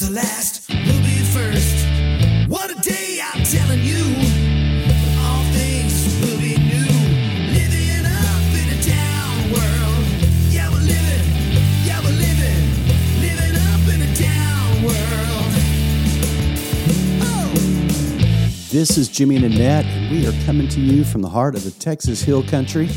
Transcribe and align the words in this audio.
the 0.00 0.12
last, 0.12 0.66
will 0.70 1.02
be 1.02 1.18
first. 1.34 1.86
What 2.48 2.70
a 2.70 2.80
day, 2.80 3.20
I'm 3.22 3.44
telling 3.44 3.82
you. 3.82 4.50
This 18.70 18.96
is 18.96 19.08
Jimmy 19.08 19.34
and 19.34 19.44
Annette, 19.44 19.84
and 19.84 20.10
we 20.12 20.26
are 20.28 20.44
coming 20.46 20.68
to 20.68 20.80
you 20.80 21.04
from 21.04 21.22
the 21.22 21.28
heart 21.28 21.56
of 21.56 21.64
the 21.64 21.72
Texas 21.72 22.22
Hill 22.22 22.44
Country. 22.44 22.88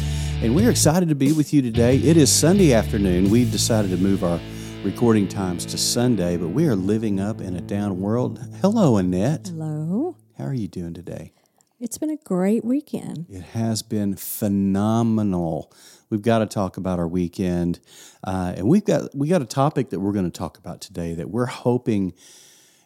And 0.41 0.55
we're 0.55 0.69
excited 0.69 1.09
to 1.09 1.15
be 1.15 1.31
with 1.33 1.51
you 1.51 1.63
today. 1.63 1.97
It 1.97 2.15
is 2.15 2.31
Sunday 2.31 2.73
afternoon. 2.73 3.31
We've 3.31 3.51
decided 3.51 3.89
to 3.89 3.97
move 3.97 4.23
our 4.23 4.39
recording 4.83 5.29
times 5.29 5.65
to 5.65 5.77
Sunday, 5.77 6.35
but 6.35 6.49
we 6.49 6.67
are 6.67 6.75
living 6.75 7.17
up 7.17 7.39
in 7.39 7.55
a 7.55 7.61
down 7.61 8.01
world. 8.01 8.37
Hello, 8.59 8.97
Annette. 8.97 9.47
Hello. 9.47 10.17
How 10.37 10.43
are 10.43 10.53
you 10.53 10.67
doing 10.67 10.93
today? 10.93 11.31
It's 11.79 11.97
been 11.97 12.09
a 12.09 12.17
great 12.17 12.65
weekend. 12.65 13.27
It 13.29 13.43
has 13.43 13.81
been 13.81 14.17
phenomenal. 14.17 15.71
We've 16.09 16.21
got 16.21 16.39
to 16.39 16.45
talk 16.45 16.75
about 16.75 16.99
our 16.99 17.07
weekend, 17.07 17.79
uh, 18.25 18.55
and 18.57 18.67
we've 18.67 18.83
got 18.83 19.15
we 19.15 19.29
got 19.29 19.41
a 19.41 19.45
topic 19.45 19.89
that 19.91 20.01
we're 20.01 20.11
going 20.11 20.29
to 20.29 20.37
talk 20.37 20.57
about 20.57 20.81
today 20.81 21.13
that 21.13 21.29
we're 21.29 21.45
hoping 21.45 22.13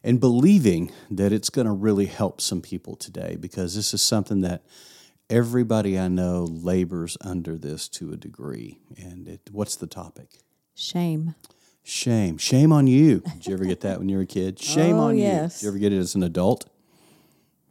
and 0.03 0.19
believing 0.19 0.91
that 1.09 1.31
it's 1.31 1.49
going 1.49 1.66
to 1.66 1.73
really 1.73 2.05
help 2.05 2.41
some 2.41 2.61
people 2.61 2.95
today 2.95 3.38
because 3.39 3.75
this 3.75 3.91
is 3.95 4.03
something 4.03 4.41
that 4.41 4.61
everybody 5.31 5.97
I 5.97 6.09
know 6.09 6.43
labors 6.43 7.17
under 7.21 7.57
this 7.57 7.88
to 7.89 8.13
a 8.13 8.17
degree. 8.17 8.77
And 8.95 9.27
it, 9.27 9.50
what's 9.52 9.75
the 9.75 9.88
topic? 9.88 10.27
Shame. 10.75 11.33
Shame. 11.88 12.38
Shame 12.38 12.73
on 12.73 12.85
you. 12.85 13.19
Did 13.33 13.47
you 13.47 13.53
ever 13.53 13.63
get 13.63 13.80
that 13.81 13.97
when 13.99 14.09
you 14.09 14.17
were 14.17 14.23
a 14.23 14.27
kid? 14.27 14.59
Shame 14.59 14.97
Oh, 14.97 15.05
on 15.07 15.17
yes. 15.17 15.55
you. 15.55 15.57
Did 15.59 15.63
you 15.63 15.69
ever 15.69 15.80
get 15.80 15.94
it 15.94 15.99
as 15.99 16.16
an 16.16 16.23
adult? 16.23 16.66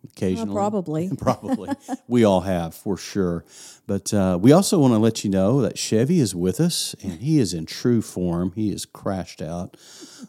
Occasionally. 0.04 0.54
probably. 0.54 1.10
Probably. 1.18 1.68
we 2.08 2.24
all 2.24 2.40
have, 2.42 2.74
for 2.74 2.96
sure. 2.96 3.44
But 3.86 4.14
uh, 4.14 4.38
we 4.40 4.52
also 4.52 4.78
want 4.78 4.94
to 4.94 4.98
let 4.98 5.22
you 5.22 5.28
know 5.30 5.60
that 5.60 5.76
Chevy 5.76 6.20
is 6.20 6.34
with 6.34 6.60
us, 6.60 6.94
and 7.02 7.20
he 7.20 7.38
is 7.40 7.52
in 7.52 7.66
true 7.66 8.00
form. 8.00 8.52
He 8.54 8.70
is 8.72 8.86
crashed 8.86 9.42
out 9.42 9.76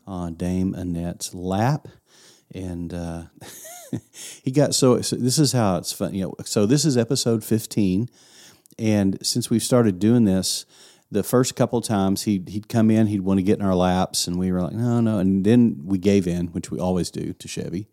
on 0.06 0.34
Dame 0.34 0.74
Annette's 0.74 1.34
lap. 1.34 1.88
And 2.54 2.94
uh, 2.94 3.24
he 4.44 4.52
got 4.52 4.76
so, 4.76 5.00
so 5.02 5.16
this 5.16 5.40
is 5.40 5.54
how 5.54 5.78
it's 5.78 5.94
fun. 5.94 6.14
You 6.14 6.24
know, 6.24 6.34
so 6.44 6.66
this 6.66 6.84
is 6.84 6.98
episode 6.98 7.44
15. 7.46 8.10
And 8.80 9.26
since 9.26 9.50
we've 9.50 9.64
started 9.64 10.00
doing 10.00 10.26
this, 10.26 10.66
the 11.12 11.24
first 11.24 11.56
couple 11.56 11.80
of 11.80 11.86
times 11.86 12.24
he'd, 12.24 12.50
he'd 12.50 12.68
come 12.68 12.92
in, 12.92 13.08
he'd 13.08 13.22
want 13.22 13.38
to 13.40 13.44
get 13.44 13.60
in 13.60 13.66
our 13.66 13.76
laps, 13.76 14.28
and 14.28 14.38
we 14.38 14.52
were 14.52 14.62
like, 14.62 14.74
no, 14.74 15.00
no. 15.00 15.20
And 15.20 15.46
then 15.46 15.82
we 15.86 15.98
gave 15.98 16.28
in, 16.28 16.48
which 16.48 16.70
we 16.72 16.80
always 16.80 17.10
do 17.12 17.34
to 17.34 17.48
Chevy. 17.48 17.88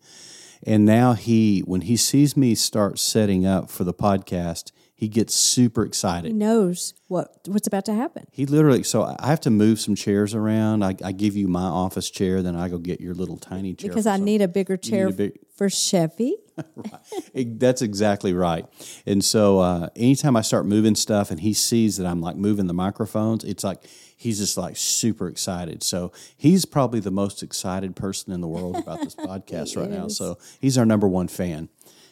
And 0.63 0.85
now 0.85 1.13
he, 1.13 1.59
when 1.61 1.81
he 1.81 1.95
sees 1.95 2.35
me 2.35 2.55
start 2.55 2.97
setting 2.99 3.45
up 3.45 3.69
for 3.69 3.83
the 3.83 3.93
podcast, 3.93 4.71
he 4.97 5.07
gets 5.09 5.33
super 5.33 5.83
excited. 5.85 6.29
He 6.29 6.33
knows 6.33 6.93
what 7.07 7.39
what's 7.47 7.67
about 7.67 7.83
to 7.85 7.93
happen. 7.93 8.25
He 8.31 8.45
literally, 8.45 8.81
so 8.81 9.03
I 9.19 9.27
have 9.27 9.41
to 9.41 9.49
move 9.49 9.79
some 9.79 9.93
chairs 9.93 10.33
around. 10.33 10.83
I, 10.83 10.95
I 11.03 11.11
give 11.11 11.35
you 11.35 11.49
my 11.49 11.63
office 11.65 12.09
chair, 12.09 12.41
then 12.41 12.55
I 12.55 12.69
go 12.69 12.77
get 12.77 13.01
your 13.01 13.13
little 13.13 13.37
tiny 13.37 13.73
chair. 13.75 13.89
Because 13.89 14.07
I 14.07 14.17
need 14.17 14.41
a 14.41 14.47
bigger 14.47 14.77
chair 14.77 15.07
a 15.07 15.11
big- 15.11 15.39
for 15.53 15.69
Chevy. 15.69 16.37
It- 17.33 17.59
That's 17.59 17.81
exactly 17.81 18.33
right. 18.33 18.65
And 19.05 19.23
so 19.23 19.59
uh, 19.59 19.89
anytime 19.95 20.35
I 20.35 20.41
start 20.41 20.65
moving 20.65 20.95
stuff 20.95 21.31
and 21.31 21.39
he 21.39 21.53
sees 21.53 21.97
that 21.97 22.07
I'm 22.07 22.21
like 22.21 22.35
moving 22.35 22.67
the 22.67 22.73
microphones, 22.73 23.43
it's 23.43 23.63
like 23.63 23.83
he's 24.17 24.39
just 24.39 24.57
like 24.57 24.77
super 24.77 25.27
excited. 25.27 25.83
So 25.83 26.11
he's 26.37 26.65
probably 26.65 26.99
the 26.99 27.11
most 27.11 27.43
excited 27.43 27.95
person 27.95 28.31
in 28.33 28.41
the 28.41 28.47
world 28.47 28.77
about 28.77 29.01
this 29.01 29.15
podcast 29.29 29.75
right 29.79 29.89
now. 29.89 30.07
So 30.07 30.37
he's 30.59 30.77
our 30.77 30.85
number 30.85 31.07
one 31.07 31.27
fan. 31.27 31.69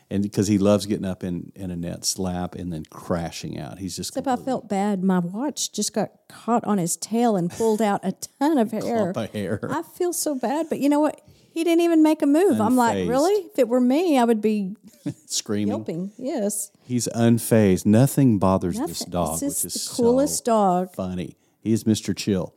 And 0.09 0.21
because 0.21 0.47
he 0.47 0.59
loves 0.59 0.85
getting 0.85 1.05
up 1.05 1.23
in, 1.23 1.51
in 1.55 1.71
Annette's 1.71 2.19
lap 2.19 2.53
and 2.53 2.71
then 2.71 2.83
crashing 2.91 3.57
out. 3.57 3.79
He's 3.79 3.95
just 3.95 4.11
Except 4.11 4.27
I 4.27 4.35
felt 4.35 4.69
bad. 4.69 5.03
My 5.03 5.17
watch 5.19 5.71
just 5.71 5.93
got 5.93 6.11
caught 6.29 6.63
on 6.65 6.77
his 6.77 6.97
tail 6.97 7.35
and 7.35 7.49
pulled 7.49 7.81
out 7.81 8.01
a 8.03 8.13
ton 8.39 8.59
of 8.59 8.71
hair. 8.83 9.11
hair. 9.33 9.59
I 9.71 9.81
feel 9.81 10.13
so 10.13 10.35
bad, 10.35 10.67
but 10.69 10.79
you 10.79 10.89
know 10.89 10.99
what? 10.99 11.19
He 11.53 11.63
didn't 11.63 11.81
even 11.81 12.01
make 12.01 12.21
a 12.21 12.25
move. 12.25 12.59
I'm 12.59 12.75
like, 12.75 13.07
really? 13.07 13.33
If 13.45 13.59
it 13.59 13.67
were 13.67 13.79
me, 13.79 14.17
I 14.17 14.23
would 14.23 14.41
be 14.41 14.75
screaming. 15.27 15.67
yelping. 15.67 16.11
Yes. 16.17 16.71
He's 16.83 17.07
unfazed. 17.15 17.85
Nothing 17.85 18.39
bothers 18.39 18.79
this 18.79 19.05
dog, 19.05 19.39
This 19.39 19.63
which 19.63 19.65
is 19.73 19.75
is 19.75 19.87
the 19.89 19.95
coolest 19.95 20.39
so 20.45 20.51
dog. 20.51 20.95
funny. 20.95 21.37
He 21.61 21.71
is 21.73 21.83
Mr. 21.83 22.15
Chill. 22.15 22.53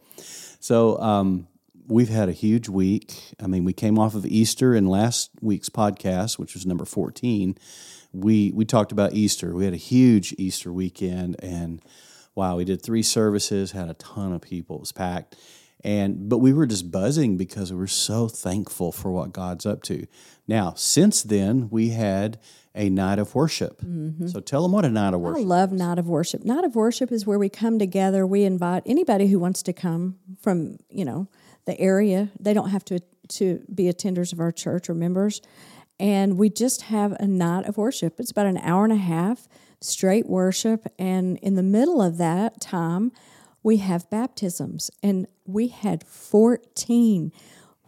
So 0.61 0.99
um, 0.99 1.47
we've 1.87 2.09
had 2.09 2.29
a 2.29 2.33
huge 2.33 2.69
week. 2.69 3.34
I 3.39 3.47
mean, 3.47 3.65
we 3.65 3.73
came 3.73 3.99
off 3.99 4.15
of 4.15 4.25
Easter 4.27 4.75
in 4.75 4.87
last 4.87 5.31
week's 5.43 5.69
podcast, 5.69 6.39
which 6.39 6.55
was 6.55 6.65
number 6.67 6.84
fourteen. 6.84 7.57
We 8.13 8.51
we 8.55 8.65
talked 8.65 8.93
about 8.93 9.13
Easter. 9.13 9.55
We 9.55 9.65
had 9.67 9.75
a 9.75 9.78
huge 9.78 10.34
Easter 10.39 10.73
weekend, 10.73 11.37
and 11.43 11.83
wow, 12.34 12.57
we 12.57 12.65
did 12.65 12.83
three 12.83 13.03
services, 13.03 13.73
had 13.73 13.89
a 13.91 13.95
ton 13.95 14.33
of 14.33 14.41
people. 14.41 14.77
It 14.77 14.81
was 14.81 14.93
packed. 14.93 15.37
And 15.87 16.29
but 16.29 16.39
we 16.39 16.53
were 16.53 16.67
just 16.67 16.91
buzzing 16.91 17.37
because 17.37 17.73
we 17.73 17.79
were 17.79 17.87
so 17.87 18.27
thankful 18.27 18.91
for 18.91 19.13
what 19.13 19.33
God's 19.33 19.65
up 19.65 19.85
to. 19.85 20.09
Now, 20.49 20.75
since 20.75 21.23
then, 21.23 21.71
we 21.71 21.91
had 21.91 22.41
a 22.75 22.91
night 22.91 23.21
of 23.21 23.37
worship. 23.37 23.81
Mm-hmm. 23.83 24.27
So 24.27 24.41
tell 24.41 24.63
them 24.63 24.73
what 24.73 24.85
a 24.85 24.91
night 24.91 25.15
of 25.15 25.21
worship. 25.21 25.45
I 25.45 25.47
love 25.47 25.71
Night 25.71 26.01
of 26.01 26.09
Worship. 26.09 26.45
Night 26.45 26.65
of 26.65 26.75
Worship 26.75 27.13
is 27.13 27.25
where 27.25 27.39
we 27.39 27.49
come 27.49 27.79
together. 27.79 28.27
We 28.27 28.43
invite 28.43 28.83
anybody 28.85 29.29
who 29.29 29.39
wants 29.39 29.63
to 29.63 29.73
come 29.73 30.19
from, 30.43 30.79
you 30.91 31.05
know, 31.05 31.29
the 31.67 31.81
area. 31.81 32.31
They 32.41 32.53
don't 32.53 32.71
have 32.71 32.85
to 32.87 33.01
to 33.29 33.63
be 33.73 33.85
attenders 33.85 34.33
of 34.33 34.41
our 34.41 34.51
church 34.51 34.91
or 34.91 34.95
members. 34.95 35.41
And 36.01 36.37
we 36.37 36.51
just 36.51 36.83
have 36.83 37.13
a 37.13 37.29
night 37.29 37.65
of 37.65 37.77
worship. 37.77 38.19
It's 38.19 38.33
about 38.33 38.47
an 38.47 38.59
hour 38.59 38.83
and 38.83 38.93
a 38.93 38.97
half 38.97 39.47
straight 39.81 40.29
worship. 40.29 40.85
And 40.99 41.39
in 41.39 41.55
the 41.55 41.63
middle 41.63 42.03
of 42.03 42.19
that 42.19 42.61
time, 42.61 43.13
we 43.66 43.78
have 43.78 44.09
baptisms. 44.10 44.93
And 45.03 45.27
we 45.44 45.66
had 45.66 46.06
14. 46.06 47.32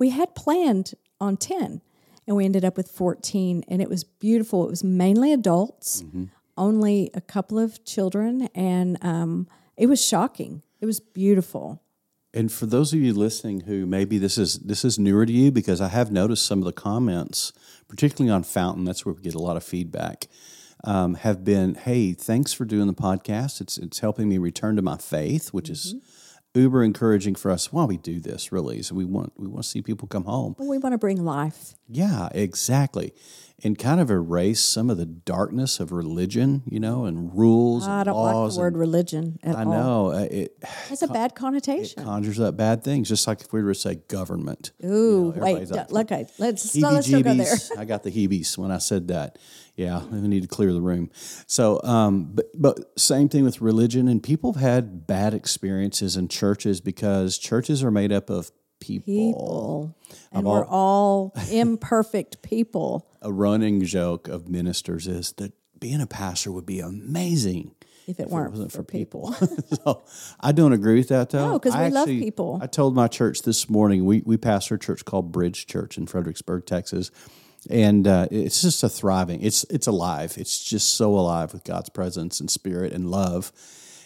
We 0.01 0.11
had 0.11 0.35
planned 0.35 0.95
on 1.21 1.37
10 1.37 1.81
and 2.27 2.37
we 2.37 2.45
ended 2.45 2.65
up 2.65 2.77
with 2.77 2.91
14 2.91 3.65
and 3.69 3.83
it 3.83 3.89
was 3.89 4.05
beautiful 4.05 4.65
it 4.65 4.71
was 4.71 4.85
mainly 4.85 5.33
adults 5.33 6.05
only 6.57 7.11
a 7.13 7.21
couple 7.21 7.59
of 7.59 7.85
children 7.85 8.49
and 8.55 8.99
um, 9.03 9.49
it 9.77 9.87
was 9.87 10.05
shocking 10.05 10.63
it 10.81 10.87
was 10.87 11.01
beautiful 11.01 11.83
And 12.35 12.53
for 12.53 12.67
those 12.67 12.93
of 12.93 13.01
you 13.01 13.15
listening 13.15 13.61
who 13.63 13.87
maybe 13.87 14.19
this 14.19 14.37
is 14.39 14.59
this 14.59 14.85
is 14.85 14.99
newer 14.99 15.25
to 15.27 15.33
you, 15.33 15.51
because 15.51 15.81
I 15.81 15.89
have 15.89 16.13
noticed 16.13 16.45
some 16.47 16.59
of 16.59 16.67
the 16.67 16.73
comments, 16.73 17.53
particularly 17.89 18.31
on 18.31 18.43
Fountain, 18.43 18.85
that's 18.85 19.05
where 19.07 19.15
we 19.15 19.23
get 19.23 19.35
a 19.35 19.47
lot 19.49 19.57
of 19.57 19.65
feedback, 19.65 20.29
um, 20.85 21.15
have 21.15 21.45
been, 21.45 21.75
"Hey, 21.75 22.13
thanks 22.13 22.53
for 22.53 22.65
doing 22.65 22.87
the 22.87 22.95
podcast. 22.95 23.61
It's 23.61 23.79
it's 23.79 23.99
helping 24.01 24.29
me 24.29 24.39
return 24.39 24.77
to 24.77 24.83
my 24.83 24.97
faith, 24.97 25.49
which 25.49 25.69
is 25.71 25.95
uber 26.55 26.83
encouraging 26.83 27.35
for 27.37 27.51
us 27.53 27.73
while 27.73 27.87
we 27.87 27.97
do 27.97 28.19
this. 28.21 28.51
Really, 28.53 28.83
so 28.83 28.95
we 28.95 29.05
want 29.05 29.33
we 29.37 29.47
want 29.47 29.63
to 29.63 29.69
see 29.69 29.83
people 29.83 30.09
come 30.09 30.25
home. 30.25 30.55
but 30.59 30.67
we 30.67 30.79
want 30.79 30.93
to 30.93 30.99
bring 30.99 31.25
life 31.25 31.75
Yeah, 31.89 32.29
exactly, 32.33 33.13
and 33.63 33.79
kind 33.79 34.01
of 34.01 34.11
erase 34.11 34.61
some 34.61 34.91
of 34.91 34.97
the 34.97 35.07
darkness 35.07 35.79
of 35.79 35.93
religion, 35.93 36.63
you 36.67 36.81
know, 36.81 37.05
and 37.05 37.33
rules. 37.37 37.87
i 37.87 37.99
and 38.01 38.07
don't 38.07 38.17
like 38.17 38.35
laws 38.35 38.55
the 38.57 38.61
word 38.61 38.73
and- 38.73 38.81
religion 38.81 39.39
at 39.45 39.55
I 39.57 39.65
all 39.65 39.71
know 39.73 40.13
uh, 40.13 40.27
it. 40.31 40.57
it's 40.91 41.03
a 41.03 41.07
bad 41.09 41.35
connotation 41.37 42.03
conjures 42.03 42.41
up 42.41 42.57
bad 42.57 42.83
things, 42.83 43.09
just 43.09 43.27
like 43.29 43.41
if 43.43 43.53
we 43.53 43.63
were 43.63 43.75
to 43.75 43.79
say 43.79 43.97
government. 44.09 44.73
ooh 44.85 45.31
wait 45.37 45.57
everybody's 45.63 45.71
d- 45.71 45.95
like, 45.95 46.11
okay 46.13 46.27
let's 46.39 46.75
let's 46.77 47.09
not 47.09 47.23
go 47.25 47.35
there 47.35 47.55
I 47.79 47.85
got 47.85 48.03
the 48.03 48.11
heebies 48.11 48.57
when 48.59 48.71
I 48.73 48.79
said 48.79 49.09
that. 49.09 49.39
Yeah, 49.79 50.03
we 50.07 50.19
need 50.27 50.43
to 50.43 50.49
clear 50.49 50.73
the 50.73 50.81
room. 50.81 51.09
So, 51.47 51.81
um, 51.85 52.33
but 52.35 52.47
but 52.53 52.99
same 52.99 53.29
thing 53.29 53.45
with 53.45 53.61
religion, 53.61 54.09
and 54.09 54.21
people 54.21 54.55
have 54.55 54.61
had 54.61 55.07
bad 55.07 55.35
experiences 55.35 56.17
in 56.17 56.27
churches 56.27 56.81
because 56.81 57.39
churches 57.39 57.85
are 57.85 57.93
made 57.93 58.11
up 58.11 58.29
of 58.29 58.51
people. 58.81 59.15
people 59.15 59.97
and 60.33 60.45
we're 60.45 60.67
all 60.67 61.33
imperfect 61.51 62.43
people 62.43 63.07
A 63.23 63.33
running 63.33 63.85
joke 63.85 64.27
of 64.29 64.49
ministers 64.49 65.07
is 65.09 65.33
that 65.39 65.53
being 65.81 66.01
a 66.01 66.07
pastor 66.07 66.51
would 66.53 66.67
be 66.67 66.81
amazing 66.81 67.75
if 68.09 68.19
it 68.19 68.25
if 68.25 68.29
weren't 68.31 68.51
wasn't 68.51 68.73
for 68.73 68.79
for 68.79 68.85
people, 68.85 69.33
so 69.85 70.03
I 70.41 70.51
don't 70.53 70.73
agree 70.73 70.97
with 70.99 71.09
that 71.09 71.31
though. 71.31 71.53
No, 71.53 71.59
'cause 71.61 71.75
I 71.75 71.85
we 71.87 71.91
love 71.93 72.07
people. 72.09 72.59
I 72.61 72.67
told 72.67 72.97
my 72.97 73.07
church 73.07 73.43
this 73.43 73.71
morning. 73.71 74.05
We 74.05 74.23
we 74.27 74.37
pastor 74.37 74.75
a 74.75 74.79
church 74.79 75.05
called 75.05 75.31
Bridge 75.31 75.67
Church 75.67 75.99
in 75.99 76.07
Fredericksburg, 76.09 76.65
Texas, 76.67 77.11
and 77.69 78.07
uh, 78.07 78.27
it's 78.31 78.63
just 78.63 78.83
a 78.83 78.89
thriving. 78.89 79.43
It's 79.43 79.65
it's 79.65 79.87
alive. 79.87 80.35
It's 80.37 80.63
just 80.63 80.95
so 80.95 81.15
alive 81.19 81.53
with 81.53 81.65
God's 81.65 81.89
presence 81.91 82.41
and 82.41 82.51
spirit 82.51 82.93
and 82.93 83.11
love. 83.11 83.53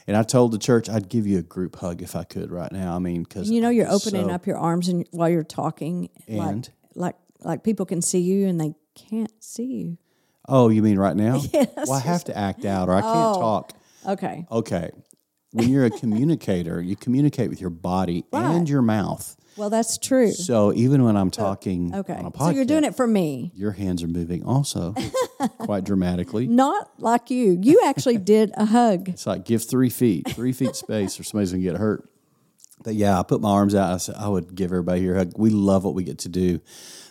And 0.07 0.17
I 0.17 0.25
told 0.25 0.51
the 0.53 0.59
church 0.59 0.89
I'd 0.89 1.09
give 1.09 1.27
you 1.27 1.39
a 1.39 1.43
group 1.43 1.77
hug 1.77 2.03
if 2.03 2.17
I 2.17 2.25
could 2.25 2.51
right 2.51 2.73
now. 2.73 2.97
I 2.97 2.99
mean, 2.99 3.23
because 3.23 3.49
you 3.51 3.61
know 3.61 3.71
you're 3.71 3.91
opening 3.91 4.31
up 4.31 4.47
your 4.47 4.59
arms 4.59 4.89
and 4.89 5.07
while 5.13 5.29
you're 5.29 5.45
talking 5.45 6.09
like 6.29 6.51
And? 6.51 6.71
like 6.95 7.17
like 7.41 7.63
people 7.65 7.87
can 7.87 8.03
see 8.03 8.19
you 8.21 8.49
and 8.49 8.61
they 8.61 8.75
can't 8.95 9.33
see 9.43 9.65
you 9.65 9.99
Oh, 10.49 10.69
you 10.71 10.83
mean 10.83 10.99
right 10.99 11.15
now? 11.17 11.41
Yes. 11.53 11.69
Well, 11.77 11.93
I 11.93 12.01
have 12.01 12.25
to 12.25 12.37
act 12.37 12.65
out, 12.65 12.89
or 12.89 12.95
I 12.95 13.01
can't 13.01 13.37
Oh. 13.37 13.39
talk. 13.41 13.73
okay 14.09 14.45
Okay. 14.51 14.91
when 15.53 15.69
you're 15.69 15.85
a 15.85 15.91
communicator, 15.91 16.81
you 16.81 16.97
communicate 16.97 17.49
with 17.49 17.61
your 17.61 17.71
body 17.71 18.25
Right. 18.33 18.57
and 18.57 18.69
your 18.69 18.83
mouth. 18.83 19.37
Well, 19.57 19.69
that's 19.71 19.99
true. 19.99 20.33
So 20.33 20.73
even 20.73 21.05
when 21.05 21.17
I'm 21.17 21.31
talking 21.31 21.95
Okay. 21.95 22.15
on 22.15 22.25
a 22.27 22.31
podcast, 22.31 22.49
So 22.49 22.51
you're 22.51 22.65
doing 22.65 22.85
it 22.85 22.95
for 22.97 23.07
me, 23.07 23.53
Your 23.55 23.73
hands 23.73 24.03
are 24.03 24.09
moving 24.09 24.45
also 24.45 24.95
quite 25.59 25.85
dramatically. 25.85 26.47
not 26.47 26.91
like 26.99 27.31
you. 27.31 27.59
You 27.63 27.83
actually 27.85 28.17
did 28.35 28.53
a 28.57 28.65
hug. 28.65 29.11
It's 29.11 29.27
like 29.27 29.45
give 29.45 29.63
three 29.65 29.91
feet, 29.91 30.31
three 30.31 30.53
feet 30.53 30.75
space, 30.77 31.19
or 31.21 31.25
somebody's 31.25 31.53
gonna 31.53 31.63
get 31.63 31.77
hurt. 31.77 32.09
But 32.85 32.95
yeah, 32.95 33.19
I 33.19 33.23
put 33.23 33.41
my 33.41 33.51
arms 33.51 33.75
out. 33.75 33.93
I 33.93 33.97
said 33.99 34.15
I 34.19 34.29
would 34.29 34.55
give 34.55 34.73
everybody 34.73 35.01
here 35.03 35.15
a 35.15 35.19
hug. 35.19 35.33
We 35.37 35.51
love 35.51 35.85
what 35.85 35.95
we 35.95 36.03
get 36.03 36.19
to 36.21 36.29
do, 36.29 36.61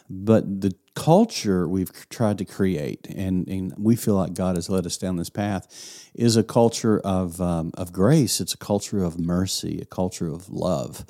but 0.09 0.61
the 0.61 0.73
culture 0.95 1.65
we've 1.67 1.91
tried 2.09 2.37
to 2.39 2.43
create, 2.45 3.07
and, 3.07 3.47
and 3.47 3.73
we 3.77 3.95
feel 3.95 4.15
like 4.15 4.33
God 4.33 4.57
has 4.57 4.69
led 4.69 4.85
us 4.85 4.97
down 4.97 5.15
this 5.15 5.29
path, 5.29 6.09
is 6.13 6.35
a 6.35 6.43
culture 6.43 6.99
of 6.99 7.39
um, 7.39 7.71
of 7.75 7.93
grace. 7.93 8.41
It's 8.41 8.53
a 8.53 8.57
culture 8.57 9.03
of 9.03 9.17
mercy, 9.19 9.79
a 9.81 9.85
culture 9.85 10.27
of 10.27 10.49
love 10.49 11.05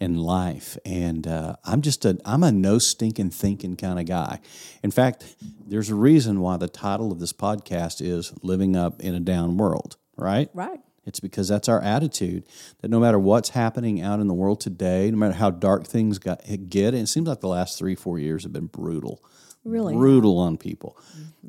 and 0.00 0.20
life. 0.20 0.76
And 0.84 1.26
uh, 1.26 1.56
I'm 1.64 1.82
just 1.82 2.04
a 2.04 2.18
I'm 2.24 2.42
a 2.42 2.52
no 2.52 2.78
stinking 2.78 3.30
thinking 3.30 3.76
kind 3.76 3.98
of 3.98 4.06
guy. 4.06 4.40
In 4.82 4.90
fact, 4.90 5.36
there's 5.66 5.90
a 5.90 5.94
reason 5.94 6.40
why 6.40 6.56
the 6.56 6.68
title 6.68 7.12
of 7.12 7.18
this 7.18 7.32
podcast 7.32 8.00
is 8.00 8.32
"Living 8.42 8.76
Up 8.76 9.00
in 9.00 9.14
a 9.14 9.20
Down 9.20 9.56
World." 9.56 9.96
Right? 10.16 10.48
Right. 10.54 10.80
It's 11.06 11.20
because 11.20 11.46
that's 11.46 11.68
our 11.68 11.80
attitude 11.80 12.44
that 12.80 12.90
no 12.90 12.98
matter 12.98 13.18
what's 13.18 13.50
happening 13.50 14.02
out 14.02 14.18
in 14.18 14.26
the 14.26 14.34
world 14.34 14.60
today, 14.60 15.08
no 15.10 15.16
matter 15.16 15.34
how 15.34 15.50
dark 15.50 15.86
things 15.86 16.18
got, 16.18 16.40
get, 16.68 16.94
and 16.94 17.04
it 17.04 17.06
seems 17.06 17.28
like 17.28 17.40
the 17.40 17.48
last 17.48 17.78
three, 17.78 17.94
four 17.94 18.18
years 18.18 18.42
have 18.42 18.52
been 18.52 18.66
brutal. 18.66 19.22
Really? 19.64 19.94
Brutal 19.94 20.38
on 20.38 20.56
people. 20.56 20.98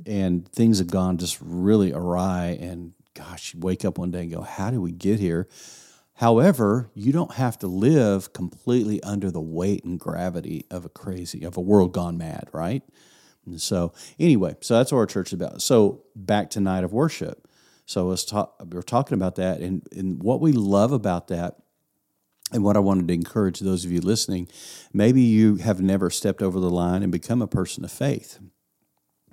And 0.06 0.48
things 0.48 0.78
have 0.78 0.92
gone 0.92 1.18
just 1.18 1.40
really 1.42 1.92
awry. 1.92 2.58
And 2.60 2.94
gosh, 3.16 3.54
you 3.54 3.60
wake 3.60 3.84
up 3.84 3.98
one 3.98 4.12
day 4.12 4.22
and 4.22 4.32
go, 4.32 4.42
how 4.42 4.70
did 4.70 4.80
we 4.80 4.92
get 4.92 5.20
here? 5.20 5.48
However, 6.18 6.90
you 6.96 7.12
don't 7.12 7.36
have 7.36 7.60
to 7.60 7.68
live 7.68 8.34
completely 8.34 9.02
under 9.04 9.30
the 9.30 9.42
weight 9.42 9.84
and 9.84 10.00
gravity 10.00 10.66
of 10.72 10.84
a 10.84 10.90
crazy, 10.90 11.44
of 11.44 11.58
a 11.58 11.62
world 11.62 11.94
gone 11.94 12.18
mad, 12.18 12.50
right? 12.52 12.82
And 13.46 13.62
so, 13.62 13.94
anyway, 14.20 14.56
so 14.62 14.78
that's 14.78 14.92
what 14.92 14.98
our 14.98 15.06
church 15.06 15.28
is 15.28 15.34
about. 15.34 15.62
So, 15.62 16.04
back 16.16 16.50
to 16.52 16.60
night 16.60 16.84
of 16.84 16.92
worship. 16.92 17.48
So, 17.86 18.08
let's 18.08 18.26
talk, 18.26 18.60
we're 18.68 18.82
talking 18.82 19.14
about 19.14 19.36
that, 19.36 19.62
and, 19.62 19.88
and 19.92 20.22
what 20.22 20.42
we 20.42 20.54
love 20.54 20.92
about 20.92 21.28
that, 21.28 21.58
and 22.52 22.64
what 22.64 22.76
I 22.76 22.80
wanted 22.80 23.08
to 23.10 23.14
encourage 23.14 23.60
those 23.60 23.86
of 23.86 23.92
you 23.92 24.02
listening, 24.02 24.48
maybe 24.92 25.22
you 25.22 25.58
have 25.58 25.82
never 25.82 26.10
stepped 26.10 26.42
over 26.42 26.60
the 26.60 26.72
line 26.72 27.04
and 27.04 27.12
become 27.12 27.44
a 27.44 27.48
person 27.48 27.86
of 27.86 27.92
faith. 27.92 28.40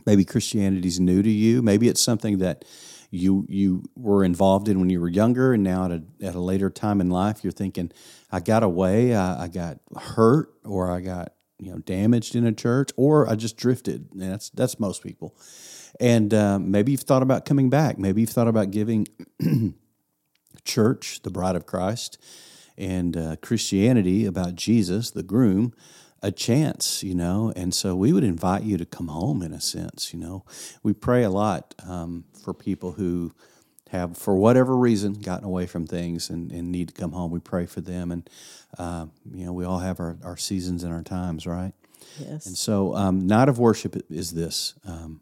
Maybe 0.04 0.26
Christianity 0.26 0.88
is 0.88 1.00
new 1.00 1.22
to 1.22 1.30
you. 1.30 1.62
Maybe 1.62 1.88
it's 1.88 2.02
something 2.02 2.38
that 2.38 2.66
you 3.14 3.46
you 3.48 3.84
were 3.96 4.24
involved 4.24 4.68
in 4.68 4.80
when 4.80 4.90
you 4.90 5.00
were 5.00 5.08
younger, 5.08 5.52
and 5.52 5.62
now 5.62 5.86
at 5.86 5.90
a, 5.92 6.02
at 6.22 6.34
a 6.34 6.40
later 6.40 6.70
time 6.70 7.00
in 7.00 7.10
life, 7.10 7.44
you're 7.44 7.52
thinking, 7.52 7.92
I 8.30 8.40
got 8.40 8.62
away, 8.62 9.14
I, 9.14 9.44
I 9.44 9.48
got 9.48 9.78
hurt, 9.96 10.52
or 10.64 10.90
I 10.90 11.00
got 11.00 11.32
you 11.58 11.70
know 11.70 11.78
damaged 11.78 12.34
in 12.34 12.46
a 12.46 12.52
church, 12.52 12.90
or 12.96 13.28
I 13.28 13.36
just 13.36 13.56
drifted. 13.56 14.08
And 14.12 14.22
that's 14.22 14.50
that's 14.50 14.80
most 14.80 15.02
people. 15.02 15.36
And 16.00 16.34
um, 16.34 16.70
maybe 16.70 16.92
you've 16.92 17.02
thought 17.02 17.22
about 17.22 17.44
coming 17.44 17.70
back. 17.70 17.98
Maybe 17.98 18.20
you've 18.20 18.30
thought 18.30 18.48
about 18.48 18.72
giving 18.72 19.06
church, 20.64 21.22
the 21.22 21.30
bride 21.30 21.56
of 21.56 21.66
Christ, 21.66 22.18
and 22.76 23.16
uh, 23.16 23.36
Christianity 23.40 24.26
about 24.26 24.56
Jesus, 24.56 25.12
the 25.12 25.22
groom, 25.22 25.72
a 26.22 26.32
chance, 26.32 27.02
you 27.02 27.14
know. 27.14 27.52
And 27.54 27.72
so 27.72 27.94
we 27.94 28.12
would 28.12 28.24
invite 28.24 28.64
you 28.64 28.76
to 28.78 28.84
come 28.84 29.08
home 29.08 29.42
in 29.42 29.52
a 29.52 29.60
sense, 29.60 30.12
you 30.12 30.18
know. 30.18 30.44
We 30.82 30.92
pray 30.92 31.22
a 31.22 31.30
lot 31.30 31.74
um, 31.86 32.24
for 32.44 32.54
people 32.54 32.92
who 32.92 33.32
have, 33.90 34.16
for 34.16 34.36
whatever 34.36 34.76
reason, 34.76 35.14
gotten 35.14 35.44
away 35.44 35.66
from 35.66 35.86
things 35.86 36.30
and, 36.30 36.52
and 36.52 36.70
need 36.70 36.88
to 36.88 36.94
come 36.94 37.12
home. 37.12 37.30
We 37.30 37.40
pray 37.40 37.66
for 37.66 37.80
them. 37.80 38.10
And, 38.10 38.30
uh, 38.78 39.06
you 39.32 39.46
know, 39.46 39.52
we 39.52 39.64
all 39.64 39.78
have 39.78 40.00
our, 40.00 40.16
our 40.22 40.36
seasons 40.36 40.84
and 40.84 40.92
our 40.92 41.02
times, 41.02 41.46
right? 41.46 41.72
Yes. 42.18 42.46
And 42.46 42.56
so, 42.56 42.94
um, 42.94 43.26
night 43.26 43.48
of 43.48 43.58
worship 43.58 43.96
is 44.10 44.32
this. 44.32 44.74
Um, 44.86 45.20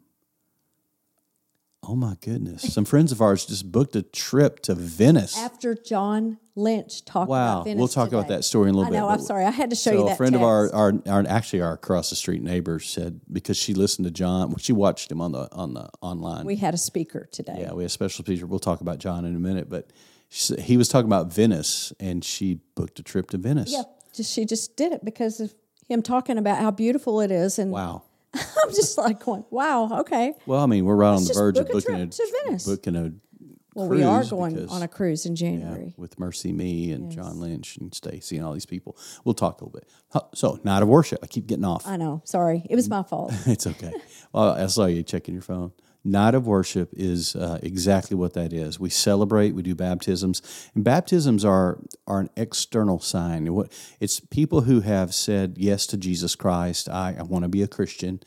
oh 1.87 1.95
my 1.95 2.15
goodness! 2.21 2.61
Some 2.73 2.85
friends 2.85 3.11
of 3.11 3.21
ours 3.21 3.45
just 3.45 3.71
booked 3.71 3.95
a 3.95 4.01
trip 4.01 4.59
to 4.61 4.75
Venice. 4.75 5.37
After 5.37 5.75
John 5.75 6.37
Lynch 6.55 7.03
talked 7.05 7.29
Wow, 7.29 7.55
about 7.55 7.65
Venice 7.65 7.79
we'll 7.79 7.87
talk 7.87 8.09
about 8.09 8.27
that 8.29 8.43
story 8.43 8.69
in 8.69 8.75
a 8.75 8.77
little 8.77 8.87
I 8.93 8.95
bit. 8.95 8.99
know. 9.01 9.07
but- 9.07 9.13
I'm 9.19 9.21
sorry. 9.21 9.45
I 9.45 9.51
had 9.51 9.69
to 9.71 9.75
show 9.75 9.91
so 9.91 9.97
you 9.99 10.05
that. 10.05 10.13
a 10.13 10.15
friend 10.15 10.35
of 10.35 10.43
our, 10.43 10.71
our, 10.73 10.93
our, 11.07 11.25
actually 11.27 11.61
our 11.61 11.73
across 11.73 12.09
the 12.09 12.15
street 12.15 12.41
neighbor 12.41 12.79
said 12.79 13.21
because 13.31 13.57
she 13.57 13.73
listened 13.73 14.05
to 14.05 14.11
John, 14.11 14.55
she 14.57 14.73
watched 14.73 15.11
him 15.11 15.19
on 15.21 15.31
the 15.31 15.47
on 15.51 15.73
the 15.73 15.89
online. 16.01 16.45
we 16.45 16.55
had 16.57 16.73
a 16.73 16.77
speaker 16.77 17.27
today. 17.31 17.57
yeah, 17.59 17.73
we 17.73 17.83
had 17.83 17.87
a 17.87 17.89
special 17.89 18.23
feature. 18.25 18.45
We'll 18.45 18.59
talk 18.59 18.81
about 18.81 18.99
John 18.99 19.25
in 19.25 19.35
a 19.35 19.39
minute, 19.39 19.69
but 19.69 19.91
she, 20.29 20.55
he 20.61 20.77
was 20.77 20.87
talking 20.89 21.07
about 21.07 21.31
Venice, 21.33 21.91
and 21.99 22.23
she 22.23 22.59
booked 22.75 22.99
a 22.99 23.03
trip 23.03 23.29
to 23.31 23.37
Venice. 23.37 23.71
Yeah, 23.71 23.83
just 24.13 24.33
she 24.33 24.45
just 24.45 24.75
did 24.77 24.91
it 24.91 25.03
because 25.05 25.39
of 25.39 25.53
him 25.87 26.01
talking 26.01 26.37
about 26.37 26.59
how 26.59 26.71
beautiful 26.71 27.19
it 27.21 27.29
is, 27.31 27.59
and 27.59 27.71
Wow. 27.71 28.03
I'm 28.63 28.69
just 28.71 28.97
like 28.97 29.19
going, 29.23 29.45
"Wow, 29.51 29.99
okay." 30.01 30.33
Well, 30.45 30.59
I 30.61 30.65
mean, 30.65 30.85
we're 30.85 30.95
right 30.95 31.09
on 31.15 31.23
the 31.23 31.33
verge 31.33 31.57
of 31.57 31.67
book 31.67 31.71
a 31.71 31.77
booking 31.77 31.95
a, 31.95 31.97
trip 32.07 32.11
to 32.11 32.41
Venice. 32.45 32.65
booking 32.65 32.95
a 32.95 33.11
Well, 33.75 33.87
we 33.89 34.03
are 34.03 34.23
going 34.23 34.55
because- 34.55 34.71
on 34.71 34.81
a 34.81 34.87
cruise 34.87 35.25
in 35.25 35.33
Yeah, 35.33 35.49
January. 35.51 35.93
with 35.97 36.17
MercyMe 36.17 36.93
and 36.93 37.11
John 37.11 37.39
Lynch 37.39 37.77
and 37.77 37.93
Stacy 37.93 38.37
and 38.37 38.45
all 38.45 38.53
these 38.53 38.65
people. 38.65 38.97
We'll 39.23 39.33
talk 39.35 39.61
a 39.61 39.65
little 39.65 39.79
bit. 39.79 39.87
So, 40.35 40.59
night 40.63 40.81
of 40.83 40.87
worship. 40.89 41.19
I 41.23 41.27
keep 41.27 41.47
getting 41.47 41.65
off. 41.65 41.87
I 41.87 41.97
know. 41.97 42.21
Sorry, 42.25 42.65
it 42.69 42.75
was 42.75 42.89
my 42.89 43.03
fault. 43.03 43.33
it's 43.45 43.65
okay. 43.67 43.91
Well, 44.31 44.51
I 44.51 44.67
saw 44.67 44.85
you 44.85 45.03
checking 45.03 45.33
your 45.33 45.43
phone. 45.43 45.71
Night 46.05 46.35
of 46.35 46.45
worship 46.45 46.89
is 46.91 47.33
uh, 47.33 47.59
exactly 47.63 48.15
what 48.17 48.33
that 48.33 48.51
is. 48.51 48.77
We 48.77 48.89
celebrate. 48.89 49.55
We 49.55 49.63
do 49.63 49.73
baptisms, 49.73 50.41
and 50.75 50.83
baptisms 50.83 51.45
are 51.45 51.79
are 52.05 52.19
an 52.19 52.29
external 52.35 52.99
sign. 52.99 53.47
It's 54.01 54.19
people 54.19 54.61
who 54.61 54.81
have 54.81 55.13
said 55.13 55.55
yes 55.57 55.87
to 55.87 55.97
Jesus 55.97 56.35
Christ. 56.35 56.89
I, 56.89 57.15
I 57.17 57.23
want 57.23 57.43
to 57.43 57.49
be 57.49 57.61
a 57.61 57.67
Christian, 57.69 58.19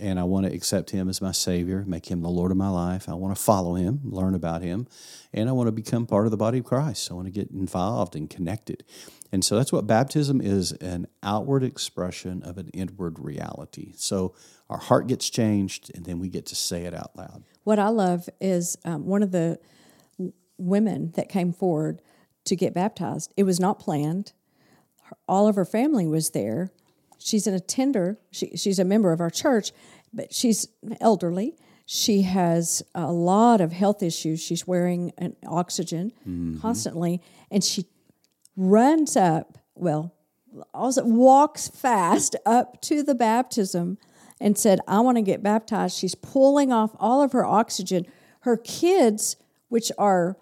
and 0.00 0.18
I 0.18 0.24
want 0.24 0.46
to 0.46 0.52
accept 0.52 0.90
Him 0.90 1.08
as 1.08 1.20
my 1.20 1.32
Savior, 1.32 1.84
make 1.86 2.10
Him 2.10 2.22
the 2.22 2.28
Lord 2.28 2.50
of 2.50 2.56
my 2.56 2.68
life. 2.68 3.08
I 3.08 3.14
want 3.14 3.36
to 3.36 3.40
follow 3.40 3.74
Him, 3.74 4.00
learn 4.04 4.34
about 4.34 4.62
Him, 4.62 4.88
and 5.32 5.48
I 5.48 5.52
want 5.52 5.68
to 5.68 5.72
become 5.72 6.06
part 6.06 6.26
of 6.26 6.30
the 6.30 6.36
body 6.36 6.58
of 6.58 6.64
Christ. 6.64 7.10
I 7.10 7.14
want 7.14 7.26
to 7.26 7.32
get 7.32 7.50
involved 7.50 8.16
and 8.16 8.28
connected. 8.28 8.84
And 9.30 9.44
so 9.44 9.56
that's 9.56 9.72
what 9.72 9.86
baptism 9.86 10.40
is 10.40 10.72
an 10.72 11.06
outward 11.22 11.62
expression 11.62 12.42
of 12.42 12.58
an 12.58 12.68
inward 12.70 13.18
reality. 13.20 13.92
So 13.96 14.34
our 14.68 14.78
heart 14.78 15.06
gets 15.06 15.30
changed, 15.30 15.92
and 15.94 16.04
then 16.04 16.18
we 16.18 16.28
get 16.28 16.46
to 16.46 16.56
say 16.56 16.84
it 16.84 16.94
out 16.94 17.14
loud. 17.14 17.44
What 17.64 17.78
I 17.78 17.88
love 17.88 18.28
is 18.40 18.76
um, 18.84 19.06
one 19.06 19.22
of 19.22 19.30
the 19.30 19.60
women 20.58 21.12
that 21.16 21.28
came 21.28 21.52
forward 21.52 22.02
to 22.44 22.56
get 22.56 22.74
baptized. 22.74 23.32
It 23.36 23.44
was 23.44 23.60
not 23.60 23.78
planned. 23.78 24.32
All 25.28 25.46
of 25.46 25.56
her 25.56 25.64
family 25.64 26.06
was 26.06 26.30
there. 26.30 26.72
She's 27.20 27.46
an 27.46 27.54
attender. 27.54 28.18
She, 28.30 28.56
she's 28.56 28.78
a 28.78 28.84
member 28.84 29.12
of 29.12 29.20
our 29.20 29.30
church, 29.30 29.72
but 30.12 30.32
she's 30.32 30.66
elderly. 31.00 31.56
She 31.86 32.22
has 32.22 32.82
a 32.94 33.10
lot 33.10 33.60
of 33.60 33.72
health 33.72 34.02
issues. 34.02 34.40
She's 34.40 34.66
wearing 34.66 35.12
an 35.18 35.36
oxygen 35.46 36.12
mm-hmm. 36.20 36.60
constantly, 36.60 37.20
and 37.50 37.62
she 37.62 37.86
runs 38.56 39.16
up. 39.16 39.58
Well, 39.74 40.14
also 40.72 41.04
walks 41.04 41.68
fast 41.68 42.36
up 42.46 42.80
to 42.82 43.02
the 43.02 43.14
baptism 43.14 43.98
and 44.40 44.56
said, 44.56 44.80
I 44.88 45.00
want 45.00 45.18
to 45.18 45.22
get 45.22 45.42
baptized. 45.42 45.96
She's 45.96 46.14
pulling 46.14 46.72
off 46.72 46.92
all 46.98 47.22
of 47.22 47.32
her 47.32 47.44
oxygen. 47.44 48.06
Her 48.40 48.56
kids, 48.56 49.36
which 49.68 49.92
are, 49.98 50.36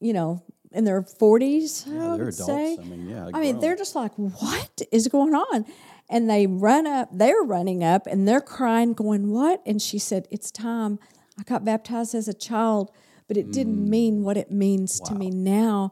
you 0.00 0.12
know, 0.12 0.42
in 0.72 0.84
their 0.84 1.02
40s, 1.02 1.86
I 1.88 2.12
would 2.12 2.20
adults. 2.20 2.46
say. 2.46 2.76
I 2.78 2.84
mean, 2.84 3.08
yeah, 3.08 3.30
I 3.32 3.40
mean, 3.40 3.60
they're 3.60 3.76
just 3.76 3.94
like, 3.94 4.12
what 4.16 4.82
is 4.92 5.08
going 5.08 5.34
on? 5.34 5.66
And 6.08 6.30
they 6.30 6.46
run 6.46 6.86
up, 6.86 7.08
they're 7.12 7.42
running 7.42 7.82
up 7.82 8.06
and 8.06 8.28
they're 8.28 8.40
crying, 8.40 8.92
going, 8.94 9.30
what? 9.30 9.60
And 9.66 9.82
she 9.82 9.98
said, 9.98 10.28
it's 10.30 10.50
time. 10.52 10.98
I 11.38 11.42
got 11.42 11.64
baptized 11.64 12.14
as 12.14 12.28
a 12.28 12.34
child, 12.34 12.90
but 13.26 13.36
it 13.36 13.48
Mm. 13.48 13.52
didn't 13.52 13.90
mean 13.90 14.22
what 14.22 14.36
it 14.36 14.50
means 14.50 15.00
to 15.00 15.14
me 15.14 15.30
now. 15.30 15.90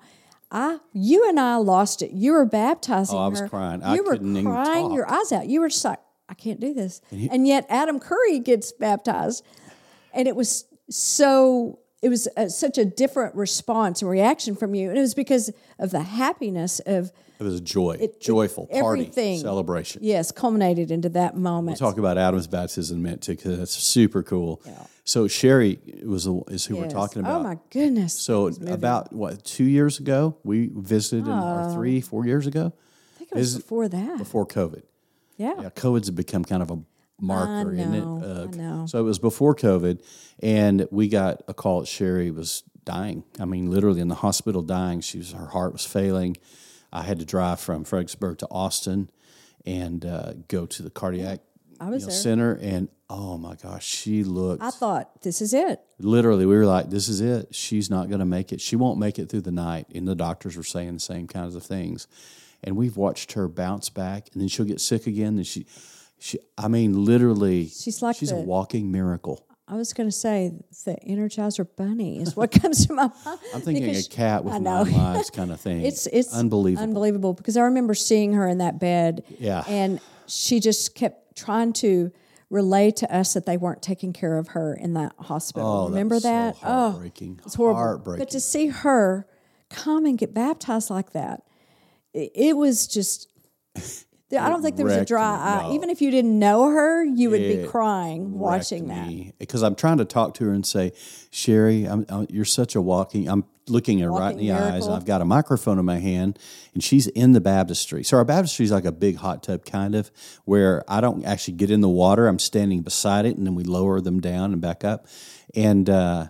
I, 0.52 0.78
you 0.92 1.28
and 1.28 1.40
I 1.40 1.56
lost 1.56 2.00
it. 2.00 2.12
You 2.12 2.32
were 2.32 2.44
baptizing 2.46 3.18
Oh, 3.18 3.22
I 3.22 3.28
was 3.28 3.40
her. 3.40 3.48
crying. 3.48 3.80
You 3.80 3.86
I 3.86 4.00
were 4.00 4.12
couldn't 4.12 4.36
even 4.36 4.52
crying 4.52 4.92
your 4.92 5.10
eyes 5.10 5.32
out. 5.32 5.48
You 5.48 5.60
were 5.60 5.68
just 5.68 5.84
like, 5.84 5.98
I 6.28 6.34
can't 6.34 6.60
do 6.60 6.72
this. 6.72 7.00
And, 7.10 7.46
yet 7.46 7.66
Adam 7.68 7.98
Curry 7.98 8.38
gets 8.38 8.70
baptized, 8.72 9.44
and 10.12 10.28
it 10.28 10.36
was 10.36 10.64
so. 10.88 11.80
It 12.04 12.10
was 12.10 12.28
a, 12.36 12.50
such 12.50 12.76
a 12.76 12.84
different 12.84 13.34
response 13.34 14.02
and 14.02 14.10
reaction 14.10 14.54
from 14.56 14.74
you, 14.74 14.90
and 14.90 14.98
it 14.98 15.00
was 15.00 15.14
because 15.14 15.50
of 15.78 15.90
the 15.90 16.02
happiness 16.02 16.78
of 16.80 17.10
It 17.40 17.42
was 17.42 17.54
a 17.54 17.60
joy, 17.62 18.10
joyful 18.20 18.66
party, 18.66 19.04
everything. 19.04 19.38
celebration. 19.38 20.02
yes, 20.04 20.30
culminated 20.30 20.90
into 20.90 21.08
that 21.10 21.34
moment. 21.34 21.76
We 21.76 21.86
Talk 21.86 21.96
about 21.96 22.18
Adam's 22.18 22.46
baptism 22.46 23.02
meant 23.02 23.22
to 23.22 23.30
because 23.32 23.58
that's 23.58 23.72
super 23.72 24.22
cool. 24.22 24.60
So 25.04 25.28
Sherry 25.28 25.78
was 26.04 26.24
the, 26.24 26.42
is 26.48 26.66
who 26.66 26.76
we're 26.76 26.88
talking 26.88 27.24
oh, 27.24 27.26
about. 27.26 27.40
Oh 27.40 27.44
my 27.44 27.58
goodness! 27.70 28.12
So 28.12 28.48
about 28.66 29.12
what 29.12 29.42
two 29.42 29.64
years 29.64 29.98
ago 29.98 30.36
we 30.44 30.70
visited, 30.74 31.26
in, 31.26 31.32
or 31.32 31.68
oh. 31.70 31.74
three, 31.74 32.02
four 32.02 32.26
years 32.26 32.46
ago 32.46 32.72
I 33.14 33.18
think 33.18 33.32
it 33.32 33.34
was 33.36 33.54
is- 33.54 33.62
before 33.62 33.88
that. 33.88 34.18
before 34.18 34.46
COVID. 34.46 34.82
yeah. 35.38 35.54
Yeah, 35.58 35.70
COVID's 35.70 36.10
become 36.10 36.44
kind 36.44 36.62
of 36.62 36.70
a 36.70 36.78
marker, 37.20 37.72
isn't 37.72 37.94
it? 37.94 38.02
I 38.02 38.56
know. 38.56 38.86
So 38.86 38.98
it 38.98 39.02
was 39.02 39.18
before 39.18 39.54
COVID, 39.54 40.02
and 40.40 40.86
we 40.90 41.08
got 41.08 41.42
a 41.48 41.54
call 41.54 41.80
that 41.80 41.86
Sherry 41.86 42.30
was 42.30 42.62
dying. 42.84 43.24
I 43.40 43.44
mean, 43.44 43.70
literally 43.70 44.00
in 44.00 44.08
the 44.08 44.16
hospital, 44.16 44.62
dying. 44.62 45.00
She 45.00 45.18
was 45.18 45.32
her 45.32 45.46
heart 45.46 45.72
was 45.72 45.84
failing. 45.84 46.36
I 46.92 47.02
had 47.02 47.18
to 47.18 47.24
drive 47.24 47.60
from 47.60 47.84
Fredericksburg 47.84 48.38
to 48.38 48.48
Austin 48.50 49.10
and 49.66 50.04
uh, 50.04 50.34
go 50.48 50.66
to 50.66 50.82
the 50.82 50.90
cardiac 50.90 51.40
I 51.80 51.86
you 51.86 51.98
know, 51.98 52.08
center, 52.08 52.58
and 52.62 52.88
oh 53.10 53.36
my 53.36 53.56
gosh, 53.56 53.84
she 53.84 54.24
looked 54.24 54.62
I 54.62 54.70
thought 54.70 55.22
this 55.22 55.40
is 55.40 55.52
it. 55.52 55.80
literally. 55.98 56.46
We 56.46 56.56
were 56.56 56.66
like, 56.66 56.90
"This 56.90 57.08
is 57.08 57.20
it. 57.20 57.54
She's 57.54 57.90
not 57.90 58.08
going 58.08 58.20
to 58.20 58.24
make 58.26 58.52
it. 58.52 58.60
She 58.60 58.76
won't 58.76 58.98
make 58.98 59.18
it 59.18 59.28
through 59.28 59.42
the 59.42 59.50
night." 59.50 59.86
And 59.94 60.06
the 60.06 60.14
doctors 60.14 60.56
were 60.56 60.62
saying 60.62 60.94
the 60.94 61.00
same 61.00 61.26
kinds 61.26 61.54
of 61.54 61.62
things. 61.62 62.06
And 62.62 62.76
we've 62.76 62.96
watched 62.96 63.32
her 63.32 63.48
bounce 63.48 63.90
back, 63.90 64.28
and 64.32 64.40
then 64.40 64.48
she'll 64.48 64.64
get 64.64 64.80
sick 64.80 65.06
again. 65.06 65.36
And 65.36 65.46
she, 65.46 65.66
she, 66.24 66.38
I 66.56 66.68
mean, 66.68 67.04
literally, 67.04 67.66
She's 67.66 68.00
like 68.00 68.16
she's 68.16 68.32
a 68.32 68.36
walking 68.36 68.90
miracle. 68.90 69.46
I 69.68 69.74
was 69.74 69.92
going 69.92 70.08
to 70.08 70.16
say 70.16 70.54
the 70.86 70.96
Energizer 71.06 71.66
Bunny 71.76 72.18
is 72.18 72.34
what 72.34 72.50
comes 72.62 72.86
to 72.86 72.94
my 72.94 73.10
mind. 73.26 73.40
I'm 73.54 73.60
thinking 73.60 73.84
because 73.84 74.06
a 74.06 74.08
cat 74.08 74.42
with 74.42 74.54
nine 74.54 74.90
lives 74.90 75.28
kind 75.28 75.52
of 75.52 75.60
thing. 75.60 75.82
It's 75.82 76.06
it's 76.06 76.32
unbelievable. 76.32 76.82
unbelievable 76.82 77.34
because 77.34 77.58
I 77.58 77.64
remember 77.64 77.92
seeing 77.92 78.32
her 78.32 78.48
in 78.48 78.56
that 78.58 78.80
bed. 78.80 79.22
Yeah. 79.38 79.64
and 79.68 80.00
she 80.26 80.60
just 80.60 80.94
kept 80.94 81.36
trying 81.36 81.74
to 81.74 82.10
relay 82.48 82.90
to 82.92 83.14
us 83.14 83.34
that 83.34 83.44
they 83.44 83.58
weren't 83.58 83.82
taking 83.82 84.14
care 84.14 84.38
of 84.38 84.48
her 84.48 84.72
in 84.72 84.94
that 84.94 85.12
hospital. 85.18 85.68
Oh, 85.68 85.84
that 85.84 85.90
remember 85.90 86.14
was 86.14 86.22
so 86.22 86.28
that? 86.30 86.56
oh, 86.64 87.02
it's 87.04 87.54
horrible. 87.54 87.80
Heartbreaking. 87.80 88.24
But 88.24 88.30
to 88.30 88.40
see 88.40 88.68
her 88.68 89.26
come 89.68 90.06
and 90.06 90.16
get 90.16 90.32
baptized 90.32 90.88
like 90.88 91.12
that, 91.12 91.42
it, 92.14 92.32
it 92.34 92.56
was 92.56 92.86
just. 92.86 93.28
I 94.36 94.48
don't 94.48 94.62
think 94.62 94.76
there 94.76 94.86
was 94.86 94.96
a 94.96 95.04
dry 95.04 95.36
me. 95.36 95.42
eye. 95.42 95.62
No. 95.68 95.74
Even 95.74 95.90
if 95.90 96.00
you 96.02 96.10
didn't 96.10 96.38
know 96.38 96.68
her, 96.70 97.04
you 97.04 97.30
would 97.30 97.40
be 97.40 97.66
crying 97.66 98.38
watching 98.38 98.88
that. 98.88 99.38
because 99.38 99.62
I'm 99.62 99.74
trying 99.74 99.98
to 99.98 100.04
talk 100.04 100.34
to 100.34 100.44
her 100.44 100.52
and 100.52 100.66
say, 100.66 100.92
Sherry, 101.30 101.84
I'm, 101.84 102.06
I'm, 102.08 102.26
you're 102.30 102.44
such 102.44 102.74
a 102.74 102.80
walking. 102.80 103.28
I'm 103.28 103.44
looking 103.68 103.98
her 104.00 104.10
right 104.10 104.32
in 104.32 104.38
the 104.38 104.52
eyes. 104.52 104.60
miracle. 104.60 104.88
And 104.88 104.96
I've 104.96 105.06
got 105.06 105.20
a 105.22 105.24
microphone 105.24 105.78
in 105.78 105.84
my 105.84 105.98
hand, 105.98 106.38
and 106.74 106.82
she's 106.84 107.06
in 107.08 107.32
the 107.32 107.40
baptistry. 107.40 108.04
So 108.04 108.16
our 108.18 108.24
baptistry 108.24 108.64
is 108.64 108.72
like 108.72 108.84
a 108.84 108.92
big 108.92 109.16
hot 109.16 109.42
tub, 109.42 109.64
kind 109.64 109.94
of, 109.94 110.10
where 110.44 110.84
I 110.88 111.00
don't 111.00 111.24
actually 111.24 111.54
get 111.54 111.70
in 111.70 111.80
the 111.80 111.88
water. 111.88 112.26
I'm 112.26 112.38
standing 112.38 112.82
beside 112.82 113.26
it, 113.26 113.36
and 113.36 113.46
then 113.46 113.54
we 113.54 113.64
lower 113.64 114.00
them 114.00 114.20
down 114.20 114.52
and 114.52 114.60
back 114.60 114.84
up, 114.84 115.06
and. 115.54 115.88
uh 115.88 116.28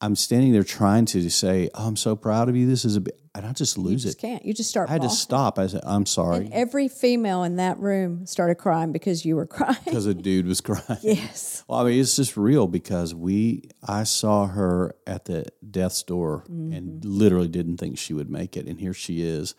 I'm 0.00 0.14
standing 0.14 0.52
there 0.52 0.62
trying 0.62 1.06
to 1.06 1.28
say, 1.28 1.68
"Oh, 1.74 1.86
I'm 1.88 1.96
so 1.96 2.14
proud 2.14 2.48
of 2.48 2.56
you. 2.56 2.66
This 2.68 2.84
is 2.84 2.96
a," 2.96 3.00
bi-" 3.00 3.10
and 3.34 3.44
I 3.44 3.52
just 3.52 3.76
lose 3.76 4.04
Just 4.04 4.18
it. 4.18 4.20
can't. 4.20 4.44
You 4.44 4.54
just 4.54 4.70
start. 4.70 4.88
I 4.88 4.92
had 4.92 5.02
to 5.02 5.10
stop. 5.10 5.58
I 5.58 5.66
said, 5.66 5.80
"I'm 5.84 6.06
sorry," 6.06 6.48
Every 6.52 6.86
female 6.86 7.42
in 7.42 7.56
that 7.56 7.78
room 7.80 8.24
started 8.24 8.56
crying 8.56 8.92
because 8.92 9.24
you 9.24 9.34
were 9.34 9.46
crying. 9.56 9.76
because 9.84 10.06
a 10.06 10.14
dude 10.14 10.46
was 10.46 10.60
crying. 10.60 10.98
yes. 11.02 11.64
Well, 11.66 11.80
I 11.80 11.84
mean, 11.84 12.00
it's 12.00 12.14
just 12.14 12.36
real 12.36 12.68
because 12.68 13.12
we, 13.14 13.70
I 13.86 14.04
saw 14.04 14.46
her 14.46 14.94
at 15.06 15.24
the 15.24 15.46
death's 15.68 16.02
door 16.04 16.44
Mm-hmm. 16.48 16.72
and 16.72 17.04
literally 17.04 17.48
didn't 17.48 17.78
think 17.78 17.98
she 17.98 18.14
would 18.14 18.30
make 18.30 18.56
it. 18.56 18.66
And 18.66 18.78
here 18.78 18.94
she 18.94 19.22
is, 19.22 19.54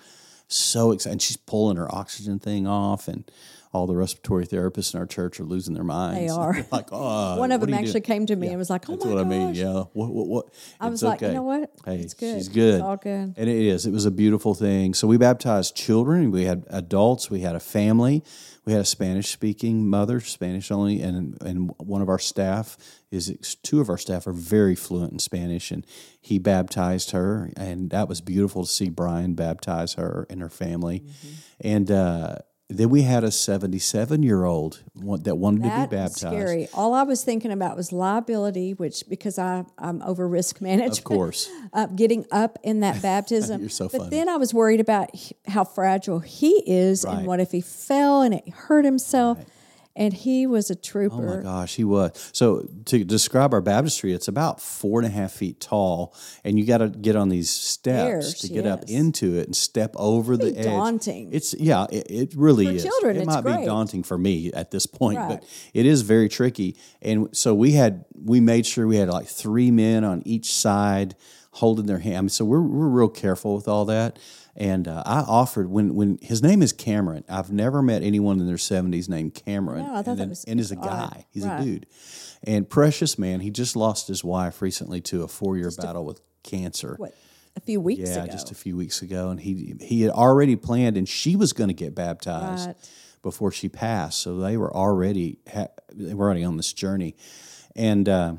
so 0.47 0.91
excited. 0.91 1.11
And 1.13 1.21
she's 1.21 1.37
pulling 1.37 1.75
her 1.77 1.93
oxygen 1.93 2.39
thing 2.39 2.65
off, 2.65 3.07
and 3.09 3.29
all 3.71 3.85
the 3.85 3.95
respiratory 3.95 4.47
therapists 4.47 4.93
in 4.95 4.99
our 4.99 5.05
church 5.05 5.39
are 5.39 5.43
losing 5.43 5.75
their 5.75 5.83
minds. 5.83 6.19
They 6.19 6.27
are. 6.41 6.65
Like, 6.71 6.87
oh, 6.91 7.37
One 7.37 7.51
of 7.51 7.61
them 7.61 7.73
actually 7.73 7.91
doing?" 7.93 8.03
came 8.03 8.25
to 8.25 8.35
me 8.35 8.47
and 8.47 8.57
was 8.57 8.69
like, 8.69 8.89
"Oh 8.89 8.93
That's 8.93 9.05
my 9.05 9.11
what 9.13 9.23
gosh!" 9.23 9.25
I 9.33 9.37
mean. 9.37 9.53
Yeah. 9.55 9.83
What? 9.93 10.09
What? 10.09 10.27
What? 10.27 10.45
I 10.79 10.89
was 10.89 11.03
It's 11.03 11.07
like, 11.07 11.21
you 11.21 11.31
know 11.33 11.43
what? 11.43 11.71
Hey, 11.85 11.97
It's 11.99 12.13
good. 12.15 12.35
she's 12.37 12.47
good. 12.49 12.75
It's 12.75 12.83
all 12.83 12.97
good. 12.97 13.33
And 13.37 13.49
it 13.49 13.49
is. 13.49 13.85
It 13.85 13.91
was 13.91 14.05
a 14.05 14.11
beautiful 14.11 14.53
thing. 14.55 14.93
So 14.93 15.07
we 15.07 15.17
baptized 15.17 15.75
children. 15.75 16.31
We 16.31 16.45
had 16.45 16.65
adults. 16.69 17.29
We 17.29 17.41
had 17.41 17.55
a 17.55 17.59
family. 17.59 18.23
We 18.65 18.73
had 18.73 18.81
a 18.81 18.85
Spanish 18.85 19.29
speaking 19.31 19.87
mother, 19.89 20.19
Spanish 20.19 20.69
only, 20.71 21.01
and 21.01 21.37
and 21.41 21.71
one 21.77 22.01
of 22.01 22.09
our 22.09 22.19
staff 22.19 22.77
is 23.11 23.35
two 23.63 23.81
of 23.81 23.89
our 23.89 23.97
staff 23.97 24.27
are 24.27 24.33
very 24.33 24.75
fluent 24.75 25.11
in 25.11 25.17
Spanish, 25.19 25.71
and 25.71 25.85
he 26.21 26.37
baptized 26.37 27.11
her, 27.11 27.51
and 27.57 27.89
that 27.89 28.07
was 28.07 28.21
beautiful 28.21 28.63
to 28.65 28.69
see 28.69 28.89
Brian 28.89 29.33
baptize 29.33 29.93
her 29.93 30.27
and 30.29 30.41
her 30.41 30.49
family, 30.49 30.99
Mm-hmm. 31.01 31.27
and. 31.61 31.91
uh 31.91 32.35
then 32.71 32.89
we 32.91 33.01
had 33.01 33.23
a 33.23 33.31
77 33.31 34.21
year 34.21 34.43
old 34.45 34.83
that 34.95 35.35
wanted 35.37 35.63
That 35.63 35.83
to 35.85 35.89
be 35.89 35.95
baptized. 35.95 36.19
scary. 36.19 36.67
All 36.73 36.93
I 36.93 37.01
was 37.03 37.23
thinking 37.23 37.51
about 37.51 37.75
was 37.75 37.91
liability, 37.91 38.73
which 38.75 39.03
because 39.09 39.39
I 39.39 39.65
I'm 39.79 40.01
over 40.03 40.27
risk 40.27 40.61
management. 40.61 40.97
Of 40.99 41.03
course. 41.03 41.49
uh, 41.73 41.87
getting 41.87 42.25
up 42.31 42.59
in 42.63 42.81
that 42.81 43.01
baptism. 43.09 43.61
You're 43.61 43.69
so 43.69 43.89
funny. 43.89 44.03
but 44.03 44.11
then 44.11 44.29
I 44.29 44.37
was 44.37 44.53
worried 44.53 44.79
about 44.79 45.09
how 45.47 45.63
fragile 45.63 46.19
he 46.19 46.63
is, 46.67 47.05
Right. 47.05 47.17
and 47.17 47.27
what 47.27 47.39
if 47.39 47.51
he 47.51 47.61
fell 47.61 48.21
and 48.21 48.33
it 48.35 48.47
hurt 48.49 48.85
himself. 48.85 49.39
And 49.95 50.13
he 50.13 50.47
was 50.47 50.69
a 50.69 50.75
trooper. 50.75 51.15
Oh 51.33 51.37
my 51.37 51.43
gosh, 51.43 51.75
he 51.75 51.83
was. 51.83 52.29
So 52.31 52.69
to 52.85 53.03
describe 53.03 53.53
our 53.53 53.59
baptistry, 53.59 54.13
it's 54.13 54.29
about 54.29 54.61
four 54.61 54.99
and 54.99 55.05
a 55.07 55.09
half 55.11 55.33
feet 55.33 55.59
tall, 55.59 56.15
and 56.43 56.57
you 56.57 56.65
got 56.65 56.77
to 56.77 56.87
get 56.87 57.15
on 57.17 57.27
these 57.29 57.49
steps 57.49 58.27
Stairs, 58.29 58.33
to 58.41 58.47
get 58.49 58.65
up 58.65 58.83
into 58.87 59.37
it 59.37 59.47
and 59.47 59.55
step 59.55 59.93
over 59.97 60.37
the 60.37 60.57
edge. 60.57 60.63
daunting. 60.65 61.33
It's 61.33 61.53
yeah, 61.53 61.85
it, 61.91 62.09
it 62.09 62.33
really 62.35 62.67
For 62.67 62.71
is. 62.73 62.83
children, 62.83 63.17
it 63.17 63.25
might 63.25 63.43
be 63.43 63.65
daunting 63.65 64.03
for 64.03 64.17
me 64.17 64.53
at 64.53 64.71
this 64.71 64.85
point, 64.85 65.17
Right. 65.17 65.39
but 65.41 65.43
it 65.73 65.85
is 65.85 66.01
very 66.03 66.29
tricky. 66.29 66.77
And 67.01 67.35
so 67.35 67.53
we 67.53 67.71
had 67.71 68.05
we 68.13 68.39
made 68.39 68.65
sure 68.65 68.87
we 68.87 68.97
had 68.97 69.09
like 69.09 69.27
three 69.27 69.71
men 69.71 70.03
on 70.05 70.21
each 70.25 70.53
side 70.53 71.15
holding 71.51 71.87
their 71.87 71.99
hand. 71.99 72.31
So 72.31 72.45
we're 72.45 72.61
we're 72.61 72.87
real 72.87 73.09
careful 73.09 73.55
with 73.55 73.67
all 73.67 73.83
that. 73.85 74.17
And 74.59 74.89
uh, 74.89 75.03
I 75.05 75.19
offered 75.21 75.69
when 75.69 75.95
when 75.95 76.19
his 76.21 76.43
name 76.43 76.61
is 76.61 76.73
Cameron. 76.73 77.23
I've 77.29 77.49
never 77.51 77.81
met 77.81 78.03
anyone 78.03 78.39
in 78.41 78.45
their 78.47 78.57
seventies 78.57 79.07
named 79.07 79.33
Cameron. 79.33 79.85
No, 79.85 79.93
I 79.95 80.01
thought 80.01 80.11
and, 80.11 80.19
that 80.19 80.29
was- 80.29 80.43
and 80.43 80.59
is 80.59 80.71
a 80.71 80.75
guy. 80.75 81.25
He's 81.31 81.45
Right. 81.45 81.61
a 81.61 81.63
dude. 81.63 81.85
And 82.43 82.69
precious 82.69 83.17
man, 83.17 83.39
he 83.39 83.51
just 83.51 83.75
lost 83.77 84.07
his 84.09 84.23
wife 84.23 84.61
recently 84.61 84.99
to 85.01 85.23
a 85.23 85.27
four 85.29 85.57
year 85.57 85.71
battle 85.77 86.03
with 86.05 86.19
cancer. 86.43 86.95
What 86.97 87.13
a 87.55 87.61
few 87.61 87.79
weeks 87.79 88.09
Yeah, 88.09 88.23
ago. 88.23 88.31
just 88.33 88.51
a 88.51 88.55
few 88.55 88.75
weeks 88.75 89.01
ago, 89.01 89.29
and 89.29 89.39
he 89.39 89.75
he 89.79 90.01
had 90.01 90.11
already 90.11 90.55
planned, 90.57 90.97
and 90.97 91.07
she 91.07 91.37
was 91.37 91.53
going 91.53 91.69
to 91.69 91.73
get 91.73 91.95
baptized 91.95 92.67
Right. 92.67 92.75
before 93.23 93.51
she 93.53 93.69
passed. 93.69 94.19
So 94.19 94.39
they 94.39 94.57
were 94.57 94.75
already 94.75 95.39
ha- 95.51 95.67
they 95.93 96.13
were 96.13 96.25
already 96.25 96.43
on 96.43 96.57
this 96.57 96.73
journey, 96.73 97.15
and 97.77 98.07
uh, 98.09 98.33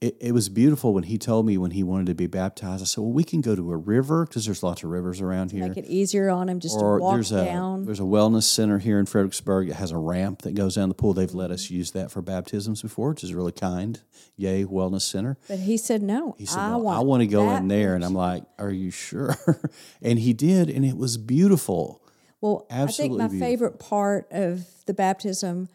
it, 0.00 0.16
it 0.20 0.32
was 0.32 0.48
beautiful 0.48 0.94
when 0.94 1.02
he 1.02 1.18
told 1.18 1.44
me 1.44 1.58
when 1.58 1.72
he 1.72 1.82
wanted 1.82 2.06
to 2.06 2.14
be 2.14 2.28
baptized. 2.28 2.82
I 2.82 2.84
said, 2.84 3.00
"Well, 3.00 3.12
we 3.12 3.24
can 3.24 3.40
go 3.40 3.56
to 3.56 3.72
a 3.72 3.76
river 3.76 4.24
because 4.24 4.44
there's 4.44 4.62
lots 4.62 4.84
of 4.84 4.90
rivers 4.90 5.20
around 5.20 5.50
here." 5.50 5.66
Make 5.66 5.76
it 5.76 5.86
easier 5.86 6.30
on 6.30 6.48
him 6.48 6.60
just 6.60 6.76
or 6.76 6.98
to 6.98 7.02
walk 7.02 7.14
there's 7.14 7.32
a 7.32 7.44
down. 7.44 7.84
there's 7.84 7.98
a 7.98 8.04
wellness 8.04 8.44
center 8.44 8.78
here 8.78 9.00
in 9.00 9.06
Fredericksburg 9.06 9.68
that 9.68 9.74
has 9.74 9.90
a 9.90 9.98
ramp 9.98 10.42
that 10.42 10.54
goes 10.54 10.76
down 10.76 10.88
the 10.88 10.94
pool. 10.94 11.14
They've 11.14 11.34
let 11.34 11.50
us 11.50 11.68
use 11.68 11.90
that 11.92 12.12
for 12.12 12.22
baptisms 12.22 12.80
before, 12.80 13.10
which 13.10 13.24
is 13.24 13.34
really 13.34 13.50
kind. 13.52 14.00
Yay, 14.36 14.64
wellness 14.64 15.02
center. 15.02 15.36
But 15.48 15.58
he 15.58 15.76
said 15.76 16.00
no. 16.00 16.36
He 16.38 16.46
said, 16.46 16.60
I 16.60 16.70
"No, 16.70 16.78
want. 16.78 16.98
I 16.98 17.02
want 17.02 17.20
to 17.22 17.26
go 17.26 17.50
in 17.56 17.66
there. 17.66 17.94
And. 17.96 18.04
I'm 18.04 18.14
like, 18.14 18.44
Are 18.58 18.70
you 18.70 18.92
sure? 18.92 19.36
and 20.02 20.18
he 20.20 20.32
did, 20.32 20.70
and 20.70 20.84
it 20.84 20.96
was 20.96 21.16
beautiful. 21.18 22.02
Well, 22.40 22.66
Absolutely 22.70 23.16
I 23.16 23.18
think 23.18 23.18
my 23.18 23.28
beautiful. 23.28 23.48
favorite 23.48 23.78
part 23.80 24.28
of 24.30 24.64
the 24.86 24.94
baptism 24.94 25.68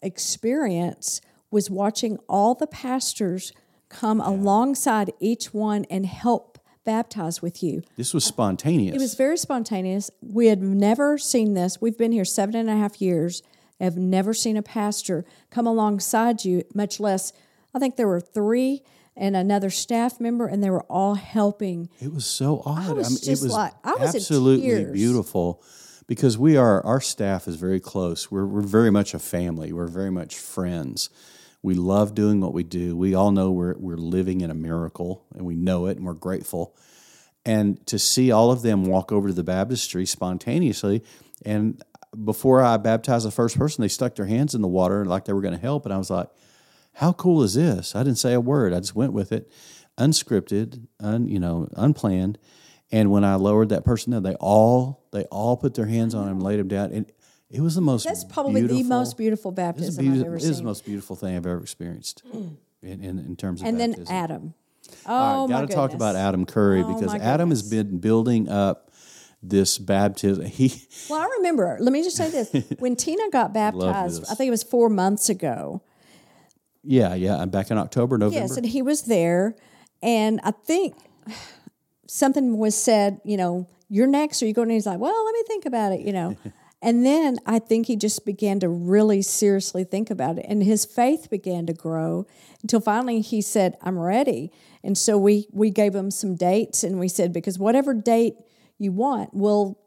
experience 0.00 1.20
was 1.50 1.70
watching 1.70 2.18
all 2.28 2.54
the 2.54 2.66
pastors 2.66 3.52
come 3.88 4.20
alongside 4.20 5.12
each 5.20 5.54
one 5.54 5.84
and 5.90 6.04
help 6.06 6.58
baptize 6.84 7.42
with 7.42 7.62
you. 7.62 7.82
This 7.96 8.14
was 8.14 8.24
spontaneous. 8.24 8.94
It 8.96 8.98
was 9.00 9.14
very 9.14 9.36
spontaneous. 9.36 10.10
We 10.22 10.46
had 10.46 10.62
never 10.62 11.18
seen 11.18 11.54
this. 11.54 11.80
We've 11.80 11.96
been 11.96 12.12
here 12.12 12.24
seven 12.24 12.54
and 12.54 12.68
a 12.70 12.76
half 12.76 13.00
years. 13.00 13.42
Have 13.80 13.96
never 13.96 14.34
seen 14.34 14.56
a 14.56 14.62
pastor 14.62 15.24
come 15.50 15.66
alongside 15.66 16.44
you, 16.44 16.64
much 16.74 16.98
less. 16.98 17.32
I 17.74 17.78
think 17.78 17.96
there 17.96 18.08
were 18.08 18.20
three 18.20 18.82
and 19.16 19.36
another 19.36 19.70
staff 19.70 20.20
member, 20.20 20.46
and 20.46 20.62
they 20.62 20.70
were 20.70 20.84
all 20.84 21.14
helping. 21.14 21.88
It 22.00 22.12
was 22.12 22.24
so 22.24 22.62
odd. 22.64 22.96
was 22.96 23.10
mean, 23.10 23.18
just 23.18 23.28
it 23.28 23.44
was 23.44 23.52
like- 23.52 23.74
I 23.84 23.94
was 23.94 24.14
absolutely 24.14 24.84
beautiful 24.92 25.62
because 26.06 26.38
we 26.38 26.56
are 26.56 26.84
our 26.84 27.00
staff 27.00 27.46
is 27.46 27.56
very 27.56 27.80
close. 27.80 28.30
We're 28.30 28.46
we're 28.46 28.62
very 28.62 28.90
much 28.90 29.14
a 29.14 29.18
family. 29.18 29.72
We're 29.72 29.86
very 29.86 30.10
much 30.10 30.36
friends. 30.38 31.10
We 31.62 31.74
love 31.74 32.14
doing 32.14 32.40
what 32.40 32.54
we 32.54 32.62
do. 32.62 32.96
We 32.96 33.14
all 33.14 33.30
know 33.30 33.50
we're 33.50 33.76
we're 33.78 33.96
living 33.96 34.40
in 34.40 34.50
a 34.50 34.54
miracle, 34.54 35.24
and 35.34 35.44
we 35.44 35.54
know 35.54 35.86
it, 35.86 35.96
and 35.96 36.06
we're 36.06 36.14
grateful. 36.14 36.76
And 37.44 37.84
to 37.86 37.98
see 37.98 38.30
all 38.30 38.50
of 38.50 38.62
them 38.62 38.84
walk 38.84 39.10
over 39.10 39.28
to 39.28 39.34
the 39.34 39.44
baptistry 39.44 40.06
spontaneously, 40.06 41.02
and 41.44 41.82
before 42.24 42.62
I 42.62 42.76
baptized 42.76 43.26
the 43.26 43.30
first 43.30 43.58
person, 43.58 43.82
they 43.82 43.88
stuck 43.88 44.14
their 44.14 44.26
hands 44.26 44.54
in 44.54 44.62
the 44.62 44.68
water 44.68 45.04
like 45.04 45.24
they 45.24 45.32
were 45.32 45.40
going 45.40 45.54
to 45.54 45.60
help, 45.60 45.84
and 45.84 45.92
I 45.92 45.98
was 45.98 46.10
like, 46.10 46.28
how 46.94 47.12
cool 47.12 47.42
is 47.42 47.54
this? 47.54 47.94
I 47.94 48.02
didn't 48.02 48.18
say 48.18 48.32
a 48.34 48.40
word. 48.40 48.72
I 48.72 48.80
just 48.80 48.94
went 48.94 49.12
with 49.12 49.30
it, 49.32 49.50
unscripted, 49.98 50.86
un, 51.00 51.28
you 51.28 51.38
know, 51.38 51.68
unplanned. 51.76 52.38
And 52.90 53.10
when 53.10 53.24
I 53.24 53.34
lowered 53.34 53.68
that 53.68 53.84
person 53.84 54.12
down, 54.12 54.22
they 54.22 54.34
all 54.36 55.06
they 55.12 55.24
all 55.24 55.56
put 55.56 55.74
their 55.74 55.86
hands 55.86 56.14
on 56.14 56.28
him, 56.28 56.40
laid 56.40 56.58
him 56.58 56.68
down, 56.68 56.92
and 56.92 57.10
it 57.50 57.60
was 57.60 57.74
the 57.74 57.80
most. 57.80 58.04
That's 58.04 58.24
probably 58.24 58.62
the 58.62 58.82
most 58.82 59.16
beautiful 59.16 59.52
baptism 59.52 60.12
I've 60.12 60.20
ever 60.26 60.36
it 60.36 60.42
is 60.42 60.58
the 60.58 60.64
most 60.64 60.84
beautiful 60.84 61.16
thing 61.16 61.36
I've 61.36 61.46
ever 61.46 61.60
experienced 61.60 62.22
in, 62.32 62.58
in, 62.82 63.18
in 63.18 63.36
terms 63.36 63.62
of 63.62 63.68
and 63.68 63.80
then. 63.80 64.04
Adam. 64.08 64.54
Oh 65.06 65.42
right, 65.42 65.48
got 65.50 65.68
to 65.68 65.74
talk 65.74 65.92
about 65.92 66.16
Adam 66.16 66.46
Curry 66.46 66.82
Oh, 66.82 66.94
because 66.94 67.14
Adam 67.14 67.50
has 67.50 67.62
been 67.62 67.98
building 67.98 68.48
up 68.48 68.90
this 69.42 69.78
baptism. 69.78 70.44
He 70.58 70.72
Well, 71.08 71.20
I 71.20 71.28
remember. 71.38 71.78
Let 71.80 71.92
me 71.92 72.02
just 72.02 72.16
say 72.16 72.30
this: 72.30 72.50
when 72.78 72.96
Tina 72.96 73.30
got 73.30 73.52
baptized. 73.52 74.24
I 74.30 74.34
think 74.34 74.48
it 74.48 74.52
was 74.52 74.62
four 74.62 74.88
months 74.88 75.28
ago. 75.28 75.82
yeah, 76.82 77.14
yeah, 77.14 77.36
I'm 77.36 77.50
back 77.50 77.70
in 77.70 77.78
October, 77.78 78.18
November. 78.18 78.46
Yes, 78.46 78.56
and 78.56 78.66
he 78.66 78.82
was 78.82 79.02
there, 79.02 79.56
And 80.02 80.40
I 80.42 80.50
think 80.50 80.96
something 82.06 82.58
was 82.58 82.74
said, 82.74 83.20
you 83.24 83.36
know, 83.36 83.66
you're 83.88 84.06
next, 84.06 84.42
or 84.42 84.46
you 84.46 84.52
going? 84.52 84.68
And 84.68 84.74
he's 84.74 84.86
like, 84.86 84.98
well, 84.98 85.24
let 85.24 85.32
me 85.32 85.42
think 85.46 85.66
about 85.66 85.92
it, 85.92 86.00
you 86.00 86.12
know. 86.12 86.36
and 86.80 87.04
then 87.04 87.38
I 87.46 87.58
think 87.58 87.86
he 87.86 87.96
just 87.96 88.24
began 88.24 88.60
to 88.60 88.68
really 88.68 89.22
seriously 89.22 89.84
think 89.84 90.10
about 90.10 90.38
it, 90.38 90.46
and 90.48 90.62
his 90.62 90.84
faith 90.84 91.28
began 91.30 91.66
to 91.66 91.72
grow 91.72 92.26
until 92.62 92.80
finally 92.80 93.20
he 93.20 93.40
said, 93.42 93.76
"I'm 93.82 93.98
ready." 93.98 94.52
And 94.84 94.96
so 94.96 95.18
we 95.18 95.48
we 95.52 95.70
gave 95.70 95.94
him 95.94 96.10
some 96.10 96.36
dates, 96.36 96.84
and 96.84 96.98
we 97.00 97.08
said, 97.08 97.32
because 97.32 97.58
whatever 97.58 97.92
date 97.94 98.34
you 98.78 98.92
want, 98.92 99.30
we'll 99.34 99.78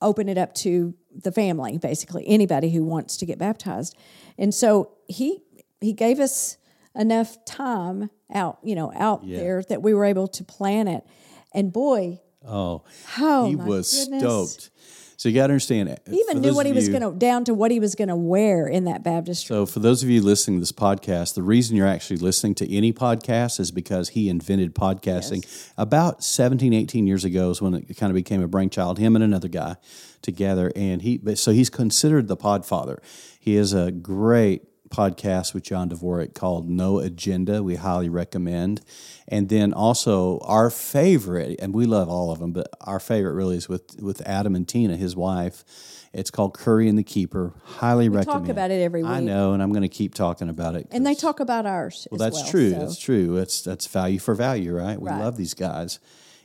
open 0.00 0.28
it 0.28 0.38
up 0.38 0.54
to 0.54 0.94
the 1.14 1.30
family, 1.32 1.78
basically 1.78 2.24
anybody 2.26 2.70
who 2.70 2.84
wants 2.84 3.16
to 3.18 3.26
get 3.26 3.38
baptized. 3.38 3.94
And 4.38 4.52
so 4.54 4.92
he 5.08 5.42
he 5.80 5.92
gave 5.92 6.20
us 6.20 6.56
enough 6.94 7.44
time 7.44 8.10
out, 8.32 8.58
you 8.62 8.74
know, 8.74 8.92
out 8.96 9.26
there 9.38 9.62
that 9.68 9.82
we 9.82 9.92
were 9.94 10.04
able 10.04 10.26
to 10.28 10.42
plan 10.44 10.88
it. 10.88 11.04
And 11.52 11.72
boy, 11.72 12.20
Oh, 12.46 12.82
Oh, 13.18 13.46
he 13.48 13.56
was 13.56 13.90
goodness. 13.92 14.22
stoked. 14.22 14.70
So 15.16 15.28
you 15.28 15.34
got 15.34 15.46
to 15.46 15.52
understand. 15.52 15.88
Uh, 15.88 15.96
he 16.10 16.16
even 16.16 16.40
knew 16.40 16.54
what 16.54 16.66
he 16.66 16.72
was 16.72 16.88
going 16.88 17.02
to 17.02 17.12
down 17.12 17.44
to 17.44 17.54
what 17.54 17.70
he 17.70 17.80
was 17.80 17.94
going 17.94 18.08
to 18.08 18.16
wear 18.16 18.66
in 18.66 18.84
that 18.84 19.02
baptistry. 19.02 19.54
So, 19.54 19.66
for 19.66 19.80
those 19.80 20.02
of 20.02 20.10
you 20.10 20.20
listening 20.20 20.58
to 20.58 20.60
this 20.60 20.72
podcast, 20.72 21.34
the 21.34 21.42
reason 21.42 21.76
you're 21.76 21.86
actually 21.86 22.16
listening 22.18 22.54
to 22.56 22.74
any 22.74 22.92
podcast 22.92 23.60
is 23.60 23.70
because 23.70 24.10
he 24.10 24.28
invented 24.28 24.74
podcasting 24.74 25.46
about 25.76 26.22
17, 26.24 26.72
18 26.72 27.06
years 27.06 27.24
ago 27.24 27.50
is 27.50 27.62
when 27.62 27.74
it 27.74 27.96
kind 27.96 28.10
of 28.10 28.14
became 28.14 28.42
a 28.42 28.48
brainchild, 28.48 28.98
him 28.98 29.14
and 29.14 29.24
another 29.24 29.48
guy 29.48 29.76
together. 30.22 30.72
And 30.74 31.02
he, 31.02 31.20
so 31.34 31.52
he's 31.52 31.70
considered 31.70 32.28
the 32.28 32.36
podfather. 32.36 32.98
He 33.38 33.56
is 33.56 33.72
a 33.72 33.90
great 33.90 34.62
podcast 34.94 35.54
with 35.54 35.64
John 35.64 35.90
Dvorak 35.90 36.34
called 36.34 36.68
No 36.68 36.98
Agenda. 37.00 37.62
We 37.62 37.74
highly 37.76 38.08
recommend. 38.08 38.80
And 39.26 39.48
then 39.48 39.72
also 39.72 40.38
our 40.40 40.70
favorite, 40.70 41.58
and 41.60 41.74
we 41.74 41.86
love 41.86 42.08
all 42.08 42.30
of 42.30 42.38
them, 42.38 42.52
but 42.52 42.68
our 42.80 43.00
favorite 43.00 43.32
really 43.34 43.56
is 43.56 43.68
with, 43.68 44.00
with 44.00 44.20
Adam 44.26 44.54
and 44.54 44.68
Tina, 44.68 44.96
his 44.96 45.16
wife. 45.16 45.64
It's 46.12 46.30
called 46.30 46.54
Curry 46.54 46.88
and 46.88 46.96
the 46.96 47.02
Keeper. 47.02 47.54
Highly 47.64 48.08
talk 48.08 48.16
recommend. 48.18 48.50
about 48.50 48.70
it 48.70 48.80
every 48.82 49.02
I 49.02 49.18
know, 49.20 49.52
and 49.52 49.62
I'm 49.62 49.70
going 49.70 49.82
to 49.82 49.88
keep 49.88 50.14
talking 50.14 50.48
about 50.48 50.76
it. 50.76 50.86
and 50.92 51.04
they 51.04 51.14
talk 51.14 51.40
about 51.40 51.66
ours. 51.66 52.06
well, 52.10 52.22
as 52.22 52.26
that's 52.32 52.42
well, 52.44 52.50
true. 52.52 52.70
so- 52.70 52.78
That's 52.78 52.98
true. 52.98 53.34
That's 53.36 53.62
that's 53.62 53.86
value 53.88 54.18
for 54.20 54.34
value, 54.34 54.76
right? 54.76 55.00
We 55.00 55.08
Right. 55.10 55.18
love 55.18 55.36
these 55.36 55.54
guys, 55.54 55.98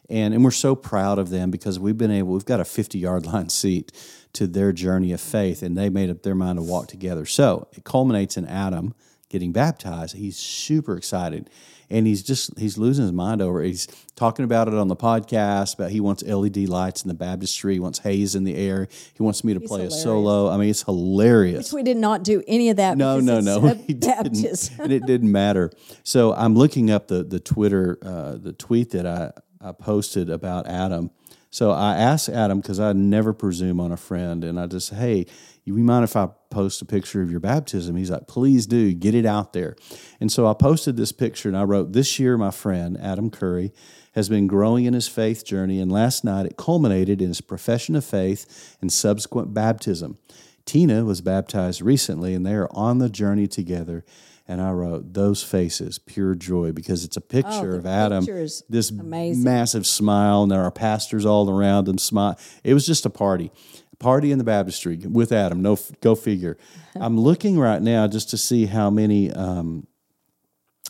and 0.10 0.34
and 0.34 0.44
we're 0.44 0.50
so 0.52 0.74
proud 0.76 1.20
of 1.20 1.30
them 1.30 1.52
because 1.52 1.78
we've 1.80 1.98
been 2.00 2.10
able. 2.10 2.34
We've 2.34 2.46
got 2.46 2.60
a 2.60 2.66
50 2.66 2.98
yard 2.98 3.26
line 3.32 3.50
seat 3.50 3.92
to 4.34 4.48
their 4.48 4.72
journey 4.72 5.12
of 5.12 5.22
faith, 5.22 5.64
and 5.64 5.78
they 5.78 5.90
made 5.90 6.10
up 6.10 6.24
their 6.24 6.36
mind 6.36 6.58
to 6.58 6.64
walk 6.64 6.88
together. 6.88 7.26
So 7.26 7.68
it 7.74 7.84
culminates 7.84 8.38
in 8.38 8.46
Adam 8.46 8.94
getting 9.30 9.52
baptized. 9.52 10.16
He's 10.16 10.38
super 10.38 10.98
excited. 10.98 11.50
And 11.92 12.06
he's 12.06 12.22
just 12.22 12.58
he's 12.60 12.78
losing 12.78 13.02
his 13.04 13.12
mind 13.12 13.42
over 13.42 13.64
it. 13.64 13.68
He's 13.68 13.88
talking 14.16 14.46
about 14.46 14.68
it 14.68 14.76
on 14.76 14.90
the 14.90 14.96
podcast, 14.96 15.76
but 15.76 15.92
he 15.92 16.00
wants 16.00 16.22
LED 16.22 16.70
lights 16.70 17.02
in 17.02 17.08
the 17.08 17.16
baptistry, 17.16 17.74
he 17.74 17.80
wants 17.80 17.98
haze 17.98 18.36
in 18.36 18.44
the 18.44 18.56
air. 18.56 18.88
He 19.16 19.24
wants 19.24 19.44
me 19.44 19.56
to 19.56 19.60
play 19.60 19.80
hilarious. 19.80 19.96
a 19.96 20.02
solo. 20.02 20.50
I 20.52 20.58
mean, 20.58 20.70
it's 20.70 20.84
hilarious. 20.84 21.74
Which 21.74 21.74
we 21.74 21.82
did 21.82 21.98
not 21.98 22.24
do 22.24 22.44
any 22.48 22.70
of 22.70 22.78
that. 22.78 22.96
No, 22.96 23.20
because 23.20 23.26
no, 23.26 23.38
it's 23.38 23.46
no. 23.80 23.84
He 23.88 23.94
didn't, 23.96 24.80
and 24.80 24.94
it 24.94 25.08
didn't 25.08 25.32
matter. 25.32 25.72
So 26.04 26.32
I'm 26.36 26.54
looking 26.54 26.92
up 26.92 27.08
the 27.08 27.24
the 27.24 27.40
Twitter 27.40 27.98
uh, 28.04 28.36
the 28.36 28.54
tweet 28.54 28.92
that 28.92 29.08
I, 29.08 29.32
I 29.60 29.72
posted 29.72 30.30
about 30.30 30.68
Adam. 30.68 31.10
So 31.52 31.72
I 31.72 31.96
asked 31.96 32.30
Adam 32.30 32.60
because 32.60 32.80
I 32.80 32.94
never 32.94 33.34
presume 33.34 33.80
on 33.80 33.92
a 33.92 33.98
friend, 33.98 34.44
and 34.44 34.60
I 34.60 34.68
just 34.68 34.94
hey, 34.94 35.26
you 35.66 35.74
mind 35.74 36.04
if 36.04 36.16
I 36.16 36.30
post 36.50 36.82
a 36.82 36.86
picture 36.86 37.22
of 37.22 37.30
your 37.32 37.40
baptism? 37.40 37.96
He's 37.96 38.10
like, 38.10 38.28
please 38.28 38.66
do, 38.66 38.94
get 38.94 39.14
it 39.14 39.26
out 39.26 39.54
there. 39.54 39.76
And 40.20 40.32
so 40.32 40.48
I 40.48 40.54
posted 40.54 40.98
this 40.98 41.12
picture, 41.12 41.48
and 41.48 41.58
I 41.58 41.64
wrote, 41.64 41.94
this 41.94 42.20
year, 42.20 42.38
my 42.38 42.52
friend 42.52 42.98
Adam 43.00 43.30
Curry 43.30 43.72
has 44.14 44.30
been 44.30 44.48
growing 44.48 44.86
in 44.86 44.94
his 44.94 45.08
faith 45.08 45.46
journey, 45.46 45.80
and 45.80 45.92
last 45.92 46.24
night 46.24 46.46
it 46.46 46.58
culminated 46.58 47.22
in 47.22 47.28
his 47.28 47.42
profession 47.42 47.96
of 47.96 48.04
faith 48.04 48.78
and 48.82 48.92
subsequent 48.92 49.54
baptism. 49.54 50.18
Tina 50.66 51.06
was 51.06 51.22
baptized 51.22 51.82
recently, 51.82 52.34
and 52.34 52.46
they 52.46 52.54
are 52.54 52.70
on 52.72 52.98
the 52.98 53.10
journey 53.10 53.48
together. 53.48 54.04
And 54.50 54.60
I 54.60 54.72
wrote 54.72 55.14
those 55.14 55.44
faces, 55.44 56.00
pure 56.00 56.34
joy, 56.34 56.72
because 56.72 57.06
it's 57.06 57.16
a 57.16 57.22
picture 57.22 57.76
Oh, 57.76 57.78
of 57.78 57.86
Adam, 57.86 58.26
this 58.68 58.90
amazing. 58.90 59.44
massive 59.44 59.86
smile, 59.86 60.42
and 60.42 60.52
there 60.52 60.64
are 60.64 60.72
pastors 60.72 61.24
all 61.24 61.48
around 61.52 61.88
him. 61.88 62.00
Smile. 62.00 62.36
It 62.64 62.74
was 62.74 62.84
just 62.84 63.06
a 63.06 63.12
party, 63.12 63.52
party 64.00 64.32
in 64.32 64.40
the 64.40 64.44
baptistry 64.44 64.98
with 64.98 65.32
Adam. 65.32 65.62
No, 65.62 65.78
go 66.02 66.16
figure. 66.16 66.58
I'm 66.96 67.20
looking 67.20 67.60
right 67.60 67.80
now 67.80 68.08
just 68.08 68.32
to 68.32 68.38
see 68.38 68.66
how 68.66 68.90
many, 68.90 69.32
um, 69.32 69.86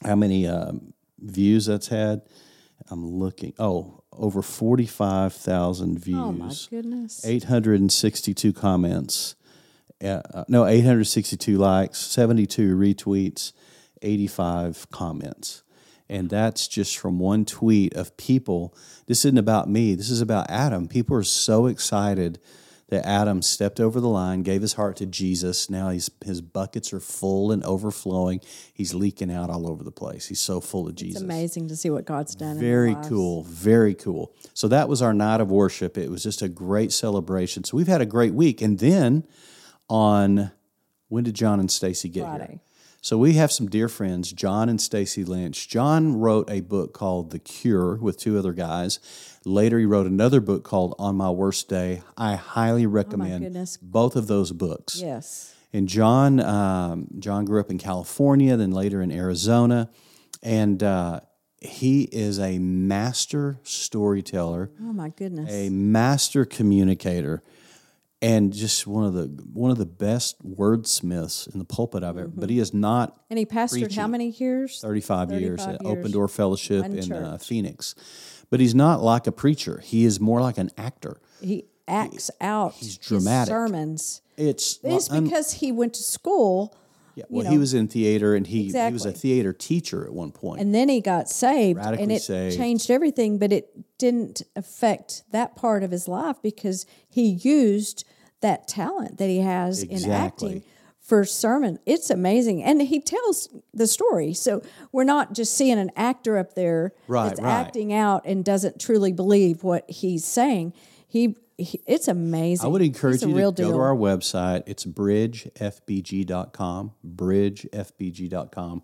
how 0.06 0.16
many 0.16 0.48
um, 0.48 0.94
views 1.20 1.66
that's 1.66 1.90
had. 1.90 2.22
I'm 2.90 3.06
looking. 3.06 3.54
Oh, 3.60 4.04
over 4.14 4.42
forty-five 4.42 5.34
thousand 5.34 6.00
views. 6.00 6.18
Oh 6.18 6.32
my 6.32 6.54
goodness. 6.70 7.26
862 7.26 8.54
comments. 8.54 9.36
Uh, 10.04 10.46
no, 10.48 10.66
862 10.66 11.58
likes, 11.58 12.00
72 12.00 12.76
retweets, 12.76 13.52
85 14.02 14.90
comments. 14.92 15.64
And 16.10 16.30
that's 16.30 16.68
just 16.68 16.98
from 16.98 17.20
one 17.20 17.46
tweet 17.46 17.94
of 17.96 18.18
people. 18.18 18.76
This 19.06 19.26
isn't 19.26 19.38
about 19.38 19.70
me. 19.70 19.94
This 19.96 20.10
is 20.10 20.22
about 20.22 20.50
Adam. 20.50 20.88
People 20.88 21.16
are 21.16 21.24
so 21.24 21.68
excited 21.68 22.40
that 22.90 23.06
Adam 23.06 23.44
stepped 23.44 23.80
over 23.80 24.00
the 24.00 24.08
line, 24.08 24.42
gave 24.42 24.62
his 24.62 24.74
heart 24.74 24.96
to 24.98 25.06
Jesus. 25.06 25.70
Now 25.70 25.90
he's, 25.90 26.10
his 26.26 26.42
buckets 26.42 26.92
are 26.92 27.00
full 27.00 27.52
and 27.52 27.64
overflowing. 27.64 28.42
He's 28.74 28.96
leaking 28.96 29.32
out 29.32 29.52
all 29.52 29.70
over 29.70 29.84
the 29.84 29.92
place. 29.92 30.28
He's 30.28 30.40
so 30.40 30.60
full 30.60 30.88
of 30.88 30.96
Jesus. 30.96 31.22
It's 31.22 31.24
amazing 31.24 31.68
to 31.68 31.76
see 31.76 31.92
what 31.92 32.06
God's 32.06 32.34
done. 32.34 32.56
in 32.56 32.60
Very 32.60 32.96
cool. 33.08 33.44
Very 33.44 33.94
cool. 33.94 34.34
So 34.56 34.68
that 34.70 34.90
was 34.90 35.04
our 35.04 35.14
night 35.14 35.40
of 35.40 35.52
worship. 35.52 35.98
It 35.98 36.10
was 36.10 36.24
just 36.24 36.42
a 36.42 36.50
great 36.50 36.92
celebration. 36.92 37.64
So 37.64 37.78
we've 37.78 37.88
had 37.88 38.02
a 38.02 38.08
great 38.08 38.34
week. 38.34 38.60
And 38.62 38.80
then 38.80 39.24
on 39.90 40.52
when 41.08 41.24
did 41.24 41.34
John 41.36 41.60
and 41.60 41.70
Stacy 41.72 42.10
get 42.10 42.26
here? 42.42 42.60
So 43.02 43.18
we 43.18 43.34
have 43.34 43.52
some 43.52 43.68
dear 43.70 43.88
friends, 43.88 44.32
John 44.34 44.68
and 44.68 44.80
Stacy 44.80 45.24
Lynch. 45.24 45.70
John 45.70 46.20
wrote 46.20 46.50
a 46.50 46.60
book 46.60 46.94
called 46.94 47.32
The 47.32 47.40
Cure 47.40 47.96
with 47.96 48.18
two 48.18 48.38
other 48.38 48.52
guys. 48.52 49.00
Later, 49.46 49.80
he 49.80 49.86
wrote 49.86 50.06
another 50.06 50.42
book 50.42 50.64
called 50.66 50.96
On 51.00 51.16
My 51.16 51.30
Worst 51.30 51.70
Day. 51.70 52.02
I 52.18 52.36
highly 52.36 52.86
recommend 52.86 53.46
goodness. 53.46 53.78
both 53.82 54.18
of 54.18 54.28
those 54.28 54.52
books. 54.52 55.00
Yes. 55.02 55.56
And 55.72 55.88
John, 55.88 56.42
um, 56.42 57.08
John 57.20 57.46
grew 57.46 57.62
up 57.62 57.70
in 57.72 57.78
California, 57.78 58.58
then 58.58 58.72
later 58.72 59.02
in 59.02 59.12
Arizona, 59.14 59.90
and 60.44 60.84
uh, 60.84 61.22
he 61.62 62.04
is 62.12 62.38
a 62.38 62.60
master 62.60 63.60
storyteller, 63.64 64.72
Oh 64.82 64.92
my 64.94 65.10
goodness. 65.10 65.50
a 65.52 65.70
master 65.70 66.44
communicator, 66.44 67.44
and 68.22 68.52
just 68.52 68.86
one 68.86 69.06
of 69.06 69.14
the 69.14 69.26
one 69.54 69.72
of 69.72 69.78
the 69.78 69.86
best 69.86 70.44
wordsmiths 70.46 71.52
in 71.52 71.60
the 71.60 71.66
pulpit 71.66 72.04
I've 72.04 72.18
ever. 72.18 72.28
But 72.28 72.50
he 72.50 72.60
is 72.60 72.74
not 72.74 73.20
and 73.30 73.40
he 73.40 73.46
pastored 73.46 73.96
how 73.96 74.08
many 74.08 74.30
years? 74.30 74.80
35, 74.82 75.32
years 75.32 75.64
35 75.64 75.76
at. 75.76 75.86
Open 75.86 76.12
Door 76.12 76.28
Fellowship 76.30 76.82
One 76.82 76.98
in 76.98 77.12
uh. 77.12 77.38
Phoenix. 77.38 77.96
But 78.50 78.60
he's 78.60 78.76
not 78.76 79.02
like 79.02 79.28
a 79.28 79.32
preacher. 79.32 79.80
He 79.84 80.06
is 80.06 80.20
more 80.20 80.42
like 80.42 80.58
an 80.58 80.72
actor. 80.78 81.22
He 81.40 81.66
acts 81.88 82.32
out 82.42 82.74
he's 82.74 82.98
his 82.98 82.98
dramatic. 82.98 83.52
sermons. 83.52 84.22
It's 84.38 84.80
It's 84.84 85.10
because 85.10 85.54
he 85.54 85.72
went 85.72 85.94
to 85.96 86.04
school 86.04 86.76
yeah, 87.20 87.26
well, 87.30 87.44
know. 87.46 87.52
he 87.52 87.58
was 87.58 87.74
in 87.74 87.88
theater 87.88 88.34
and 88.36 88.48
he, 88.48 88.72
he 88.72 88.92
was 88.92 89.06
a 89.06 89.12
theater 89.12 89.54
teacher 89.54 90.06
at 90.06 90.14
one 90.14 90.32
point. 90.32 90.62
and 90.62 90.74
then 90.74 90.90
he 90.90 91.02
got 91.02 91.30
saved 91.30 91.80
and 91.80 92.12
it 92.12 92.22
saved. 92.22 92.56
changed 92.58 92.90
everything 92.90 93.38
but 93.38 93.52
it 93.52 93.70
didn't 93.98 94.42
affect 94.56 95.24
that 95.32 95.56
part 95.56 95.84
of 95.84 95.92
his 95.92 96.08
life 96.08 96.38
because 96.42 96.86
he 97.10 97.28
used 97.30 98.06
that 98.42 98.68
talent 98.68 99.18
that 99.18 99.28
he 99.28 99.40
has 99.40 99.84
in 99.84 100.10
acting 100.10 100.64
for 101.02 101.26
sermon 101.26 101.78
it's 101.86 102.10
amazing 102.10 102.64
and 102.64 102.82
he 102.84 103.00
tells 103.02 103.50
the 103.74 103.88
story 103.88 104.34
so 104.34 104.62
we're 104.92 105.04
not 105.04 105.34
just 105.34 105.56
seeing 105.56 105.78
an 105.80 105.92
actor 105.96 106.38
up 106.38 106.54
there 106.56 106.94
Right, 107.08 107.30
that's 107.30 107.42
right. 107.42 107.52
acting 107.52 107.92
out 107.92 108.22
and 108.26 108.46
doesn't 108.46 108.80
truly 108.80 109.12
believe 109.12 109.64
what 109.64 109.90
he's 109.90 110.24
saying 110.24 110.74
he, 111.08 111.36
he 111.60 111.82
it's 111.86 112.08
amazing 112.08 112.66
I 112.66 112.70
would 112.70 112.82
encourage 112.82 113.22
you 113.22 113.28
to 113.28 113.34
go 113.34 113.52
deal. 113.52 113.72
to 113.72 113.80
our 113.80 113.96
website. 113.96 114.64
It's 114.66 114.86
bridgefbg.com, 114.86 116.92
bridgefbg.com, 117.06 118.84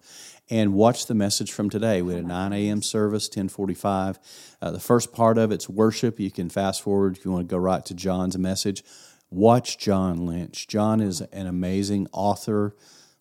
and 0.49 0.73
watch 0.73 1.05
the 1.07 1.15
message 1.15 1.51
from 1.51 1.69
today. 1.69 2.01
We 2.01 2.13
had 2.15 2.23
a 2.23 2.27
9 2.27 2.53
a.m. 2.53 2.81
service, 2.81 3.27
1045. 3.27 4.19
Uh, 4.61 4.71
the 4.71 4.79
first 4.79 5.13
part 5.13 5.37
of 5.37 5.51
it's 5.51 5.69
worship. 5.69 6.19
You 6.19 6.31
can 6.31 6.49
fast 6.49 6.81
forward 6.81 7.17
if 7.17 7.25
you 7.25 7.31
want 7.31 7.47
to 7.47 7.51
go 7.51 7.57
right 7.57 7.85
to 7.85 7.93
John's 7.93 8.37
message. 8.37 8.83
Watch 9.29 9.77
John 9.77 10.25
Lynch. 10.25 10.67
John 10.67 11.01
is 11.01 11.21
an 11.21 11.47
amazing 11.47 12.07
author, 12.11 12.75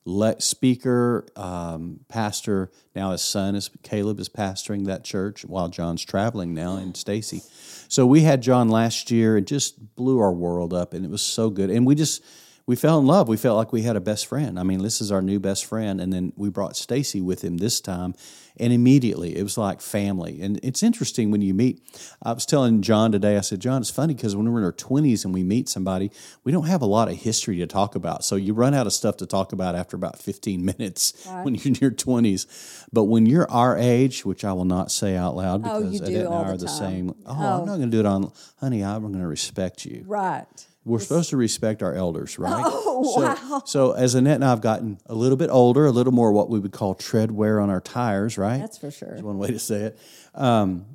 le- 0.04 0.40
speaker, 0.40 1.26
um, 1.36 2.00
pastor. 2.08 2.70
Now 2.94 3.12
his 3.12 3.22
son 3.22 3.54
is 3.54 3.70
Caleb 3.82 4.20
is 4.20 4.28
pastoring 4.28 4.86
that 4.86 5.04
church 5.04 5.44
while 5.44 5.68
John's 5.68 6.04
traveling 6.04 6.54
now 6.54 6.76
in 6.76 6.94
Stacy. 6.94 7.42
So 7.88 8.06
we 8.06 8.22
had 8.22 8.42
John 8.42 8.68
last 8.68 9.10
year 9.10 9.36
and 9.36 9.46
just 9.46 9.94
blew 9.96 10.18
our 10.18 10.32
world 10.32 10.72
up, 10.72 10.94
and 10.94 11.04
it 11.04 11.10
was 11.10 11.22
so 11.22 11.50
good. 11.50 11.70
And 11.70 11.86
we 11.86 11.94
just 11.94 12.22
we 12.66 12.76
fell 12.76 12.98
in 12.98 13.06
love. 13.06 13.28
We 13.28 13.36
felt 13.36 13.58
like 13.58 13.72
we 13.72 13.82
had 13.82 13.94
a 13.94 14.00
best 14.00 14.26
friend. 14.26 14.58
I 14.58 14.62
mean, 14.62 14.82
this 14.82 15.00
is 15.00 15.12
our 15.12 15.20
new 15.20 15.38
best 15.38 15.66
friend, 15.66 16.00
and 16.00 16.12
then 16.12 16.32
we 16.34 16.48
brought 16.48 16.76
Stacy 16.76 17.20
with 17.20 17.44
him 17.44 17.58
this 17.58 17.78
time, 17.78 18.14
and 18.56 18.72
immediately 18.72 19.36
it 19.36 19.42
was 19.42 19.58
like 19.58 19.82
family. 19.82 20.40
And 20.40 20.58
it's 20.62 20.82
interesting 20.82 21.30
when 21.30 21.42
you 21.42 21.52
meet. 21.52 21.82
I 22.22 22.32
was 22.32 22.46
telling 22.46 22.80
John 22.80 23.12
today. 23.12 23.36
I 23.36 23.42
said, 23.42 23.60
John, 23.60 23.82
it's 23.82 23.90
funny 23.90 24.14
because 24.14 24.34
when 24.34 24.50
we're 24.50 24.60
in 24.60 24.64
our 24.64 24.72
twenties 24.72 25.26
and 25.26 25.34
we 25.34 25.42
meet 25.42 25.68
somebody, 25.68 26.10
we 26.42 26.52
don't 26.52 26.66
have 26.66 26.80
a 26.80 26.86
lot 26.86 27.08
of 27.08 27.16
history 27.16 27.58
to 27.58 27.66
talk 27.66 27.94
about. 27.96 28.24
So 28.24 28.36
you 28.36 28.54
run 28.54 28.72
out 28.72 28.86
of 28.86 28.94
stuff 28.94 29.18
to 29.18 29.26
talk 29.26 29.52
about 29.52 29.74
after 29.74 29.96
about 29.96 30.18
fifteen 30.18 30.64
minutes 30.78 31.26
when 31.42 31.54
you're 31.54 31.66
in 31.66 31.74
your 31.74 31.90
twenties. 31.90 32.46
But 32.90 33.04
when 33.04 33.26
you're 33.26 33.50
our 33.50 33.76
age, 33.76 34.24
which 34.24 34.42
I 34.42 34.54
will 34.54 34.64
not 34.64 34.90
say 34.90 35.16
out 35.16 35.36
loud 35.36 35.62
Oh, 35.66 35.82
because 35.82 36.00
do 36.00 36.06
Annette 36.06 36.26
and 36.26 36.34
I 36.34 36.44
the 36.44 36.50
are 36.50 36.56
the 36.56 36.68
same. 36.68 37.14
Oh, 37.26 37.32
I'm 37.32 37.60
oh. 37.60 37.64
not 37.66 37.76
going 37.76 37.90
to 37.90 37.96
do 37.96 38.00
it 38.00 38.06
on, 38.06 38.32
honey. 38.58 38.82
I'm 38.82 39.02
going 39.02 39.20
to 39.20 39.26
respect 39.26 39.84
you. 39.84 40.04
Right. 40.06 40.46
We're 40.84 40.98
supposed 40.98 41.30
to 41.30 41.36
respect 41.36 41.82
our 41.82 41.94
elders, 41.94 42.38
right? 42.38 42.64
Oh, 42.96 43.14
so, 43.16 43.20
wow. 43.22 43.62
So 43.66 43.92
as 43.92 44.14
Annette 44.14 44.36
and 44.36 44.44
I 44.44 44.50
have 44.50 44.60
gotten 44.60 45.00
a 45.06 45.14
little 45.14 45.36
bit 45.36 45.50
older, 45.50 45.84
a 45.84 45.90
little 45.90 46.12
more 46.12 46.30
what 46.32 46.48
we 46.48 46.60
would 46.60 46.72
call 46.72 46.94
tread 46.94 47.32
wear 47.32 47.58
on 47.58 47.68
our 47.68 47.80
tires, 47.80 48.38
right? 48.38 48.58
That's 48.58 48.78
for 48.78 48.90
sure. 48.90 49.10
That's 49.10 49.22
one 49.22 49.36
way 49.36 49.48
to 49.48 49.58
say 49.58 49.80
it. 49.80 49.98
Um, 50.32 50.86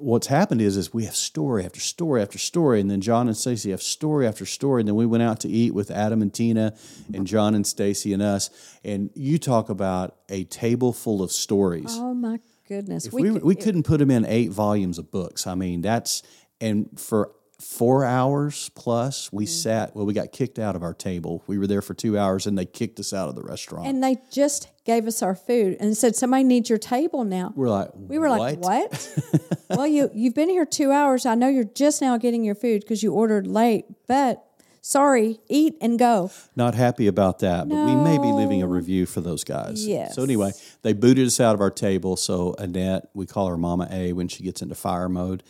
what's 0.00 0.26
happened 0.26 0.60
is, 0.60 0.76
is 0.76 0.92
we 0.92 1.04
have 1.04 1.14
story 1.16 1.64
after 1.64 1.80
story 1.80 2.22
after 2.22 2.38
story, 2.38 2.80
and 2.80 2.90
then 2.90 3.00
John 3.00 3.26
and 3.26 3.36
Stacy 3.36 3.70
have 3.70 3.82
story 3.82 4.26
after 4.26 4.46
story, 4.46 4.80
and 4.80 4.88
then 4.88 4.94
we 4.94 5.06
went 5.06 5.22
out 5.22 5.40
to 5.40 5.48
eat 5.48 5.74
with 5.74 5.90
Adam 5.90 6.22
and 6.22 6.32
Tina, 6.32 6.74
and 7.12 7.26
John 7.26 7.54
and 7.54 7.66
Stacy 7.66 8.12
and 8.12 8.22
us, 8.22 8.50
and 8.84 9.10
you 9.14 9.38
talk 9.38 9.68
about 9.68 10.16
a 10.28 10.44
table 10.44 10.92
full 10.92 11.22
of 11.22 11.30
stories 11.30 11.96
Oh 11.98 12.14
my 12.14 12.40
goodness. 12.68 13.06
if 13.06 13.12
we, 13.12 13.30
we, 13.30 13.54
couldn't 13.54 13.82
put 13.82 13.98
them 13.98 14.10
in 14.10 14.24
eight 14.24 14.50
volumes 14.50 14.98
of 14.98 15.10
books. 15.10 15.46
I 15.46 15.54
mean, 15.54 15.80
that's 15.82 16.22
and 16.60 16.88
for 16.98 17.32
four 17.60 18.04
hours 18.04 18.70
plus, 18.74 19.32
we 19.32 19.44
Mm-hmm. 19.44 19.50
sat. 19.52 19.94
Well, 19.96 20.06
we 20.06 20.14
got 20.14 20.32
kicked 20.32 20.58
out 20.58 20.76
of 20.76 20.82
our 20.82 20.94
table. 20.94 21.42
We 21.46 21.58
were 21.58 21.66
there 21.66 21.82
for 21.82 21.94
two 21.94 22.18
hours, 22.18 22.46
and 22.46 22.56
they 22.58 22.64
kicked 22.66 22.98
us 23.00 23.12
out 23.12 23.28
of 23.28 23.34
the 23.36 23.42
restaurant. 23.42 23.86
and 23.86 24.02
they 24.02 24.16
just 24.32 24.68
gave 24.84 25.06
us 25.06 25.22
our 25.22 25.34
food 25.34 25.76
and 25.80 25.96
said, 25.96 26.16
"Somebody 26.16 26.44
needs 26.44 26.68
your 26.68 26.78
table 26.78 27.24
now." 27.24 27.52
we're 27.54 27.68
like, 27.68 27.90
We 27.94 28.18
were 28.18 28.30
like, 28.30 28.58
"What?" 28.60 29.08
well, 29.70 29.86
you 29.86 30.10
you've 30.14 30.34
been 30.34 30.48
here 30.48 30.64
two 30.66 30.90
hours. 30.90 31.26
I 31.26 31.34
know 31.34 31.48
you're 31.48 31.64
just 31.64 32.00
now 32.00 32.16
getting 32.16 32.44
your 32.44 32.54
food 32.54 32.80
because 32.80 33.02
you 33.02 33.12
ordered 33.12 33.46
late, 33.46 33.84
but 34.06 34.42
sorry, 34.82 35.38
eat 35.48 35.74
and 35.82 35.98
go. 35.98 36.30
Not 36.56 36.74
happy 36.74 37.06
about 37.06 37.40
that, 37.40 37.68
but 37.68 37.84
we 37.84 37.94
may 37.94 38.16
be 38.18 38.32
leaving 38.32 38.62
a 38.62 38.66
review 38.66 39.04
for 39.06 39.20
those 39.20 39.44
guys. 39.44 39.86
Yes. 39.86 40.14
So 40.14 40.22
anyway, 40.22 40.52
they 40.82 40.94
booted 40.94 41.26
us 41.26 41.38
out 41.40 41.54
of 41.54 41.60
our 41.60 41.70
table. 41.70 42.16
So 42.16 42.54
Annette, 42.58 43.10
we 43.14 43.26
call 43.26 43.48
her 43.48 43.58
Mama 43.58 43.86
A 43.90 44.12
when 44.14 44.28
she 44.28 44.42
gets 44.42 44.62
into 44.62 44.74
fire 44.74 45.08
mode. 45.08 45.42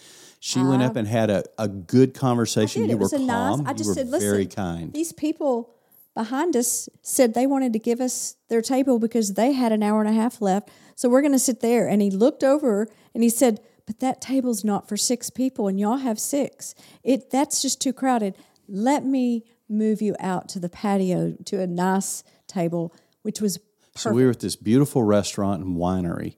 She 0.43 0.63
went 0.63 0.83
up 0.83 0.93
um, 0.93 0.97
and 0.99 1.09
had 1.09 1.29
a, 1.29 1.45
a 1.59 1.69
good 1.69 2.15
conversation. 2.15 2.89
You 2.89 2.97
were 2.97 3.11
calm. 3.11 3.27
nice. 3.27 3.61
I 3.67 3.75
just 3.75 3.93
said, 3.93 4.09
"Listen, 4.09 4.31
very 4.31 4.47
kind. 4.47 4.91
These 4.91 5.13
people 5.13 5.75
behind 6.15 6.57
us 6.57 6.89
said 7.03 7.35
they 7.35 7.47
wanted 7.47 7.75
to 7.75 7.79
give 7.79 8.01
us 8.01 8.37
their 8.49 8.63
table 8.63 8.99
because 8.99 9.35
they 9.35 9.53
had 9.53 9.71
an 9.71 9.83
hour 9.83 10.01
and 10.01 10.09
a 10.09 10.19
half 10.19 10.41
left. 10.41 10.71
So 10.97 11.11
we're 11.11 11.21
going 11.21 11.35
to 11.35 11.39
sit 11.39 11.61
there." 11.61 11.87
And 11.87 12.01
he 12.01 12.11
looked 12.11 12.43
over 12.43 12.89
and 13.13 13.23
he 13.23 13.29
said, 13.29 13.61
"But 13.85 14.01
that 14.01 14.23
table's 14.23 14.65
not 14.65 14.89
for 14.89 14.97
six 14.97 15.29
people, 15.29 15.69
and 15.69 15.79
y'all 15.79 15.99
have 15.99 16.19
six. 16.19 16.75
It 17.05 17.31
that's 17.31 17.61
just 17.61 17.79
too 17.83 17.93
crowded. 17.93 18.35
Let 18.67 19.05
me 19.05 19.45
move 19.69 20.01
you 20.01 20.17
out 20.21 20.49
to 20.51 20.59
the 20.59 20.71
patio 20.71 21.37
to 21.45 21.61
a 21.61 21.67
nice 21.67 22.25
table, 22.47 22.95
which 23.23 23.43
was 23.43 23.59
So 23.95 24.11
we 24.11 24.25
were 24.25 24.31
at 24.31 24.41
this 24.41 24.57
beautiful 24.57 25.03
restaurant 25.03 25.63
and 25.63 25.77
winery. 25.77 26.37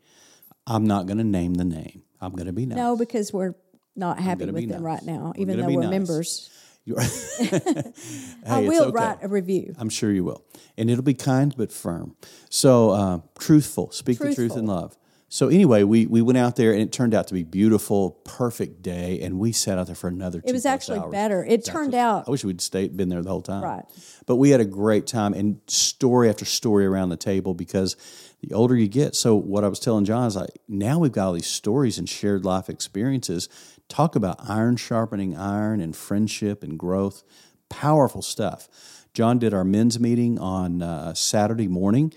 I'm 0.66 0.86
not 0.88 1.06
going 1.06 1.18
to 1.18 1.24
name 1.24 1.54
the 1.54 1.64
name. 1.64 2.02
I'm 2.20 2.32
going 2.32 2.46
to 2.46 2.52
be 2.52 2.66
nice. 2.66 2.76
no 2.76 2.96
because 2.96 3.32
we're 3.32 3.54
not 3.96 4.18
happy 4.18 4.46
with 4.46 4.68
them 4.68 4.68
nice. 4.68 4.80
right 4.80 5.02
now, 5.02 5.32
even 5.36 5.58
though 5.58 5.66
we're 5.66 5.82
nice. 5.82 5.90
members. 5.90 6.50
I 6.90 6.92
Hey, 6.92 8.64
it's 8.64 8.68
will 8.68 8.84
okay. 8.86 8.92
write 8.92 9.18
a 9.22 9.28
review. 9.28 9.74
I'm 9.78 9.88
sure 9.88 10.10
you 10.10 10.24
will. 10.24 10.44
And 10.76 10.90
it'll 10.90 11.04
be 11.04 11.14
kind 11.14 11.54
but 11.56 11.70
firm. 11.70 12.16
So 12.50 12.90
uh, 12.90 13.20
truthful. 13.38 13.92
Speak 13.92 14.18
the 14.18 14.34
truth 14.34 14.56
in 14.56 14.66
love. 14.66 14.96
So 15.32 15.48
anyway, 15.48 15.82
we, 15.82 16.04
we 16.04 16.20
went 16.20 16.36
out 16.36 16.56
there 16.56 16.72
and 16.72 16.82
it 16.82 16.92
turned 16.92 17.14
out 17.14 17.28
to 17.28 17.34
be 17.34 17.42
beautiful, 17.42 18.10
perfect 18.24 18.82
day, 18.82 19.18
and 19.22 19.38
we 19.38 19.50
sat 19.52 19.78
out 19.78 19.86
there 19.86 19.96
for 19.96 20.08
another. 20.08 20.42
It 20.44 20.52
was 20.52 20.66
actually 20.66 21.10
better. 21.10 21.42
It 21.42 21.64
turned 21.64 21.94
out 21.94 22.28
I 22.28 22.30
wish 22.30 22.44
we'd 22.44 22.60
stayed 22.60 22.98
been 22.98 23.08
there 23.08 23.22
the 23.22 23.30
whole 23.30 23.40
time. 23.40 23.62
Right. 23.62 23.84
But 24.26 24.36
we 24.36 24.50
had 24.50 24.60
a 24.60 24.66
great 24.66 25.06
time 25.06 25.32
and 25.32 25.58
story 25.68 26.28
after 26.28 26.44
story 26.44 26.84
around 26.84 27.08
the 27.08 27.16
table 27.16 27.54
because 27.54 27.96
the 28.42 28.52
older 28.52 28.76
you 28.76 28.88
get. 28.88 29.16
So 29.16 29.34
what 29.34 29.64
I 29.64 29.68
was 29.68 29.80
telling 29.80 30.04
John 30.04 30.26
is 30.26 30.36
like 30.36 30.50
now 30.68 30.98
we've 30.98 31.12
got 31.12 31.28
all 31.28 31.32
these 31.32 31.46
stories 31.46 31.96
and 31.96 32.06
shared 32.06 32.44
life 32.44 32.68
experiences. 32.68 33.48
Talk 33.92 34.16
about 34.16 34.48
iron 34.48 34.76
sharpening 34.76 35.36
iron 35.36 35.80
and 35.80 35.94
friendship 35.94 36.62
and 36.62 36.78
growth. 36.78 37.22
Powerful 37.68 38.22
stuff. 38.22 38.68
John 39.12 39.38
did 39.38 39.52
our 39.52 39.64
men's 39.64 40.00
meeting 40.00 40.38
on 40.38 40.80
uh, 40.80 41.12
Saturday 41.12 41.68
morning 41.68 42.12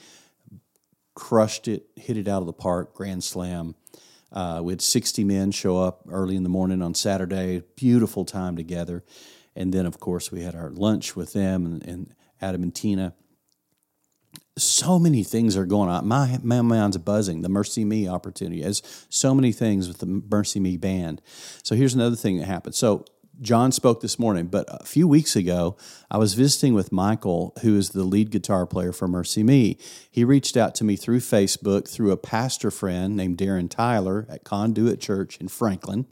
crushed 1.16 1.68
it, 1.68 1.88
hit 1.96 2.18
it 2.18 2.28
out 2.28 2.42
of 2.42 2.46
the 2.46 2.54
park, 2.54 2.94
grand 2.94 3.24
slam. 3.24 3.74
Uh, 4.32 4.60
we 4.62 4.74
had 4.74 4.82
60 4.82 5.24
men 5.24 5.50
show 5.52 5.78
up 5.78 6.02
early 6.10 6.36
in 6.36 6.44
the 6.44 6.50
morning 6.50 6.82
on 6.82 6.94
Saturday. 6.94 7.64
Beautiful 7.76 8.26
time 8.26 8.56
together. 8.56 9.04
And 9.56 9.74
then, 9.74 9.86
of 9.86 10.00
course, 10.00 10.32
we 10.32 10.42
had 10.42 10.54
our 10.54 10.70
lunch 10.70 11.16
with 11.16 11.32
them 11.32 11.66
and, 11.66 11.88
and 11.88 12.16
Adam 12.42 12.62
and 12.62 12.76
Tina. 12.76 13.16
So 14.58 14.98
many 15.00 15.24
things 15.24 15.58
are 15.58 15.66
going 15.66 15.90
on. 15.90 16.08
My, 16.08 16.40
my 16.42 16.62
mind's 16.62 16.98
buzzing. 16.98 17.42
The 17.42 17.50
MercyMe 17.50 18.08
opportunity 18.08 18.62
has 18.62 18.82
so 19.10 19.36
many 19.36 19.52
things 19.52 19.88
with 19.88 19.98
the 19.98 20.06
MercyMe 20.06 20.80
band. 20.80 21.22
So 21.62 21.76
here's 21.76 21.94
another 21.94 22.16
thing 22.16 22.38
that 22.38 22.46
happened. 22.46 22.76
So 22.76 23.06
John 23.42 23.74
spoke 23.74 24.00
this 24.00 24.18
morning, 24.18 24.48
but 24.48 24.66
a 24.70 24.86
few 24.86 25.08
weeks 25.08 25.36
ago, 25.36 25.76
I 26.10 26.18
was 26.18 26.36
visiting 26.36 26.74
with 26.74 26.92
Michael, 26.92 27.54
who 27.62 27.76
is 27.76 27.90
the 27.90 28.04
lead 28.04 28.32
guitar 28.32 28.66
player 28.66 28.94
for 28.94 29.10
Mercy 29.10 29.44
Me. 29.44 29.78
He 30.10 30.24
reached 30.24 30.56
out 30.56 30.74
to 30.76 30.86
me 30.86 30.96
through 30.96 31.20
Facebook 31.20 31.90
through 31.90 32.12
a 32.12 32.18
pastor 32.18 32.72
friend 32.72 33.16
named 33.16 33.38
Darren 33.38 33.70
Tyler 33.70 34.26
at 34.30 34.46
Conduit 34.46 35.02
Church 35.02 35.38
in 35.38 35.50
Franklin. 35.50 36.06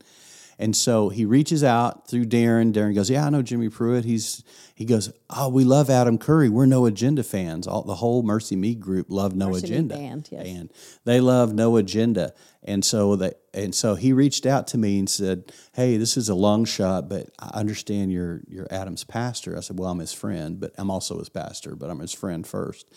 And 0.60 0.76
so 0.76 1.10
he 1.10 1.26
reaches 1.26 1.64
out 1.64 2.08
through 2.08 2.26
Darren. 2.26 2.74
Darren 2.74 2.96
goes, 2.96 3.10
"Yeah, 3.10 3.26
I 3.26 3.30
know 3.30 3.42
Jimmy 3.42 3.70
Pruitt." 3.70 4.06
He's 4.06 4.44
he 4.76 4.86
goes, 4.86 5.12
"Oh, 5.30 5.50
we 5.50 5.64
love 5.64 5.90
Adam 5.90 6.18
Curry. 6.18 6.50
We're 6.50 6.66
No 6.66 6.86
Agenda 6.86 7.24
fans. 7.24 7.68
All 7.68 7.84
the 7.84 7.96
whole 7.96 8.24
MercyMe 8.24 8.80
group 8.80 9.08
love 9.10 9.36
No 9.36 9.50
MercyMe 9.50 9.64
Agenda 9.64 9.96
band, 9.96 10.30
yes. 10.32 10.46
and 10.46 10.72
they 11.06 11.20
love 11.20 11.54
No 11.54 11.78
Agenda." 11.78 12.34
And 12.64 12.86
so 12.86 13.16
they 13.16 13.34
and 13.54 13.74
so 13.74 13.96
he 13.96 14.14
reached 14.14 14.46
out 14.46 14.68
to 14.68 14.78
me 14.78 15.00
and 15.00 15.10
said, 15.10 15.52
"Hey, 15.74 15.98
this 15.98 16.18
is 16.18 16.30
a 16.30 16.36
long 16.36 16.66
shot, 16.66 17.10
but 17.10 17.30
I 17.40 17.60
understand 17.60 18.12
you're 18.12 18.42
you're 18.48 18.68
Adam's 18.72 19.04
pastor." 19.04 19.58
I 19.58 19.62
said, 19.62 19.80
"Well, 19.80 19.90
I'm 19.90 20.00
his 20.00 20.14
friend, 20.14 20.60
but 20.60 20.72
I'm 20.78 20.90
also 20.90 21.20
his 21.20 21.30
pastor, 21.30 21.76
but 21.76 21.90
I'm 21.90 22.00
his 22.00 22.14
friend 22.14 22.46
first. 22.46 22.90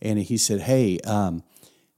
And 0.00 0.18
he 0.18 0.36
said, 0.36 0.60
"Hey." 0.62 0.98
Um, 1.00 1.42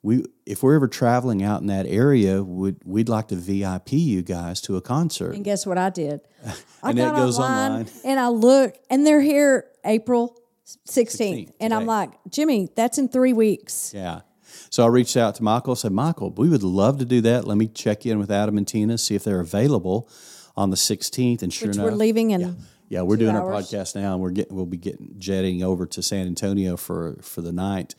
we 0.04 0.22
if 0.44 0.62
we're 0.62 0.74
ever 0.74 0.86
traveling 0.86 1.42
out 1.42 1.62
in 1.62 1.66
that 1.68 1.86
area, 1.86 2.42
would 2.42 2.76
we'd 2.84 3.08
like 3.08 3.28
to 3.28 3.36
VIP 3.36 3.92
you 3.92 4.22
guys 4.22 4.60
to 4.60 4.76
a 4.76 4.82
concert. 4.82 5.34
And 5.34 5.42
guess 5.42 5.64
what 5.64 5.78
I 5.78 5.88
did? 5.88 6.20
I 6.82 6.90
And 6.90 6.98
it 6.98 7.02
got 7.02 7.16
goes 7.16 7.38
online, 7.38 7.70
online. 7.70 7.86
and 8.04 8.20
I 8.20 8.28
look, 8.28 8.74
and 8.90 9.06
they're 9.06 9.22
here 9.22 9.66
April 9.82 10.38
16th. 10.66 10.88
16th, 10.88 11.52
and 11.58 11.72
I'm 11.72 11.86
like, 11.86 12.10
Jimmy, 12.28 12.68
that's 12.76 12.98
in 12.98 13.08
three 13.08 13.32
weeks. 13.32 13.92
Yeah. 13.94 14.20
So 14.68 14.84
I 14.84 14.88
reached 14.88 15.16
out 15.16 15.36
to 15.36 15.42
Michael. 15.42 15.74
Said, 15.74 15.92
Michael, 15.92 16.30
we 16.30 16.50
would 16.50 16.62
love 16.62 16.98
to 16.98 17.06
do 17.06 17.22
that. 17.22 17.46
Let 17.46 17.56
me 17.56 17.66
check 17.66 18.04
in 18.04 18.18
with 18.18 18.30
Adam 18.30 18.58
and 18.58 18.68
Tina, 18.68 18.98
see 18.98 19.14
if 19.14 19.24
they're 19.24 19.40
available 19.40 20.08
on 20.54 20.68
the 20.68 20.76
16th. 20.76 21.42
And 21.42 21.52
sure 21.52 21.68
Which 21.68 21.76
enough, 21.76 21.90
we're 21.90 21.96
leaving 21.96 22.30
in. 22.30 22.58
Yeah, 22.90 23.02
we're 23.02 23.16
two 23.16 23.24
doing 23.24 23.36
our 23.36 23.50
podcast 23.50 23.94
now, 23.94 24.12
and 24.12 24.22
we're 24.22 24.30
getting 24.30 24.54
we'll 24.54 24.66
be 24.66 24.76
getting 24.76 25.14
jetting 25.18 25.62
over 25.62 25.86
to 25.86 26.02
San 26.02 26.26
Antonio 26.26 26.76
for 26.76 27.16
for 27.22 27.40
the 27.40 27.52
night. 27.52 27.94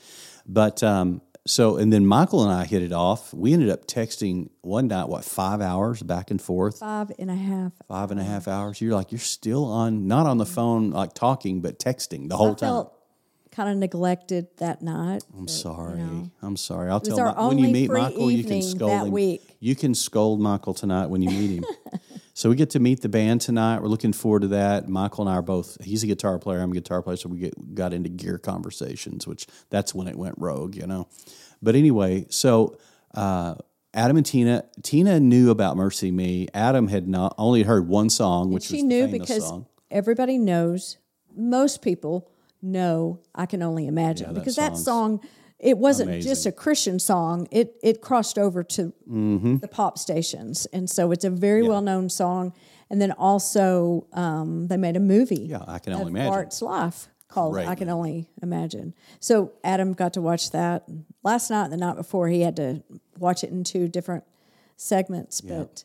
But 0.48 0.84
um, 0.84 1.22
so 1.48 1.78
and 1.78 1.92
then 1.94 2.06
Michael 2.06 2.44
and 2.44 2.52
I 2.52 2.66
hit 2.66 2.82
it 2.82 2.92
off. 2.92 3.34
We 3.34 3.54
ended 3.54 3.70
up 3.70 3.86
texting 3.88 4.50
one 4.62 4.88
night, 4.88 5.08
what 5.10 5.24
five 5.24 5.62
hours 5.62 6.02
back 6.02 6.32
and 6.32 6.42
forth, 6.42 6.80
Five 6.80 7.12
and 7.20 7.30
a 7.30 7.36
half. 7.36 7.72
five 7.88 8.12
and 8.12 8.20
a 8.20 8.24
half 8.24 8.48
hours. 8.48 8.82
You're 8.82 8.96
like 8.96 9.12
you're 9.12 9.20
still 9.20 9.66
on, 9.66 10.08
not 10.08 10.26
on 10.26 10.38
the 10.38 10.46
phone 10.46 10.92
like 10.92 11.14
talking, 11.14 11.62
but 11.62 11.80
texting 11.80 12.30
the 12.30 12.38
whole 12.38 12.52
I 12.52 12.56
time. 12.56 12.86
Kind 13.56 13.70
of 13.70 13.78
neglected 13.78 14.48
that 14.58 14.82
night. 14.82 15.24
I'm 15.38 15.48
sorry. 15.48 16.02
I'm 16.42 16.58
sorry. 16.58 16.90
I'll 16.90 17.00
tell 17.00 17.16
Mi- 17.18 17.48
when 17.48 17.58
you 17.58 17.70
meet 17.70 17.90
Michael, 17.90 18.30
you 18.30 18.44
can 18.44 18.62
scold 18.62 18.92
that 18.92 19.06
him. 19.06 19.14
week. 19.14 19.42
You 19.62 19.76
can 19.78 19.96
scold 19.96 20.42
Michael 20.42 20.74
tonight 20.74 21.06
when 21.06 21.22
you 21.22 21.30
meet 21.30 21.52
him. 21.52 21.66
so 22.34 22.50
we 22.50 22.58
get 22.58 22.72
to 22.72 22.82
meet 22.82 23.02
the 23.02 23.08
band 23.08 23.40
tonight. 23.40 23.82
We're 23.82 23.88
looking 23.88 24.12
forward 24.12 24.42
to 24.42 24.50
that. 24.50 24.90
Michael 24.90 25.26
and 25.26 25.34
I 25.34 25.38
are 25.38 25.42
both. 25.42 25.78
He's 25.82 26.04
a 26.04 26.08
guitar 26.08 26.38
player. 26.38 26.60
I'm 26.60 26.72
a 26.72 26.74
guitar 26.74 27.02
player. 27.02 27.16
So 27.16 27.30
we 27.30 27.40
get 27.40 27.76
got 27.76 27.94
into 27.94 28.10
gear 28.10 28.38
conversations, 28.38 29.26
which 29.26 29.48
that's 29.70 29.96
when 29.96 30.10
it 30.10 30.18
went 30.18 30.36
rogue, 30.38 30.76
you 30.76 30.86
know. 30.86 31.08
But 31.62 31.76
anyway, 31.76 32.26
so. 32.30 32.78
Uh, 33.14 33.56
Adam 33.94 34.18
and 34.18 34.26
Tina. 34.26 34.66
Tina 34.84 35.22
knew 35.22 35.50
about 35.50 35.78
"MercyMe." 35.78 36.50
Adam 36.54 36.90
had 36.90 37.08
not 37.08 37.34
only 37.38 37.64
heard 37.64 37.88
one 37.88 38.10
song, 38.10 38.52
which 38.52 38.66
she 38.66 38.76
was 38.76 38.84
knew 38.84 39.08
because 39.08 39.48
song. 39.48 39.68
everybody 39.90 40.38
knows, 40.38 40.98
most 41.34 41.82
people 41.82 42.30
know, 42.62 43.20
I 43.34 43.46
can 43.46 43.62
only 43.62 43.88
imagine. 43.88 44.28
Yeah, 44.28 44.34
that 44.34 44.40
because 44.40 44.56
that 44.56 44.78
song, 44.78 45.20
it 45.60 45.78
wasn't 45.78 46.10
amazing. 46.10 46.30
just 46.32 46.46
a 46.46 46.52
Christian 46.52 47.00
song, 47.00 47.48
it, 47.52 47.76
it 47.84 48.02
crossed 48.02 48.38
over 48.38 48.64
to 48.64 48.94
Mm-hmm. 49.10 49.58
the 49.58 49.68
pop 49.68 49.98
stations. 49.98 50.66
And 50.74 50.90
so 50.90 51.12
it's 51.12 51.24
a 51.26 51.30
very 51.30 51.64
well 51.64 51.82
known 51.82 52.10
song. 52.10 52.54
And 52.90 53.02
then 53.02 53.12
also, 53.14 54.06
um, 54.14 54.68
they 54.68 54.78
made 54.78 54.96
a 54.96 55.00
movie 55.00 55.48
Yeah, 55.50 55.64
I 55.68 55.80
can 55.80 55.94
only 55.94 56.12
imagine. 56.12 56.30
Bart's 56.32 56.62
life. 56.62 57.08
called 57.28 57.54
Great 57.54 57.68
I 57.68 57.76
Can. 57.76 57.90
Only 57.90 58.28
Imagine. 58.44 58.94
So 59.20 59.52
Adam 59.64 59.94
got 59.94 60.14
to 60.14 60.22
watch 60.22 60.52
that 60.52 60.88
last 61.24 61.50
night 61.50 61.64
and 61.66 61.74
the 61.74 61.78
night 61.78 61.96
before. 61.96 62.28
He 62.30 62.42
had 62.42 62.56
to 62.58 62.84
watch 63.18 63.44
it 63.44 63.50
in 63.50 63.64
two 63.64 63.88
different 63.88 64.24
segments, 64.78 65.42
but 65.42 65.84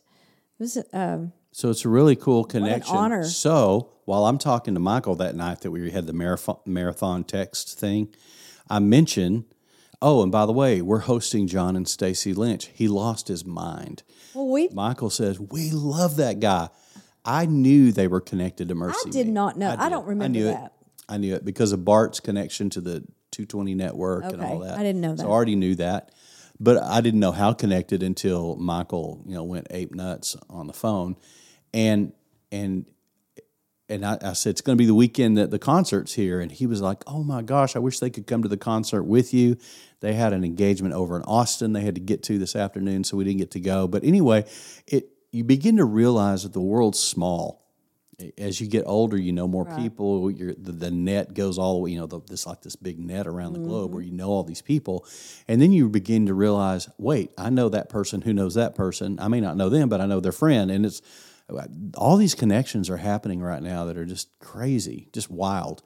it 0.59 0.59
was 0.59 0.77
um, 0.93 1.31
So 1.51 1.69
it's 1.69 1.85
a 1.85 1.89
really 1.89 2.15
cool 2.15 2.43
connection. 2.43 2.95
honor. 2.95 3.23
So 3.23 3.90
while 4.05 4.25
I'm 4.25 4.37
talking 4.37 4.73
to 4.73 4.79
Michael 4.79 5.15
that 5.15 5.35
night 5.35 5.61
that 5.61 5.71
we 5.71 5.91
had 5.91 6.07
the 6.07 6.13
marathon, 6.13 6.57
marathon 6.65 7.23
text 7.23 7.79
thing, 7.79 8.13
I 8.69 8.79
mentioned, 8.79 9.45
oh, 10.01 10.23
and 10.23 10.31
by 10.31 10.45
the 10.45 10.51
way, 10.51 10.81
we're 10.81 10.99
hosting 10.99 11.47
John 11.47 11.75
and 11.75 11.87
Stacy 11.87 12.33
Lynch. 12.33 12.69
He 12.73 12.87
lost 12.87 13.27
his 13.27 13.45
mind. 13.45 14.03
well, 14.33 14.47
we 14.47 14.69
Michael 14.69 15.09
says, 15.09 15.39
we 15.39 15.71
love 15.71 16.17
that 16.17 16.39
guy. 16.39 16.69
I 17.23 17.45
knew 17.45 17.91
they 17.91 18.07
were 18.07 18.21
connected 18.21 18.69
to 18.69 18.75
Mercy. 18.75 19.09
I 19.09 19.11
did 19.11 19.27
not 19.27 19.57
know. 19.57 19.75
I 19.77 19.83
did. 19.83 19.89
don't 19.89 20.07
remember 20.07 20.39
knew 20.39 20.45
that. 20.45 20.65
It. 20.65 20.71
I 21.07 21.17
knew 21.17 21.35
it 21.35 21.45
because 21.45 21.71
of 21.71 21.85
Bart's 21.85 22.19
connection 22.19 22.69
to 22.71 22.81
the 22.81 23.01
220 23.31 23.75
network 23.75 24.23
and 24.23 24.41
all 24.41 24.59
that. 24.59 24.77
I 24.77 24.83
didn't 24.83 25.01
know 25.01 25.15
So 25.15 25.23
that. 25.23 25.27
I 25.27 25.31
already 25.31 25.55
knew 25.55 25.75
that. 25.75 26.11
But 26.59 26.81
I 26.83 27.01
didn't 27.01 27.19
know 27.19 27.31
how 27.31 27.53
connected 27.53 28.03
until 28.03 28.55
Michael, 28.55 29.23
you 29.25 29.33
know, 29.33 29.43
went 29.43 29.67
ape 29.71 29.95
nuts 29.95 30.37
on 30.49 30.67
the 30.67 30.73
phone. 30.73 31.17
And 31.73 32.13
and 32.51 32.85
and 33.91 34.05
I, 34.05 34.17
I 34.21 34.33
said 34.33 34.51
it's 34.51 34.61
going 34.61 34.77
to 34.77 34.81
be 34.81 34.85
the 34.85 34.95
weekend 34.95 35.37
that 35.37 35.51
the 35.51 35.59
concert's 35.59 36.13
here, 36.13 36.39
and 36.39 36.51
he 36.51 36.65
was 36.65 36.81
like, 36.81 37.03
"Oh 37.05 37.23
my 37.23 37.41
gosh, 37.41 37.75
I 37.75 37.79
wish 37.79 37.99
they 37.99 38.09
could 38.09 38.25
come 38.25 38.41
to 38.41 38.49
the 38.49 38.57
concert 38.57 39.03
with 39.03 39.33
you." 39.33 39.57
They 39.99 40.13
had 40.13 40.33
an 40.33 40.43
engagement 40.43 40.95
over 40.95 41.15
in 41.15 41.23
Austin 41.23 41.73
they 41.73 41.81
had 41.81 41.95
to 41.95 42.01
get 42.01 42.23
to 42.23 42.39
this 42.39 42.55
afternoon, 42.55 43.03
so 43.03 43.17
we 43.17 43.25
didn't 43.25 43.39
get 43.39 43.51
to 43.51 43.59
go. 43.59 43.87
But 43.87 44.03
anyway, 44.03 44.45
it 44.87 45.09
you 45.31 45.43
begin 45.43 45.77
to 45.77 45.85
realize 45.85 46.43
that 46.43 46.53
the 46.53 46.61
world's 46.61 46.99
small. 46.99 47.59
As 48.37 48.61
you 48.61 48.67
get 48.67 48.83
older, 48.85 49.17
you 49.17 49.31
know 49.33 49.47
more 49.47 49.65
people. 49.65 50.29
You're, 50.29 50.53
the, 50.53 50.71
the 50.71 50.91
net 50.91 51.33
goes 51.33 51.57
all 51.57 51.73
the 51.73 51.79
way, 51.79 51.89
you 51.89 51.99
know, 51.99 52.05
the, 52.05 52.19
this 52.27 52.45
like 52.45 52.61
this 52.61 52.75
big 52.75 52.99
net 52.99 53.25
around 53.25 53.53
the 53.53 53.59
globe 53.59 53.85
mm-hmm. 53.85 53.95
where 53.95 54.03
you 54.03 54.11
know 54.11 54.29
all 54.29 54.43
these 54.43 54.61
people, 54.61 55.05
and 55.47 55.59
then 55.59 55.71
you 55.71 55.89
begin 55.89 56.27
to 56.27 56.33
realize, 56.35 56.87
wait, 56.99 57.31
I 57.35 57.49
know 57.49 57.67
that 57.69 57.89
person 57.89 58.21
who 58.21 58.31
knows 58.31 58.53
that 58.53 58.75
person. 58.75 59.19
I 59.19 59.27
may 59.27 59.41
not 59.41 59.57
know 59.57 59.69
them, 59.69 59.89
but 59.89 60.01
I 60.01 60.05
know 60.05 60.19
their 60.19 60.31
friend, 60.31 60.69
and 60.69 60.85
it's 60.85 61.01
all 61.97 62.17
these 62.17 62.35
connections 62.35 62.89
are 62.89 62.97
happening 62.97 63.41
right 63.41 63.61
now 63.61 63.85
that 63.85 63.97
are 63.97 64.05
just 64.05 64.29
crazy, 64.39 65.07
just 65.13 65.29
wild. 65.29 65.83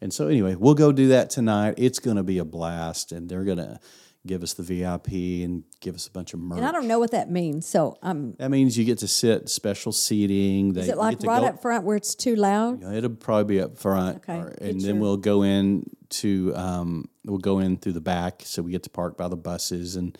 And 0.00 0.12
so, 0.12 0.26
anyway, 0.28 0.54
we'll 0.56 0.74
go 0.74 0.90
do 0.92 1.08
that 1.08 1.30
tonight. 1.30 1.74
It's 1.76 1.98
going 2.00 2.16
to 2.16 2.22
be 2.24 2.38
a 2.38 2.44
blast, 2.44 3.12
and 3.12 3.28
they're 3.28 3.44
going 3.44 3.58
to 3.58 3.78
give 4.26 4.42
us 4.42 4.54
the 4.54 4.62
VIP 4.62 5.08
and 5.44 5.64
give 5.80 5.94
us 5.96 6.06
a 6.06 6.10
bunch 6.10 6.32
of 6.32 6.38
merch. 6.40 6.58
and 6.58 6.66
I 6.66 6.70
don't 6.72 6.86
know 6.86 6.98
what 7.00 7.10
that 7.10 7.28
means. 7.30 7.66
So 7.66 7.98
um, 8.02 8.34
That 8.38 8.50
means 8.50 8.78
you 8.78 8.84
get 8.84 8.98
to 8.98 9.08
sit 9.08 9.48
special 9.48 9.90
seating. 9.92 10.72
They, 10.74 10.82
is 10.82 10.88
it 10.88 10.96
like 10.96 11.22
right 11.24 11.40
go- 11.40 11.46
up 11.48 11.62
front 11.62 11.84
where 11.84 11.96
it's 11.96 12.14
too 12.14 12.36
loud? 12.36 12.82
It'll 12.84 13.10
probably 13.10 13.56
be 13.56 13.60
up 13.60 13.78
front, 13.78 14.18
Okay. 14.18 14.38
or- 14.38 14.48
and 14.60 14.80
then 14.80 14.94
your- 14.96 15.02
we'll 15.02 15.16
go 15.16 15.42
in 15.42 15.90
to 16.10 16.52
um, 16.56 17.08
we'll 17.24 17.38
go 17.38 17.58
in 17.58 17.76
through 17.78 17.92
the 17.94 18.00
back, 18.00 18.42
so 18.44 18.62
we 18.62 18.70
get 18.70 18.82
to 18.84 18.90
park 18.90 19.16
by 19.16 19.26
the 19.28 19.36
buses, 19.36 19.96
and 19.96 20.16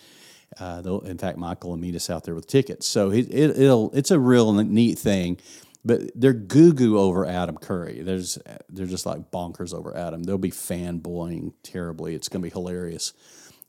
uh, 0.59 0.83
in 1.05 1.19
fact, 1.19 1.39
Michael 1.39 1.71
will 1.71 1.77
meet 1.77 1.95
us 1.95 2.11
out 2.11 2.25
there 2.25 2.35
with 2.35 2.47
tickets. 2.47 2.87
So 2.87 3.11
it, 3.11 3.29
it, 3.31 3.59
it'll 3.59 3.91
it's 3.93 4.11
a 4.11 4.19
real 4.19 4.53
neat 4.53 4.99
thing. 4.99 5.39
But 5.85 6.13
they're 6.15 6.33
goo 6.33 6.73
goo 6.73 6.97
over 6.99 7.27
Adam 7.27 7.57
Curry. 7.57 8.03
There's 8.03 8.39
they're 8.69 8.87
just 8.87 9.05
like 9.05 9.33
bonkers 9.33 9.75
over 9.75 9.97
Adam. 9.97 10.23
They'll 10.23 10.39
be 10.39 10.53
fanboying 10.53 11.55
terribly. 11.65 12.15
It's 12.15 12.29
going 12.29 12.41
to 12.41 12.47
be 12.47 12.53
hilarious. 12.53 13.13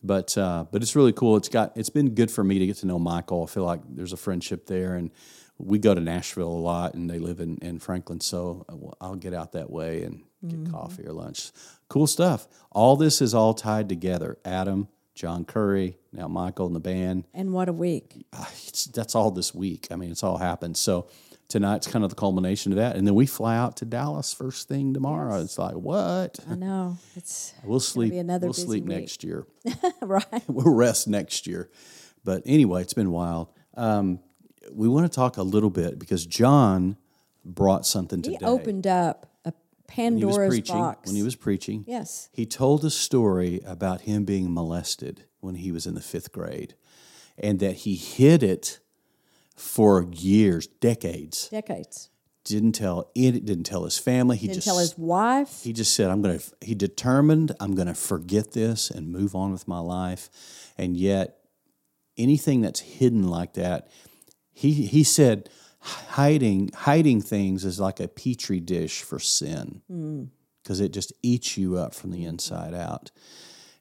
But 0.03 0.37
uh, 0.37 0.65
but 0.71 0.83
it's 0.83 0.95
really 0.95 1.13
cool. 1.13 1.37
It's 1.37 1.49
got 1.49 1.75
it's 1.75 1.89
been 1.89 2.13
good 2.13 2.29
for 2.29 2.43
me 2.43 2.59
to 2.59 2.67
get 2.67 2.77
to 2.77 2.87
know 2.87 2.99
Michael. 2.99 3.43
I 3.43 3.47
feel 3.47 3.63
like 3.63 3.81
there's 3.89 4.13
a 4.13 4.17
friendship 4.17 4.67
there, 4.67 4.95
and 4.95 5.09
we 5.57 5.79
go 5.79 5.95
to 5.95 6.01
Nashville 6.01 6.49
a 6.49 6.49
lot, 6.49 6.93
and 6.93 7.09
they 7.09 7.19
live 7.19 7.39
in, 7.39 7.57
in 7.59 7.79
Franklin, 7.79 8.19
so 8.19 8.65
I'll 8.99 9.15
get 9.15 9.33
out 9.33 9.53
that 9.53 9.69
way 9.69 10.03
and 10.03 10.23
get 10.45 10.71
coffee 10.71 11.05
or 11.05 11.13
lunch. 11.13 11.51
Cool 11.87 12.07
stuff. 12.07 12.47
All 12.71 12.95
this 12.97 13.21
is 13.21 13.33
all 13.33 13.53
tied 13.53 13.87
together. 13.87 14.37
Adam, 14.43 14.87
John 15.15 15.45
Curry, 15.45 15.97
now 16.11 16.27
Michael 16.27 16.65
and 16.67 16.75
the 16.75 16.79
band. 16.79 17.25
And 17.33 17.53
what 17.53 17.69
a 17.69 17.73
week! 17.73 18.25
It's, 18.67 18.85
that's 18.85 19.15
all 19.15 19.31
this 19.31 19.53
week. 19.53 19.87
I 19.91 19.95
mean, 19.95 20.11
it's 20.11 20.23
all 20.23 20.37
happened. 20.37 20.75
So 20.77 21.07
tonight's 21.49 21.85
kind 21.87 22.03
of 22.03 22.09
the 22.09 22.15
culmination 22.15 22.71
of 22.71 22.77
that, 22.77 22.95
and 22.95 23.05
then 23.05 23.13
we 23.15 23.25
fly 23.27 23.55
out 23.55 23.77
to 23.77 23.85
Dallas 23.85 24.33
first 24.33 24.67
thing 24.67 24.93
tomorrow. 24.93 25.39
It's 25.41 25.57
like 25.59 25.75
what? 25.75 26.39
I 26.49 26.55
know 26.55 26.97
it's 27.15 27.53
We'll 27.63 27.79
sleep. 27.79 28.13
another 28.13 28.47
we'll 28.47 28.53
sleep 28.53 28.85
week. 28.85 28.99
next 28.99 29.23
year. 29.23 29.45
right. 30.01 30.25
we'll 30.47 30.73
rest 30.73 31.07
next 31.07 31.45
year. 31.47 31.69
But 32.23 32.41
anyway, 32.45 32.81
it's 32.81 32.93
been 32.93 33.11
wild. 33.11 33.49
Um, 33.75 34.19
we 34.71 34.87
want 34.87 35.05
to 35.11 35.13
talk 35.15 35.37
a 35.37 35.43
little 35.43 35.69
bit 35.69 35.99
because 35.99 36.25
John 36.25 36.95
brought 37.45 37.85
something 37.85 38.23
He 38.23 38.33
today. 38.33 38.45
opened 38.45 38.87
up 38.87 39.29
a 39.89 40.01
when 40.01 40.17
he 40.17 40.25
was 40.25 40.35
Pandora's 40.35 40.49
preaching. 40.49 40.75
box. 40.75 41.07
When 41.07 41.15
he 41.15 41.23
was 41.23 41.35
preaching, 41.35 41.83
yes, 41.87 42.29
he 42.31 42.45
told 42.45 42.83
a 42.85 42.89
story 42.89 43.61
about 43.65 44.01
him 44.01 44.25
being 44.25 44.53
molested 44.53 45.25
when 45.39 45.55
he 45.55 45.71
was 45.71 45.85
in 45.85 45.93
the 45.93 46.01
fifth 46.01 46.31
grade, 46.31 46.75
and 47.37 47.59
that 47.59 47.73
he 47.77 47.95
hid 47.95 48.43
it 48.43 48.79
for 49.55 50.07
years, 50.11 50.67
decades. 50.67 51.49
decades. 51.49 52.09
Didn't 52.45 52.73
tell 52.73 53.09
it. 53.15 53.45
Didn't 53.45 53.63
tell 53.63 53.85
his 53.85 53.97
family. 53.97 54.35
He 54.35 54.47
Didn't 54.47 54.55
just 54.55 54.67
tell 54.67 54.77
his 54.79 54.97
wife. 54.97 55.63
he 55.63 55.71
just 55.71 55.95
said, 55.95 56.09
I'm 56.09 56.21
going 56.21 56.37
to, 56.37 56.45
he 56.61 56.75
determined, 56.75 57.55
I'm 57.61 57.73
going 57.73 57.87
to 57.87 57.93
forget 57.93 58.51
this 58.51 58.91
and 58.91 59.13
move 59.13 59.33
on 59.33 59.53
with 59.53 59.65
my 59.65 59.79
life. 59.79 60.29
And 60.77 60.97
yet, 60.97 61.37
anything 62.17 62.59
that's 62.59 62.81
hidden 62.81 63.29
like 63.29 63.53
that, 63.53 63.87
he, 64.51 64.73
he 64.73 65.03
said, 65.05 65.49
hiding, 65.83 66.69
hiding 66.73 67.21
things 67.21 67.65
is 67.65 67.79
like 67.79 67.99
a 67.99 68.07
petri 68.07 68.59
dish 68.59 69.01
for 69.01 69.19
sin 69.19 69.81
mm. 69.91 70.29
because 70.61 70.79
it 70.79 70.93
just 70.93 71.13
eats 71.21 71.57
you 71.57 71.77
up 71.77 71.93
from 71.93 72.11
the 72.11 72.25
inside 72.25 72.73
out. 72.73 73.11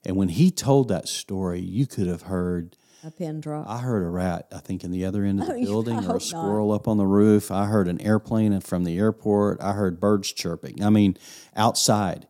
And 0.05 0.17
when 0.17 0.29
he 0.29 0.51
told 0.51 0.89
that 0.89 1.09
story, 1.09 1.61
you 1.61 1.87
could 1.87 2.09
have 2.09 2.23
heard 2.23 2.77
a 3.05 3.11
pin 3.11 3.41
drop. 3.41 3.69
I 3.69 3.79
heard 3.79 4.05
a 4.05 4.09
rat, 4.09 4.47
I 4.53 4.59
think, 4.59 4.85
in 4.85 4.91
the 4.91 5.05
other 5.05 5.25
end 5.25 5.41
of 5.41 5.49
the 5.49 5.55
Oh, 5.59 5.65
building, 5.65 5.99
or 5.99 6.03
a 6.03 6.13
not. 6.15 6.23
squirrel 6.23 6.73
up 6.73 6.87
on 6.87 6.99
the 6.99 7.07
roof. 7.07 7.51
I 7.51 7.67
heard 7.67 7.89
an 7.89 8.01
airplane 8.01 8.59
from 8.61 8.85
the 8.85 8.99
airport. 8.99 9.61
I 9.61 9.73
heard 9.73 10.01
birds 10.01 10.33
chirping. 10.33 10.83
I 10.83 10.91
mean, 10.91 11.17
outside. 11.57 12.27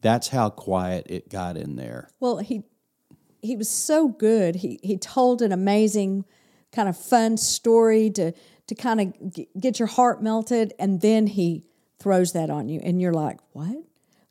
That's 0.00 0.28
how 0.28 0.50
quiet 0.50 1.06
it 1.08 1.30
got 1.30 1.56
in 1.56 1.76
there. 1.76 2.10
Well, 2.20 2.38
he 2.38 2.64
he 3.40 3.56
was 3.56 3.68
so 3.68 4.08
good. 4.08 4.56
He 4.56 4.78
he 4.82 4.96
told 4.96 5.42
an 5.42 5.52
amazing 5.52 6.24
kind 6.72 6.88
of 6.88 6.96
fun 6.96 7.36
story 7.36 8.10
to 8.10 8.32
to 8.66 8.74
kind 8.74 9.00
of 9.00 9.32
g- 9.34 9.48
get 9.58 9.78
your 9.78 9.88
heart 9.88 10.22
melted, 10.22 10.72
and 10.78 11.00
then 11.00 11.26
he 11.26 11.64
throws 11.98 12.32
that 12.32 12.50
on 12.50 12.68
you, 12.68 12.80
and 12.82 13.00
you're 13.00 13.12
like, 13.12 13.38
"What? 13.52 13.76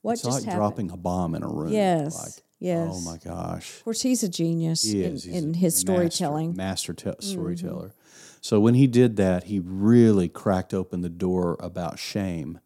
What 0.02 0.14
It's 0.14 0.24
just 0.24 0.34
like 0.40 0.44
happened?" 0.46 0.60
dropping 0.60 0.92
a 0.92 0.98
bomb 0.98 1.36
in 1.36 1.44
a 1.44 1.48
room. 1.48 1.72
Yes, 1.72 2.18
Like, 2.18 2.44
yes. 2.60 2.90
Oh 2.94 3.02
my 3.02 3.18
gosh. 3.18 3.78
Of 3.78 3.84
course, 3.86 4.02
he's 4.02 4.24
a 4.24 4.30
genius 4.30 4.84
He 4.84 5.04
in. 5.04 5.12
He's 5.14 5.26
in 5.26 5.54
a 5.54 5.58
his 5.58 5.74
master- 5.76 5.80
storytelling. 5.94 6.56
Master, 6.56 6.94
te- 6.94 7.12
storyteller. 7.20 7.94
So 8.42 8.60
when 8.60 8.74
he 8.74 8.88
did 8.88 9.16
that, 9.18 9.46
he 9.46 9.60
really 9.60 10.28
cracked 10.28 10.74
open 10.74 11.02
the 11.02 11.10
door 11.10 11.56
about 11.62 11.98
shame. 12.00 12.60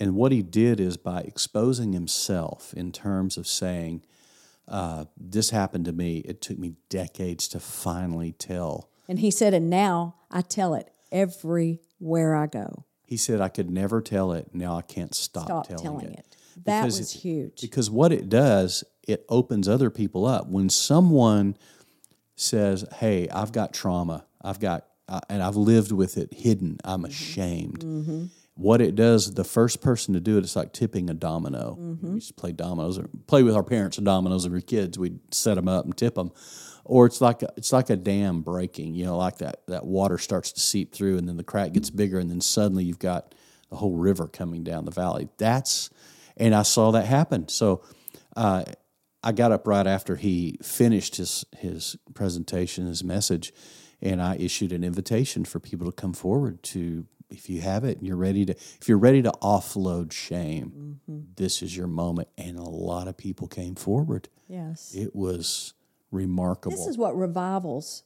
And 0.00 0.16
what 0.16 0.32
he 0.32 0.42
did 0.42 0.80
is 0.80 0.96
by 0.96 1.20
exposing 1.20 1.92
himself 1.92 2.72
in 2.74 2.90
terms 2.90 3.36
of 3.36 3.46
saying, 3.46 4.02
uh, 4.66 5.04
This 5.16 5.50
happened 5.50 5.84
to 5.84 5.92
me. 5.92 6.18
It 6.18 6.40
took 6.40 6.58
me 6.58 6.72
decades 6.88 7.46
to 7.48 7.60
finally 7.60 8.32
tell. 8.32 8.88
And 9.08 9.18
he 9.18 9.30
said, 9.30 9.54
"And 9.54 9.68
now 9.70 10.14
I 10.30 10.40
tell 10.40 10.74
it 10.74 10.90
everywhere 11.12 12.34
I 12.34 12.46
go. 12.46 12.84
He 13.06 13.16
said, 13.16 13.40
I 13.40 13.48
could 13.48 13.70
never 13.70 14.00
tell 14.00 14.32
it. 14.32 14.54
Now 14.54 14.76
I 14.76 14.82
can't 14.82 15.14
stop, 15.14 15.44
Stop 15.44 15.66
telling, 15.68 15.82
telling 15.82 16.06
it. 16.12 16.18
it." 16.20 16.36
That 16.64 16.82
Because 16.82 16.98
was 16.98 17.14
it- 17.14 17.18
huge. 17.20 17.60
Because 17.60 17.90
what 17.90 18.12
it 18.12 18.28
does, 18.28 18.84
it 19.06 19.24
opens 19.28 19.68
other 19.68 19.90
people 19.90 20.24
up. 20.26 20.48
When 20.48 20.68
someone 20.70 21.56
says, 22.36 22.84
"Hey, 22.96 23.28
I've 23.28 23.52
got 23.52 23.72
trauma. 23.72 24.24
I've 24.42 24.58
got, 24.60 24.86
uh, 25.08 25.20
and 25.28 25.42
I've 25.42 25.56
lived 25.56 25.92
with 25.92 26.16
it 26.16 26.32
hidden. 26.32 26.78
Mm-hmm. 26.84 26.90
I'm 26.90 27.04
ashamed." 27.04 28.30
What 28.56 28.80
it 28.80 28.94
does, 28.94 29.34
the 29.34 29.42
first 29.42 29.80
person 29.80 30.14
to 30.14 30.20
do 30.20 30.38
it, 30.38 30.44
it's 30.44 30.54
like 30.54 30.72
tipping 30.72 31.10
a 31.10 31.14
domino. 31.14 31.76
Mm-hmm. 31.80 32.08
We 32.08 32.14
used 32.14 32.28
to 32.28 32.34
play 32.34 32.52
dominoes 32.52 32.98
or 32.98 33.08
play 33.26 33.42
with 33.42 33.56
our 33.56 33.64
parents 33.64 33.98
of 33.98 34.04
dominoes. 34.04 34.44
When 34.44 34.52
we 34.52 34.58
were 34.58 34.62
kids, 34.62 34.96
we'd 34.96 35.18
set 35.34 35.56
them 35.56 35.66
up 35.66 35.84
and 35.86 35.96
tip 35.96 36.14
them. 36.14 36.30
Or 36.84 37.06
it's 37.06 37.20
like 37.20 37.42
a, 37.42 37.52
it's 37.56 37.72
like 37.72 37.90
a 37.90 37.96
dam 37.96 38.42
breaking. 38.42 38.94
You 38.94 39.06
know, 39.06 39.16
like 39.16 39.38
that 39.38 39.66
that 39.68 39.86
water 39.86 40.18
starts 40.18 40.52
to 40.52 40.60
seep 40.60 40.92
through, 40.92 41.18
and 41.18 41.28
then 41.28 41.36
the 41.36 41.44
crack 41.44 41.72
gets 41.72 41.90
bigger, 41.90 42.18
and 42.18 42.30
then 42.30 42.40
suddenly 42.40 42.84
you've 42.84 42.98
got 42.98 43.34
the 43.70 43.76
whole 43.76 43.96
river 43.96 44.28
coming 44.28 44.62
down 44.62 44.84
the 44.84 44.90
valley. 44.90 45.28
That's 45.38 45.90
and 46.36 46.54
I 46.54 46.62
saw 46.62 46.90
that 46.92 47.06
happen. 47.06 47.48
So 47.48 47.82
uh, 48.36 48.64
I 49.22 49.32
got 49.32 49.52
up 49.52 49.66
right 49.66 49.86
after 49.86 50.16
he 50.16 50.58
finished 50.62 51.16
his 51.16 51.44
his 51.56 51.96
presentation, 52.12 52.86
his 52.86 53.02
message, 53.02 53.52
and 54.02 54.20
I 54.20 54.36
issued 54.36 54.72
an 54.72 54.84
invitation 54.84 55.44
for 55.44 55.60
people 55.60 55.90
to 55.90 55.92
come 55.92 56.12
forward 56.12 56.62
to 56.64 57.06
if 57.30 57.48
you 57.48 57.62
have 57.62 57.84
it 57.84 57.98
and 57.98 58.06
you're 58.06 58.16
ready 58.16 58.44
to 58.44 58.52
if 58.52 58.88
you're 58.88 58.98
ready 58.98 59.22
to 59.22 59.32
offload 59.42 60.12
shame, 60.12 61.00
this 61.36 61.62
is 61.62 61.76
your 61.76 61.86
moment. 61.86 62.28
And 62.36 62.58
a 62.58 62.62
lot 62.62 63.08
of 63.08 63.16
people 63.16 63.48
came 63.48 63.74
forward. 63.74 64.28
yes. 64.48 64.94
It 64.94 65.14
was 65.16 65.72
remarkable. 66.14 66.76
This 66.76 66.86
is 66.86 66.96
what 66.96 67.16
revivals 67.16 68.02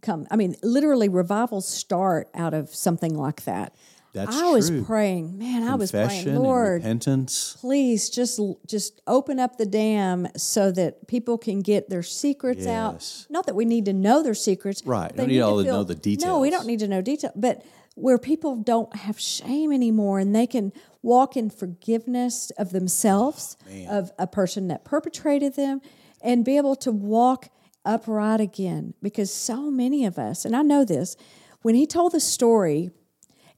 come. 0.00 0.26
I 0.30 0.36
mean, 0.36 0.56
literally, 0.62 1.08
revivals 1.08 1.68
start 1.68 2.28
out 2.34 2.54
of 2.54 2.74
something 2.74 3.14
like 3.16 3.44
that. 3.44 3.74
That's 4.14 4.36
I 4.36 4.50
was 4.50 4.70
praying, 4.84 5.38
man, 5.38 5.62
I 5.62 5.74
was 5.74 5.90
praying, 5.90 6.34
Lord, 6.36 6.82
repentance. 6.82 7.56
please 7.58 8.10
just 8.10 8.38
just 8.66 9.00
open 9.06 9.38
up 9.38 9.56
the 9.56 9.64
dam 9.64 10.28
so 10.36 10.70
that 10.72 11.08
people 11.08 11.38
can 11.38 11.60
get 11.60 11.88
their 11.88 12.02
secrets 12.02 12.64
Yes. 12.64 12.68
out. 12.68 13.32
Not 13.32 13.46
that 13.46 13.54
we 13.54 13.64
need 13.64 13.86
to 13.86 13.94
know 13.94 14.22
their 14.22 14.34
secrets. 14.34 14.84
Right. 14.84 15.10
They 15.10 15.16
Don't 15.22 15.28
need 15.28 15.40
all 15.40 15.62
to 15.62 15.64
know 15.64 15.82
the 15.82 15.94
details. 15.94 16.26
No, 16.26 16.40
we 16.40 16.50
don't 16.50 16.66
need 16.66 16.80
to 16.80 16.88
know 16.88 17.00
detail. 17.00 17.32
But 17.34 17.64
where 17.94 18.18
people 18.18 18.56
don't 18.56 18.94
have 18.96 19.18
shame 19.18 19.72
anymore 19.72 20.18
and 20.18 20.34
they 20.36 20.46
can 20.46 20.72
walk 21.00 21.34
in 21.34 21.48
forgiveness 21.48 22.50
of 22.58 22.70
themselves, 22.72 23.56
oh, 23.70 23.86
of 23.98 24.12
a 24.18 24.26
person 24.26 24.68
that 24.68 24.84
perpetrated 24.84 25.56
them, 25.56 25.80
and 26.22 26.44
be 26.44 26.56
able 26.56 26.76
to 26.76 26.92
walk 26.92 27.48
upright 27.84 28.40
again. 28.40 28.94
Because 29.02 29.32
so 29.32 29.70
many 29.70 30.04
of 30.04 30.18
us, 30.18 30.44
and 30.44 30.54
I 30.56 30.62
know 30.62 30.84
this, 30.84 31.16
when 31.62 31.74
he 31.74 31.86
told 31.86 32.12
the 32.12 32.20
story, 32.20 32.90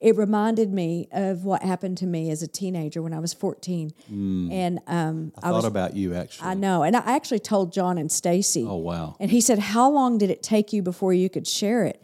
it 0.00 0.16
reminded 0.16 0.70
me 0.72 1.09
of 1.12 1.44
what 1.44 1.62
happened 1.62 1.96
to 1.98 2.07
me 2.07 2.31
as 2.31 2.42
a 2.42 2.46
teenager 2.48 3.00
when 3.00 3.14
I 3.14 3.18
was 3.20 3.33
14. 3.33 3.92
And 4.09 4.81
um, 4.87 5.33
I, 5.42 5.50
thought 5.50 5.64
about 5.64 5.96
you 5.96 6.14
actually. 6.14 6.48
I 6.48 6.55
know. 6.55 6.83
And 6.83 6.94
I 6.96 7.14
actually 7.16 7.38
told 7.38 7.72
John 7.72 7.96
and 7.96 8.12
Stacy. 8.12 8.66
oh 8.68 8.77
wow. 8.77 9.16
And 9.18 9.31
he 9.31 9.40
said, 9.40 9.59
How 9.59 9.88
long 9.90 10.18
did 10.18 10.29
it 10.31 10.42
take 10.42 10.72
you 10.74 10.83
before 10.83 11.14
you 11.14 11.31
could 11.31 11.46
share 11.46 11.85
it? 11.85 12.03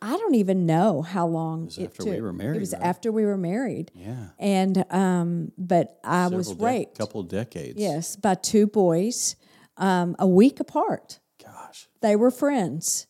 I 0.00 0.16
don't 0.16 0.34
even 0.36 0.64
know 0.66 1.02
how 1.02 1.26
long 1.26 1.62
it, 1.62 1.64
was 1.66 1.78
after 1.78 2.04
we 2.04 2.20
were 2.20 2.32
married, 2.32 2.56
It 2.58 2.60
was 2.60 2.72
right? 2.74 2.82
after 2.82 3.10
we 3.10 3.24
were 3.24 3.38
married. 3.38 3.90
Yeah. 3.94 4.26
And 4.38 4.84
um, 4.90 5.52
but 5.56 5.98
I 6.04 6.28
was 6.28 6.48
Several 6.48 6.68
de- 6.68 6.78
raped. 6.78 6.98
couple 6.98 7.22
decades. 7.22 7.80
Yes, 7.80 8.16
by 8.16 8.34
two 8.34 8.66
boys, 8.66 9.34
um, 9.78 10.16
a 10.18 10.26
week 10.26 10.60
apart. 10.60 11.20
Gosh. 11.42 11.88
They 12.00 12.16
were 12.16 12.30
friends, 12.30 13.06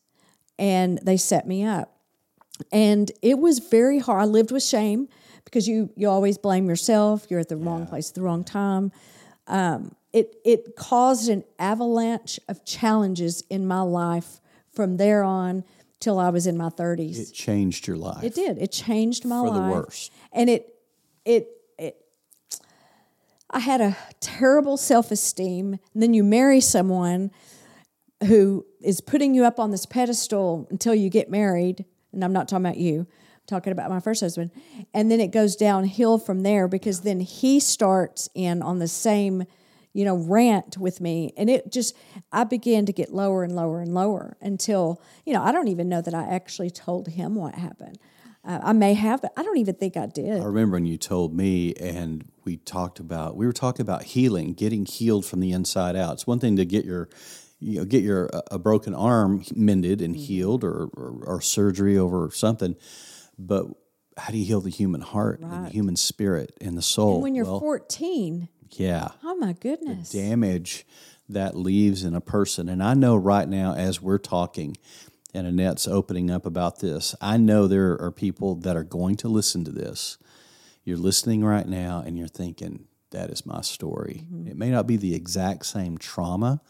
and 0.57 0.99
they 1.03 1.17
set 1.17 1.47
me 1.47 1.63
up. 1.63 1.97
And 2.71 3.11
it 3.21 3.39
was 3.39 3.59
very 3.59 3.99
hard. 3.99 4.21
I 4.21 4.25
lived 4.25 4.51
with 4.51 4.63
shame 4.63 5.07
because 5.45 5.67
you 5.67 5.89
you 5.95 6.09
always 6.09 6.37
blame 6.37 6.67
yourself. 6.67 7.25
You're 7.29 7.39
at 7.39 7.49
the 7.49 7.57
wrong 7.57 7.87
place 7.87 8.09
at 8.09 8.15
the 8.15 8.21
wrong 8.21 8.43
time. 8.43 8.91
Um, 9.47 9.95
it 10.13 10.35
it 10.45 10.75
caused 10.75 11.29
an 11.29 11.43
avalanche 11.57 12.39
of 12.47 12.65
challenges 12.65 13.43
in 13.49 13.65
my 13.65 13.81
life 13.81 14.41
from 14.73 14.97
there 14.97 15.23
on 15.23 15.63
till 15.99 16.19
I 16.19 16.29
was 16.29 16.47
in 16.47 16.57
my 16.57 16.69
thirties. 16.69 17.29
It 17.29 17.33
changed 17.33 17.87
your 17.87 17.97
life. 17.97 18.23
It 18.23 18.35
did. 18.35 18.57
It 18.57 18.71
changed 18.71 19.25
my 19.25 19.39
life 19.39 19.49
For 19.49 19.53
the 19.53 19.69
worst. 19.69 20.11
And 20.31 20.49
it 20.49 20.75
it 21.25 21.47
I 23.49 23.59
had 23.59 23.81
a 23.81 23.97
terrible 24.19 24.77
self-esteem. 24.77 25.79
And 25.93 26.03
then 26.03 26.13
you 26.13 26.23
marry 26.23 26.61
someone 26.61 27.31
who 28.25 28.65
is 28.81 29.01
putting 29.01 29.33
you 29.33 29.45
up 29.45 29.59
on 29.59 29.71
this 29.71 29.85
pedestal 29.85 30.67
until 30.69 30.93
you 30.93 31.09
get 31.09 31.29
married. 31.31 31.85
And 32.11 32.23
I'm 32.23 32.33
not 32.33 32.47
talking 32.47 32.65
about 32.65 32.77
you. 32.77 33.01
I'm 33.01 33.47
talking 33.47 33.71
about 33.71 33.89
my 33.89 33.99
first 33.99 34.21
husband. 34.21 34.51
And 34.93 35.11
then 35.11 35.19
it 35.19 35.31
goes 35.31 35.55
downhill 35.55 36.17
from 36.17 36.43
there 36.43 36.67
because 36.67 37.01
then 37.01 37.21
he 37.21 37.59
starts 37.59 38.29
in 38.35 38.61
on 38.61 38.79
the 38.79 38.87
same 38.87 39.45
you 39.93 40.05
know, 40.05 40.15
rant 40.15 40.77
with 40.77 41.01
me. 41.01 41.33
And 41.35 41.49
it 41.49 41.71
just, 41.71 41.95
I 42.31 42.43
began 42.43 42.85
to 42.85 42.93
get 42.93 43.13
lower 43.13 43.43
and 43.43 43.55
lower 43.55 43.81
and 43.81 43.93
lower 43.93 44.37
until, 44.39 45.01
you 45.25 45.33
know, 45.33 45.41
I 45.41 45.51
don't 45.51 45.67
even 45.67 45.89
know 45.89 46.01
that 46.01 46.13
I 46.13 46.23
actually 46.23 46.69
told 46.69 47.07
him 47.07 47.35
what 47.35 47.55
happened. 47.55 47.97
Uh, 48.43 48.59
I 48.63 48.73
may 48.73 48.93
have, 48.93 49.21
but 49.21 49.33
I 49.35 49.43
don't 49.43 49.57
even 49.57 49.75
think 49.75 49.97
I 49.97 50.05
did. 50.05 50.41
I 50.41 50.45
remember 50.45 50.75
when 50.77 50.85
you 50.85 50.97
told 50.97 51.35
me, 51.35 51.73
and 51.75 52.25
we 52.45 52.57
talked 52.57 52.99
about 52.99 53.35
we 53.35 53.45
were 53.45 53.53
talking 53.53 53.81
about 53.83 54.03
healing, 54.03 54.53
getting 54.53 54.85
healed 54.85 55.25
from 55.25 55.39
the 55.41 55.51
inside 55.51 55.95
out. 55.95 56.13
It's 56.13 56.27
one 56.27 56.39
thing 56.39 56.55
to 56.55 56.65
get 56.65 56.85
your 56.85 57.09
you 57.59 57.79
know 57.79 57.85
get 57.85 58.01
your 58.03 58.29
uh, 58.33 58.41
a 58.51 58.57
broken 58.59 58.93
arm 58.95 59.43
mended 59.55 59.99
Mm-hmm. 59.99 60.05
and 60.05 60.15
healed, 60.15 60.63
or, 60.63 60.85
or 60.95 61.23
or 61.25 61.41
surgery 61.41 61.97
over 61.97 62.31
something, 62.31 62.75
but 63.37 63.65
how 64.17 64.31
do 64.31 64.37
you 64.37 64.45
heal 64.45 64.61
the 64.61 64.69
human 64.69 65.01
heart 65.01 65.39
and 65.41 65.65
the 65.65 65.69
human 65.69 65.95
spirit 65.95 66.53
and 66.61 66.77
the 66.77 66.81
soul? 66.81 67.21
when 67.21 67.35
you're 67.35 67.45
well, 67.45 67.59
14, 67.59 68.47
yeah, 68.71 69.09
oh 69.23 69.35
my 69.35 69.53
goodness. 69.53 70.11
The 70.11 70.21
damage 70.29 70.85
that 71.27 71.55
leaves 71.55 72.03
in 72.03 72.15
a 72.15 72.21
person. 72.21 72.67
And 72.69 72.81
I 72.81 72.95
know 72.95 73.15
right 73.15 73.47
now, 73.47 73.75
as 73.75 74.01
we're 74.01 74.17
talking, 74.17 74.75
and 75.33 75.45
Annette's 75.45 75.87
opening 75.87 76.31
up 76.31 76.45
about 76.45 76.79
this, 76.79 77.15
I 77.21 77.37
know 77.37 77.67
there 77.67 77.99
are 78.01 78.11
people 78.11 78.55
that 78.55 78.75
are 78.75 78.83
going 78.83 79.15
to 79.17 79.27
listen 79.27 79.63
to 79.65 79.71
this. 79.71 80.17
You're 80.83 80.97
listening 80.97 81.43
right 81.43 81.67
now 81.67 82.03
and 82.05 82.17
you're 82.17 82.27
thinking, 82.27 82.85
that 83.11 83.29
is 83.29 83.45
my 83.45 83.61
story. 83.61 84.25
Mm-hmm. 84.25 84.47
It 84.47 84.57
may 84.57 84.69
not 84.69 84.87
be 84.87 84.97
the 84.97 85.15
exact 85.15 85.65
same 85.65 85.97
trauma, 85.97 86.61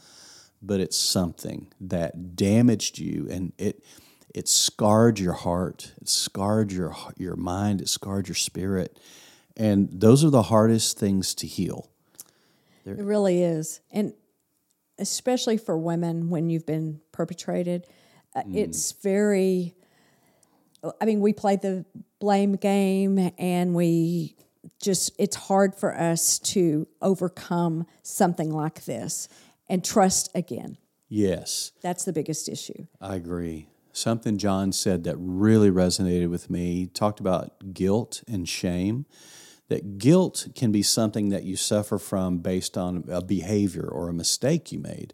but 0.61 0.79
it's 0.79 0.97
something 0.97 1.71
that 1.79 2.35
damaged 2.35 2.99
you 2.99 3.27
and 3.29 3.53
it 3.57 3.83
it 4.35 4.47
scarred 4.47 5.17
your 5.17 5.33
heart, 5.33 5.93
it 5.99 6.07
scarred 6.07 6.71
your 6.71 6.95
your 7.17 7.35
mind, 7.35 7.81
it 7.81 7.89
scarred 7.89 8.27
your 8.27 8.35
spirit. 8.35 8.99
And 9.57 9.89
those 9.91 10.23
are 10.23 10.29
the 10.29 10.43
hardest 10.43 10.97
things 10.97 11.33
to 11.35 11.47
heal. 11.47 11.89
It 12.85 12.97
really 12.97 13.43
is. 13.43 13.81
And 13.91 14.13
especially 14.97 15.57
for 15.57 15.77
women 15.77 16.29
when 16.29 16.49
you've 16.49 16.65
been 16.65 17.01
perpetrated, 17.11 17.87
uh, 18.35 18.43
it's 18.53 18.91
very, 18.91 19.75
I 21.01 21.05
mean, 21.05 21.19
we 21.19 21.33
play 21.33 21.55
the 21.55 21.85
blame 22.19 22.55
game 22.55 23.31
and 23.37 23.73
we 23.73 24.35
just, 24.81 25.11
it's 25.17 25.35
hard 25.35 25.75
for 25.75 25.97
us 25.97 26.39
to 26.39 26.87
overcome 27.01 27.85
something 28.03 28.51
like 28.51 28.85
this 28.85 29.27
and 29.67 29.83
trust 29.83 30.29
again. 30.35 30.77
Yes. 31.07 31.71
That's 31.81 32.05
the 32.05 32.13
biggest 32.13 32.47
issue. 32.47 32.85
I 33.01 33.15
agree. 33.15 33.67
Something 33.91 34.37
John 34.37 34.71
said 34.71 35.03
that 35.05 35.17
really 35.17 35.71
resonated 35.71 36.29
with 36.29 36.49
me. 36.49 36.75
He 36.75 36.87
talked 36.87 37.19
about 37.19 37.73
guilt 37.73 38.23
and 38.27 38.47
shame. 38.47 39.05
That 39.67 39.97
guilt 39.97 40.47
can 40.55 40.71
be 40.71 40.83
something 40.83 41.29
that 41.29 41.43
you 41.43 41.55
suffer 41.55 41.97
from 41.97 42.39
based 42.39 42.77
on 42.77 43.03
a 43.09 43.21
behavior 43.21 43.87
or 43.87 44.09
a 44.09 44.13
mistake 44.13 44.71
you 44.71 44.79
made, 44.79 45.13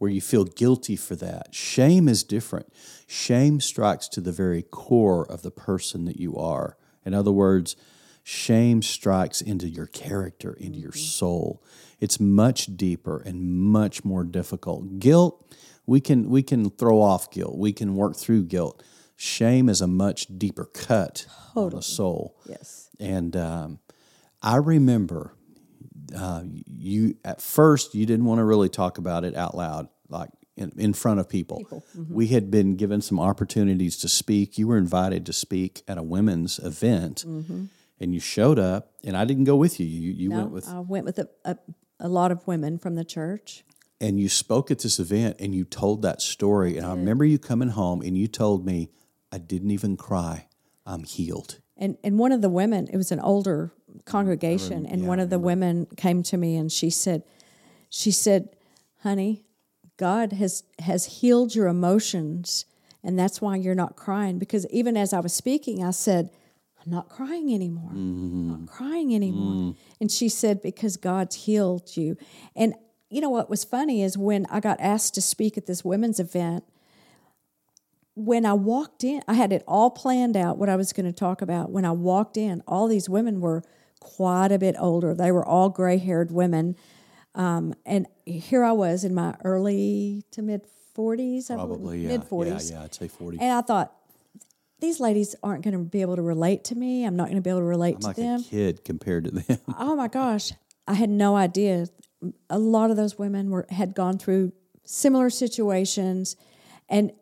where 0.00 0.10
you 0.10 0.20
feel 0.22 0.44
guilty 0.44 0.96
for 0.96 1.14
that. 1.14 1.54
Shame 1.54 2.08
is 2.08 2.24
different. 2.24 2.72
Shame 3.06 3.60
strikes 3.60 4.08
to 4.08 4.22
the 4.22 4.32
very 4.32 4.62
core 4.62 5.30
of 5.30 5.42
the 5.42 5.50
person 5.50 6.06
that 6.06 6.16
you 6.18 6.38
are. 6.38 6.78
In 7.04 7.12
other 7.12 7.30
words, 7.30 7.76
shame 8.22 8.80
strikes 8.80 9.42
into 9.42 9.68
your 9.68 9.84
character, 9.84 10.54
into 10.54 10.78
your 10.78 10.94
soul. 10.94 11.62
It's 12.00 12.18
much 12.18 12.78
deeper 12.78 13.20
and 13.20 13.46
much 13.46 14.02
more 14.02 14.24
difficult. 14.24 15.00
Guilt, 15.00 15.54
we 15.84 16.00
can 16.00 16.30
we 16.30 16.42
can 16.42 16.70
throw 16.70 17.02
off 17.02 17.30
guilt. 17.30 17.58
We 17.58 17.74
can 17.74 17.94
work 17.94 18.16
through 18.16 18.44
guilt. 18.44 18.82
Shame 19.16 19.68
is 19.68 19.82
a 19.82 19.86
much 19.86 20.28
deeper 20.38 20.64
cut 20.64 21.26
on 21.54 21.70
the 21.70 21.82
soul. 21.82 22.38
Yes. 22.48 22.88
And 22.98 23.36
um, 23.36 23.80
I 24.42 24.56
remember 24.56 25.34
uh, 26.14 26.42
you 26.66 27.16
at 27.24 27.40
first 27.40 27.94
you 27.94 28.06
didn't 28.06 28.24
want 28.26 28.38
to 28.38 28.44
really 28.44 28.68
talk 28.68 28.98
about 28.98 29.24
it 29.24 29.34
out 29.36 29.56
loud, 29.56 29.88
like 30.08 30.30
in, 30.56 30.72
in 30.76 30.92
front 30.92 31.20
of 31.20 31.28
people. 31.28 31.82
We 32.08 32.28
had 32.28 32.50
been 32.50 32.76
given 32.76 33.00
some 33.00 33.18
opportunities 33.20 33.96
to 33.98 34.08
speak. 34.08 34.58
You 34.58 34.68
were 34.68 34.78
invited 34.78 35.24
to 35.26 35.32
speak 35.32 35.82
at 35.88 35.96
a 35.98 36.02
women's 36.02 36.58
event, 36.58 37.24
and 37.24 38.14
you 38.14 38.20
showed 38.20 38.58
up. 38.58 38.92
And 39.04 39.16
I 39.16 39.24
didn't 39.24 39.44
go 39.44 39.56
with 39.56 39.78
you. 39.80 39.86
You 39.86 40.12
you 40.12 40.30
went 40.30 40.50
with 40.50 40.68
I 40.68 40.80
went 40.80 41.04
with 41.06 41.18
a, 41.18 41.28
a, 41.44 41.56
a 41.98 42.08
lot 42.08 42.30
of 42.32 42.46
women 42.46 42.78
from 42.78 42.94
the 42.96 43.04
church. 43.04 43.64
and 44.00 44.18
you 44.18 44.28
spoke 44.28 44.70
at 44.70 44.78
this 44.78 44.98
event 44.98 45.36
and 45.40 45.54
you 45.54 45.64
told 45.64 46.00
that 46.02 46.22
story. 46.22 46.78
And 46.78 46.86
I 46.86 46.90
remember 46.94 47.24
you 47.24 47.38
coming 47.38 47.68
home 47.70 48.00
and 48.00 48.16
you 48.16 48.26
told 48.28 48.64
me, 48.64 48.88
I 49.30 49.38
didn't 49.38 49.70
even 49.70 49.96
cry. 49.98 50.46
I'm 50.86 51.04
healed. 51.04 51.60
And 51.76 51.96
and 52.02 52.18
one 52.18 52.32
of 52.32 52.40
the 52.42 52.48
women, 52.48 52.88
it 52.92 52.96
was 52.96 53.12
an 53.12 53.20
older 53.20 53.72
congregation, 54.04 54.86
and 54.86 55.06
one 55.06 55.20
of 55.20 55.30
the 55.30 55.38
women 55.38 55.86
came 55.96 56.22
to 56.24 56.36
me 56.36 56.56
and 56.56 56.70
she 56.70 56.90
said, 56.90 57.22
she 57.90 58.10
said, 58.12 58.48
"Honey, 59.02 59.42
God 59.96 60.32
has 60.32 60.62
has 60.78 61.20
healed 61.20 61.54
your 61.54 61.66
emotions, 61.66 62.64
and 63.02 63.18
that's 63.18 63.40
why 63.40 63.56
you're 63.56 63.74
not 63.74 63.96
crying." 63.96 64.38
Because 64.38 64.66
even 64.70 64.96
as 64.96 65.12
I 65.12 65.20
was 65.20 65.34
speaking, 65.34 65.84
I 65.84 65.90
said, 65.90 66.30
"I'm 66.84 66.90
not 66.90 67.08
crying 67.08 67.52
anymore. 67.52 67.90
I'm 67.90 68.48
not 68.48 68.56
mm-hmm. 68.58 68.66
crying 68.66 69.14
anymore." 69.14 69.52
Mm. 69.52 69.76
And 70.00 70.10
she 70.10 70.28
said, 70.28 70.62
"Because 70.62 70.96
God's 70.96 71.34
healed 71.34 71.96
you." 71.96 72.16
And 72.54 72.74
you 73.10 73.20
know 73.20 73.28
what 73.28 73.50
was 73.50 73.64
funny 73.64 74.02
is 74.02 74.16
when 74.16 74.46
I 74.46 74.60
got 74.60 74.80
asked 74.80 75.14
to 75.14 75.20
speak 75.20 75.58
at 75.58 75.66
this 75.66 75.84
women's 75.84 76.20
event 76.20 76.64
when 78.14 78.44
I 78.44 78.52
walked 78.52 79.02
in, 79.02 79.22
I 79.26 79.34
had 79.34 79.52
it 79.52 79.62
all 79.66 79.90
planned 79.90 80.36
out 80.36 80.58
what 80.58 80.68
I 80.68 80.76
was 80.76 80.92
going 80.92 81.06
to 81.06 81.12
talk 81.12 81.40
about. 81.40 81.70
When 81.70 81.84
I 81.84 81.92
walked 81.92 82.36
in, 82.36 82.62
all 82.66 82.86
these 82.86 83.08
women 83.08 83.40
were 83.40 83.62
quite 84.00 84.52
a 84.52 84.58
bit 84.58 84.74
older. 84.78 85.14
They 85.14 85.30
were 85.30 85.44
all 85.44 85.68
gray 85.68 85.98
haired 85.98 86.30
women. 86.30 86.76
Um, 87.34 87.74
and 87.86 88.06
here 88.26 88.64
I 88.64 88.72
was 88.72 89.04
in 89.04 89.14
my 89.14 89.36
early 89.44 90.24
to 90.32 90.42
mid 90.42 90.62
40s, 90.96 91.46
Probably, 91.46 92.00
yeah. 92.00 92.08
mid 92.08 92.22
40s. 92.22 92.70
Yeah, 92.70 92.78
yeah, 92.78 92.84
I'd 92.84 92.94
say 92.94 93.08
40. 93.08 93.38
And 93.40 93.52
I 93.52 93.60
thought, 93.60 93.94
these 94.80 94.98
ladies 94.98 95.36
aren't 95.42 95.62
going 95.62 95.74
to 95.74 95.84
be 95.84 96.00
able 96.00 96.16
to 96.16 96.22
relate 96.22 96.64
to 96.64 96.74
me. 96.74 97.04
I'm 97.04 97.14
not 97.14 97.24
going 97.24 97.36
to 97.36 97.42
be 97.42 97.50
able 97.50 97.60
to 97.60 97.66
relate 97.66 97.96
I'm 97.96 98.00
to 98.00 98.06
like 98.08 98.16
them 98.16 98.40
a 98.40 98.42
kid 98.42 98.84
compared 98.84 99.24
to 99.24 99.30
them. 99.30 99.58
oh 99.78 99.94
my 99.94 100.08
gosh, 100.08 100.52
I 100.88 100.94
had 100.94 101.10
no 101.10 101.36
idea. 101.36 101.86
A 102.48 102.58
lot 102.58 102.90
of 102.90 102.96
those 102.96 103.18
women 103.18 103.50
were 103.50 103.66
had 103.70 103.94
gone 103.94 104.18
through 104.18 104.52
similar 104.84 105.30
situations, 105.30 106.36
and 106.88 107.12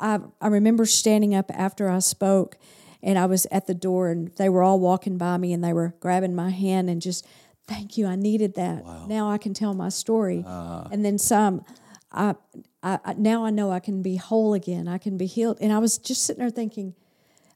I 0.00 0.20
I 0.40 0.48
remember 0.48 0.86
standing 0.86 1.34
up 1.34 1.50
after 1.54 1.88
I 1.88 1.98
spoke, 1.98 2.56
and 3.04 3.18
I 3.18 3.26
was 3.26 3.46
at 3.52 3.66
the 3.66 3.74
door, 3.74 4.08
and 4.08 4.34
they 4.36 4.48
were 4.48 4.62
all 4.62 4.80
walking 4.80 5.18
by 5.18 5.36
me, 5.36 5.52
and 5.52 5.62
they 5.62 5.74
were 5.74 5.94
grabbing 6.00 6.34
my 6.34 6.50
hand 6.50 6.88
and 6.88 7.02
just, 7.02 7.24
thank 7.68 7.98
you, 7.98 8.06
I 8.06 8.16
needed 8.16 8.54
that. 8.54 8.82
Now 9.06 9.30
I 9.30 9.36
can 9.38 9.52
tell 9.52 9.74
my 9.74 9.90
story. 9.90 10.42
Ah. 10.46 10.88
and 10.90 11.04
then 11.04 11.18
some, 11.18 11.64
I, 12.10 12.34
I, 12.82 12.98
I 13.04 13.12
now 13.12 13.44
I 13.44 13.50
know 13.50 13.70
I 13.70 13.80
can 13.80 14.00
be 14.02 14.16
whole 14.16 14.54
again. 14.54 14.88
I 14.88 14.98
can 14.98 15.18
be 15.18 15.26
healed. 15.26 15.58
And 15.60 15.70
I 15.72 15.78
was 15.78 15.98
just 15.98 16.24
sitting 16.24 16.40
there 16.40 16.50
thinking, 16.50 16.94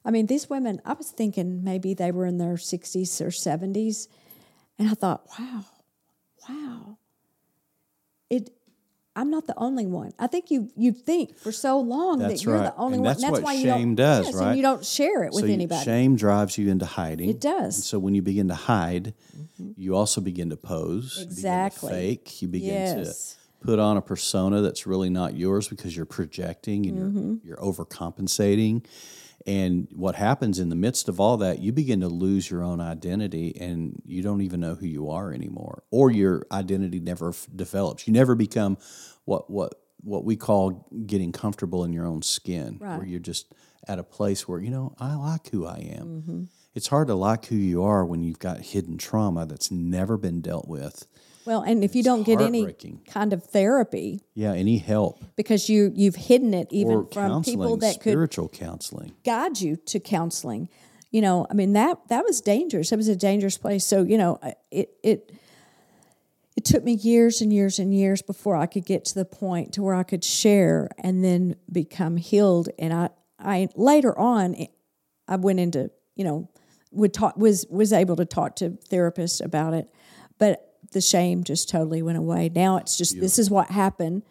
I 0.05 0.11
mean, 0.11 0.27
these 0.27 0.49
women, 0.49 0.81
I 0.85 0.93
was 0.93 1.09
thinking 1.09 1.63
maybe 1.63 1.95
they 1.95 2.11
were 2.11 2.27
in 2.27 2.37
their 2.37 2.53
60s 2.55 3.19
or 3.19 3.29
70s. 3.29 4.07
And 4.77 4.87
I 4.87 4.93
thought, 4.93 5.27
wow, 5.37 5.65
wow. 6.47 6.97
I'm 9.15 9.29
not 9.31 9.47
the 9.47 9.53
only 9.57 9.85
one. 9.85 10.11
I 10.19 10.27
think 10.27 10.49
you 10.51 10.69
you 10.77 10.91
think 10.93 11.37
for 11.37 11.51
so 11.51 11.79
long 11.79 12.19
That's 12.19 12.35
that 12.35 12.43
you're 12.45 12.55
right. 12.55 12.73
the 12.73 12.75
only 12.81 12.95
And 12.97 13.05
one. 13.05 13.17
that's 13.19 13.31
what 13.31 13.41
why 13.43 13.53
you 13.53 13.63
shame 13.63 13.95
don't, 13.95 14.05
does, 14.05 14.25
yes, 14.27 14.35
right? 14.35 14.47
And 14.49 14.57
you 14.57 14.61
don't 14.63 14.85
share 14.85 15.23
it 15.23 15.31
with 15.33 15.41
so 15.41 15.45
you- 15.47 15.53
anybody. 15.53 15.83
shame 15.83 16.15
drives 16.15 16.57
you 16.57 16.69
into 16.69 16.85
hiding. 16.85 17.29
It 17.29 17.41
does. 17.41 17.75
And 17.75 17.83
so 17.83 17.99
when 17.99 18.13
you 18.15 18.21
begin 18.21 18.47
to 18.47 18.55
hide, 18.55 19.13
you 19.75 19.95
also 19.95 20.21
begin 20.21 20.49
to 20.51 20.57
pose. 20.57 21.15
you 21.17 21.25
begin 21.25 21.27
to 21.27 21.33
Exactly. 21.39 21.89
fake. 21.91 22.41
You 22.41 22.47
begin 22.47 22.69
Yes. 22.99 23.35
to 23.59 23.65
put 23.65 23.79
on 23.79 23.97
a 23.97 24.01
persona 24.01 24.61
that's 24.61 24.87
really 24.87 25.09
not 25.09 25.35
yours 25.35 25.67
because 25.67 25.95
you're 25.97 26.05
projecting 26.05 26.85
and 26.85 26.97
Mm-hmm. 26.97 27.47
you're 27.47 27.57
you're 27.57 27.57
overcompensating. 27.57 28.85
And 29.47 29.87
what 29.91 30.15
happens 30.15 30.59
in 30.59 30.69
the 30.69 30.75
midst 30.75 31.07
of 31.07 31.19
all 31.19 31.37
that, 31.37 31.59
you 31.59 31.71
begin 31.71 32.01
to 32.01 32.07
lose 32.07 32.49
your 32.49 32.63
own 32.63 32.81
identity 32.81 33.55
and 33.59 34.01
you 34.05 34.21
don't 34.21 34.41
even 34.41 34.59
know 34.59 34.75
who 34.75 34.85
you 34.85 35.09
are 35.09 35.33
anymore. 35.33 35.83
Or 35.91 36.11
your 36.11 36.45
identity 36.51 36.99
never 36.99 37.29
f- 37.29 37.47
develops. 37.55 38.07
You 38.07 38.13
never 38.13 38.35
become 38.35 38.77
what 39.25 39.49
what 39.49 39.75
what 40.01 40.23
we 40.23 40.35
call 40.35 40.87
getting 41.05 41.31
comfortable 41.31 41.83
in 41.83 41.93
your 41.93 42.05
own 42.05 42.21
skin, 42.21 42.77
where 42.97 43.05
you're 43.05 43.19
just 43.19 43.53
at 43.87 43.99
a 43.99 44.03
place 44.03 44.47
where, 44.47 44.59
you 44.59 44.69
know, 44.69 44.93
I 44.99 45.15
like 45.15 45.49
who 45.49 45.65
I 45.65 45.95
am. 45.97 46.07
Mm-hmm. 46.07 46.43
It's 46.75 46.87
hard 46.87 47.07
to 47.07 47.15
like 47.15 47.45
who 47.47 47.55
you 47.55 47.83
are 47.83 48.05
when 48.05 48.21
you've 48.23 48.39
got 48.39 48.59
hidden 48.59 48.97
trauma 48.97 49.45
that's 49.45 49.71
never 49.71 50.17
been 50.17 50.41
dealt 50.41 50.67
with. 50.67 51.07
Well, 51.45 51.61
and 51.61 51.83
if 51.83 51.95
you 51.95 52.03
don't 52.03 52.23
get 52.23 52.41
any 52.41 52.75
kind 53.07 53.33
of 53.33 53.43
therapy 53.43 54.21
Yeah, 54.33 54.53
any 54.53 54.77
help 54.77 55.23
because 55.35 55.69
you 55.69 55.91
you've 55.95 56.15
hidden 56.15 56.53
it 56.53 56.67
even 56.71 57.07
from 57.07 57.43
people 57.43 57.77
that 57.77 57.95
could 57.95 58.11
spiritual 58.11 58.49
counseling. 58.49 59.13
guide 59.23 59.59
you 59.59 59.75
to 59.77 59.99
counseling. 59.99 60.69
You 61.11 61.21
know, 61.21 61.47
I 61.49 61.53
mean 61.53 61.73
that 61.73 61.97
that 62.09 62.23
was 62.23 62.41
dangerous. 62.41 62.91
It 62.91 62.97
was 62.97 63.07
a 63.07 63.15
dangerous 63.15 63.57
place. 63.57 63.85
So 63.85 64.03
you 64.03 64.17
know, 64.17 64.39
it 64.71 64.91
it 65.03 65.31
it 66.55 66.65
took 66.65 66.83
me 66.83 66.93
years 66.93 67.41
and 67.41 67.53
years 67.53 67.79
and 67.79 67.93
years 67.93 68.21
before 68.21 68.55
I 68.55 68.65
could 68.65 68.85
get 68.85 69.05
to 69.05 69.15
the 69.15 69.25
point 69.25 69.73
to 69.73 69.81
where 69.81 69.95
I 69.95 70.03
could 70.03 70.25
share 70.25 70.89
and 70.99 71.23
then 71.23 71.55
become 71.71 72.17
healed. 72.17 72.69
And 72.77 72.93
I 72.93 73.09
I 73.39 73.69
later 73.75 74.17
on 74.19 74.67
I 75.27 75.37
went 75.37 75.59
into 75.59 75.89
you 76.15 76.25
know 76.25 76.49
would 76.91 77.13
talk 77.13 77.37
was 77.37 77.65
was 77.69 77.93
able 77.93 78.15
to 78.17 78.25
talk 78.25 78.55
to 78.57 78.71
therapists 78.91 79.43
about 79.43 79.73
it, 79.73 79.89
the 80.89 81.01
shame 81.01 81.43
just 81.43 81.69
totally 81.69 82.01
went 82.01 82.17
away. 82.17 82.49
Now 82.53 82.77
it's 82.77 82.97
just 82.97 83.19
this 83.19 83.37
is 83.39 83.49
what 83.49 83.69
happened. 83.71 84.23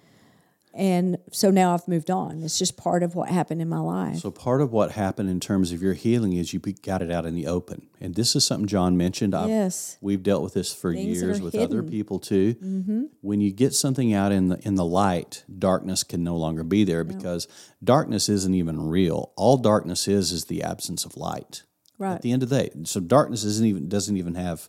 And 0.74 1.16
so 1.32 1.50
now 1.50 1.74
I've 1.74 1.88
moved 1.88 2.08
on. 2.10 2.42
It's 2.44 2.56
just 2.58 2.76
part 2.76 3.02
of 3.02 3.16
what 3.16 3.30
happened 3.30 3.60
in 3.60 3.68
my 3.68 3.80
life. 3.80 4.18
So 4.18 4.30
part 4.30 4.60
of 4.60 4.70
what 4.70 4.92
happened 4.92 5.28
in 5.28 5.40
terms 5.40 5.72
of 5.72 5.82
your 5.82 5.94
healing 5.94 6.34
is 6.34 6.52
you 6.52 6.60
got 6.60 7.02
it 7.02 7.10
out 7.10 7.26
in 7.26 7.34
the 7.34 7.46
open, 7.48 7.88
and 8.00 8.14
this 8.14 8.36
is 8.36 8.44
something 8.46 8.68
John 8.68 8.96
mentioned. 8.96 9.34
I've, 9.34 9.48
Yes. 9.48 9.96
we've 10.00 10.22
dealt 10.22 10.42
with 10.44 10.54
this 10.54 10.72
for 10.72 10.92
Things 10.94 11.20
years 11.20 11.40
with 11.40 11.54
other 11.56 11.62
hidden. 11.62 11.80
Mm-hmm. 11.80 11.90
people 11.90 12.18
too. 12.20 13.08
When 13.22 13.40
you 13.40 13.50
get 13.50 13.74
something 13.74 14.12
out 14.12 14.30
in 14.30 14.48
the 14.48 14.58
in 14.64 14.76
the 14.76 14.84
light, 14.84 15.42
darkness 15.58 16.04
can 16.04 16.22
no 16.22 16.36
longer 16.36 16.62
be 16.62 16.84
there 16.84 17.02
because 17.02 17.48
darkness 17.82 18.28
isn't 18.28 18.54
even 18.54 18.88
real. 18.88 19.32
All 19.36 19.56
darkness 19.56 20.06
is 20.06 20.30
is 20.30 20.44
the 20.44 20.62
absence 20.62 21.04
of 21.04 21.16
light. 21.16 21.64
Right. 21.98 22.14
At 22.14 22.22
the 22.22 22.30
end 22.30 22.44
of 22.44 22.50
the 22.50 22.56
day, 22.60 22.70
so 22.84 23.00
darkness 23.00 23.42
isn't 23.42 23.66
even 23.66 23.88
doesn't 23.88 24.16
even 24.16 24.36
have. 24.36 24.68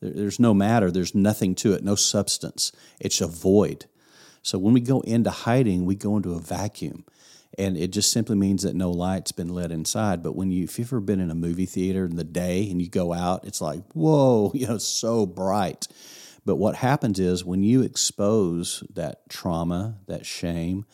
There- 0.00 0.12
There's 0.12 0.40
no 0.40 0.54
matter. 0.54 0.90
There's 0.90 1.14
nothing 1.14 1.54
to 1.56 1.72
it. 1.72 1.84
No 1.84 1.94
substance. 1.94 2.72
It's 2.98 3.20
a 3.20 3.26
void. 3.26 3.86
So 4.42 4.58
when 4.58 4.72
we 4.74 4.80
go 4.80 5.00
into 5.00 5.30
hiding, 5.30 5.84
we 5.84 5.94
go 5.94 6.16
into 6.16 6.34
a 6.34 6.40
vacuum. 6.40 7.04
And 7.58 7.76
it 7.76 7.88
just 7.88 8.12
simply 8.12 8.36
means 8.36 8.62
that 8.62 8.76
no 8.76 8.90
light's 8.90 9.32
been 9.32 9.48
let 9.48 9.72
inside. 9.72 10.22
But 10.22 10.36
when 10.36 10.50
you, 10.52 10.64
if 10.64 10.78
you've 10.78 10.88
ever 10.88 11.00
been 11.00 11.20
in 11.20 11.30
a 11.30 11.34
movie 11.34 11.66
theater 11.66 12.04
in 12.04 12.16
the 12.16 12.24
day 12.24 12.70
and 12.70 12.80
you 12.80 12.88
go 12.88 13.12
out, 13.12 13.44
it's 13.44 13.60
like, 13.60 13.82
whoa, 13.92 14.52
you 14.54 14.66
know, 14.66 14.78
so 14.78 15.26
bright. 15.26 15.88
But 16.46 16.56
what 16.56 16.76
happens 16.76 17.18
is 17.18 17.44
when 17.44 17.62
you 17.62 17.82
expose 17.82 18.82
that 18.94 19.28
trauma, 19.28 19.98
that 20.06 20.24
shame, 20.24 20.86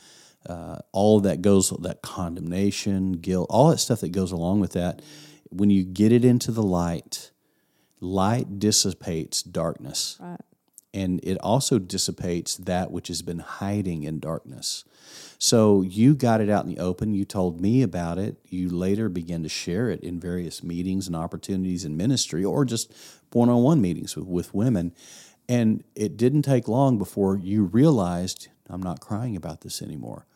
uh, 0.49 0.79
all 0.93 1.21
that 1.21 1.43
goes, 1.43 1.71
that 1.71 2.03
condemnation, 2.03 3.13
guilt, 3.13 3.47
all 3.51 3.69
that 3.71 3.79
stuff 3.79 4.01
that 4.01 4.11
goes 4.11 4.33
along 4.33 4.61
with 4.61 4.73
that, 4.73 5.03
when 5.51 5.71
you 5.71 5.85
get 5.85 6.11
it 6.11 6.25
into 6.25 6.51
the 6.51 6.63
light, 6.63 7.31
light 8.01 8.59
dissipates 8.59 9.43
darkness 9.43 10.17
Right. 10.21 10.41
and 10.93 11.21
it 11.23 11.39
also 11.39 11.79
dissipates 11.79 12.57
that 12.57 12.91
which 12.91 13.09
has 13.09 13.23
been 13.23 13.39
hiding 13.41 14.03
in 14.05 14.21
darkness. 14.21 14.85
So 15.39 15.83
you 15.83 16.15
got 16.15 16.41
it 16.41 16.49
out 16.49 16.65
in 16.65 16.71
the 16.75 16.79
open. 16.81 17.15
You 17.15 17.25
told 17.27 17.61
me 17.61 17.83
about 17.83 18.19
it. 18.19 18.37
You 18.49 18.71
later 18.71 19.09
began 19.11 19.43
to 19.43 19.49
share 19.49 19.91
it 19.91 20.01
in 20.01 20.19
various 20.19 20.63
meetings 20.63 21.07
and 21.07 21.15
opportunities 21.15 21.85
in 21.85 21.97
ministry 21.97 22.45
or 22.45 22.65
just 22.65 22.93
one 23.33 23.51
on 23.51 23.63
one 23.63 23.81
meetings 23.81 24.17
with, 24.17 24.27
with 24.27 24.55
women. 24.55 24.93
And 25.49 25.85
it 25.95 26.17
didn't 26.17 26.43
take 26.43 26.69
long 26.69 26.99
before 26.99 27.37
you 27.39 27.65
realized 27.65 28.49
I'm 28.69 28.83
not 28.83 29.01
crying 29.01 29.37
about 29.37 29.61
this 29.61 29.83
anymore. 29.83 30.27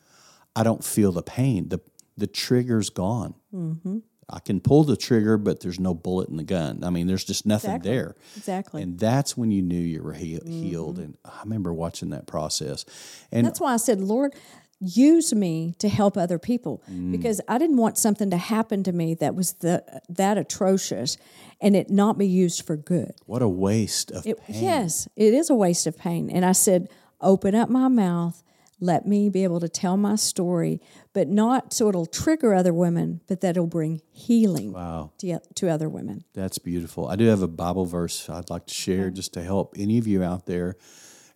I 0.55 0.63
don't 0.63 0.85
feel 0.85 1.13
the 1.13 1.23
pain. 1.23 1.71
The, 1.71 1.81
the 2.17 2.27
trigger's 2.27 2.91
gone. 2.91 3.35
Mm-hmm. 3.55 3.99
I 4.33 4.41
can 4.41 4.61
pull 4.61 4.85
the 4.85 4.97
trigger, 4.97 5.37
but 5.37 5.61
there's 5.61 5.81
no 5.81 5.95
bullet 5.95 6.29
in 6.29 6.37
the 6.37 6.45
gun. 6.45 6.85
I 6.85 6.91
mean, 6.91 7.07
there's 7.07 7.25
just 7.25 7.47
nothing 7.47 7.71
Exactly. 7.71 7.91
there. 7.91 8.15
Exactly. 8.37 8.83
And 8.83 8.99
that's 8.99 9.37
when 9.37 9.51
you 9.51 9.63
knew 9.63 9.81
you 9.81 10.03
were 10.03 10.13
he- 10.13 10.37
mm-hmm. 10.37 10.51
healed. 10.51 10.99
And 10.99 11.17
I 11.25 11.41
remember 11.45 11.73
watching 11.73 12.11
that 12.11 12.27
process. 12.27 12.85
And 13.33 13.47
That's 13.47 13.61
why 13.61 13.75
I 13.75 13.77
said, 13.77 14.01
Lord, 14.01 14.35
use 14.81 15.35
me 15.35 15.75
to 15.79 15.89
help 15.89 16.17
other 16.17 16.39
people 16.39 16.83
mm. 16.91 17.13
because 17.13 17.41
I 17.47 17.59
didn't 17.59 17.77
want 17.77 17.99
something 17.99 18.31
to 18.31 18.39
happen 18.39 18.83
to 18.85 18.93
me 18.93 19.15
that 19.15 19.35
was 19.35 19.53
the 19.55 19.85
that 20.09 20.39
atrocious 20.39 21.19
and 21.61 21.77
it 21.77 21.91
not 21.91 22.17
be 22.17 22.27
used 22.27 22.67
for 22.67 22.77
good. 22.77 23.13
what 23.27 23.43
a 23.43 23.49
waste 23.49 24.11
of 24.11 24.27
It, 24.27 24.41
pain. 24.43 24.63
yes, 24.63 25.07
it 25.17 25.35
is 25.35 25.51
a 25.51 25.55
waste 25.55 25.87
of 25.87 25.99
pain. 25.99 26.31
And 26.31 26.45
I 26.47 26.53
said, 26.53 26.89
open 27.21 27.55
up 27.55 27.69
my 27.69 27.89
mouth, 27.89 28.43
let 28.81 29.07
me 29.07 29.29
be 29.29 29.45
able 29.45 29.61
to 29.61 29.69
tell 29.69 29.97
my 29.97 30.17
story, 30.17 30.81
but 31.13 31.29
not 31.29 31.73
so 31.73 31.89
it'll 31.89 32.07
trigger 32.07 32.55
other 32.55 32.73
women, 32.73 33.21
but 33.29 33.41
that 33.43 33.51
it'll 33.51 33.67
bring 33.67 34.01
healing 34.11 34.73
Wow. 34.73 35.13
to, 35.19 35.39
to 35.57 35.69
other 35.69 35.89
women. 35.89 36.25
That's 36.35 36.59
beautiful. 36.59 37.07
I 37.09 37.17
do 37.17 37.27
have 37.27 37.43
a 37.43 37.49
Bible 37.49 37.85
verse 37.85 38.29
I'd 38.31 38.51
like 38.51 38.67
to 38.67 38.75
share 38.75 39.11
just 39.11 39.35
to 39.35 39.43
help 39.43 39.75
any 39.79 39.99
of 39.99 40.07
you 40.07 40.23
out 40.23 40.47
there. 40.47 40.77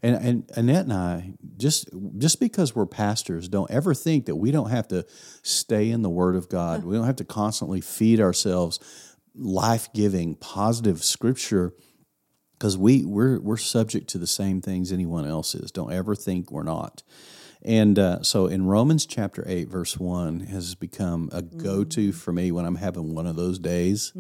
And, 0.03 0.17
and 0.17 0.51
Annette 0.55 0.85
and 0.85 0.93
I, 0.93 1.33
just 1.57 1.89
just 2.19 2.39
because 2.39 2.75
we're 2.77 2.85
pastors, 2.85 3.49
don't 3.49 3.71
ever 3.71 3.95
think 3.95 4.27
that 4.27 4.37
we 4.37 4.51
don't 4.51 4.69
have 4.69 4.87
to 4.89 5.07
stay 5.43 5.89
in 5.91 6.03
the 6.03 6.11
Word 6.11 6.37
of 6.37 6.51
God. 6.51 6.85
We 6.85 6.95
don't 6.95 7.07
have 7.07 7.17
to 7.17 7.25
constantly 7.25 7.81
feed 7.81 8.21
ourselves 8.21 8.79
life 9.35 9.89
giving, 9.95 10.35
positive 10.35 11.03
Scripture, 11.03 11.73
because 12.53 12.77
we 12.77 13.03
we're 13.07 13.41
we're 13.41 13.57
subject 13.57 14.09
to 14.11 14.19
the 14.19 14.27
same 14.27 14.61
things 14.61 14.93
anyone 14.93 15.27
else 15.27 15.55
is. 15.55 15.71
Don't 15.71 15.91
ever 15.93 16.15
think 16.15 16.51
we're 16.53 16.63
not. 16.65 17.03
And 17.65 17.99
uh, 17.99 18.23
so 18.23 18.47
in 18.47 18.67
Romans 18.67 19.07
chapter 19.07 19.43
8, 19.47 19.69
verse 19.69 19.97
1 19.99 20.41
has 20.41 20.75
become 20.75 21.31
a 21.33 21.41
go 21.41 21.83
to 21.85 22.13
for 22.13 22.31
me 22.31 22.53
when 22.53 22.67
I'm 22.67 22.75
having 22.75 23.15
one 23.15 23.27
of 23.27 23.37
those 23.37 23.59
days. 23.59 24.13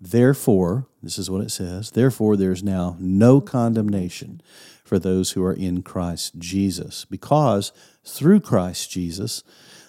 Therefore, 0.00 0.86
this 1.02 1.18
is 1.18 1.30
what 1.30 1.42
it 1.42 1.50
says 1.50 1.90
Therefore, 1.90 2.36
there's 2.36 2.62
now 2.62 2.96
no 2.98 3.40
condemnation 3.40 4.40
for 4.82 4.98
those 4.98 5.32
who 5.32 5.44
are 5.44 5.52
in 5.52 5.82
Christ 5.82 6.38
Jesus, 6.38 7.04
because 7.04 7.72
through 8.04 8.40
Christ 8.40 8.90
Jesus, 8.90 9.42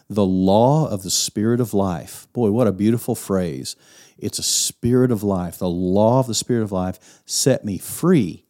the 0.10 0.26
law 0.26 0.88
of 0.88 1.04
the 1.04 1.12
Spirit 1.12 1.60
of 1.60 1.74
life, 1.74 2.28
boy, 2.34 2.52
what 2.52 2.68
a 2.68 2.72
beautiful 2.72 3.16
phrase. 3.16 3.76
It's 4.18 4.40
a 4.40 4.44
spirit 4.44 5.12
of 5.12 5.24
life. 5.24 5.58
The 5.58 5.68
law 5.68 6.20
of 6.20 6.28
the 6.28 6.34
Spirit 6.34 6.64
of 6.64 6.72
life 6.72 7.22
set 7.26 7.66
me 7.66 7.78
free 7.78 8.46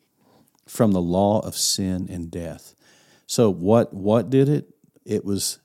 from 0.68 0.92
the 0.92 1.02
law 1.02 1.40
of 1.40 1.56
sin 1.56 2.08
and 2.10 2.30
death. 2.30 2.75
So 3.28 3.50
what 3.50 3.94
what 3.94 4.30
did 4.30 4.50
it? 4.50 4.70
It 5.06 5.26
was 5.26 5.60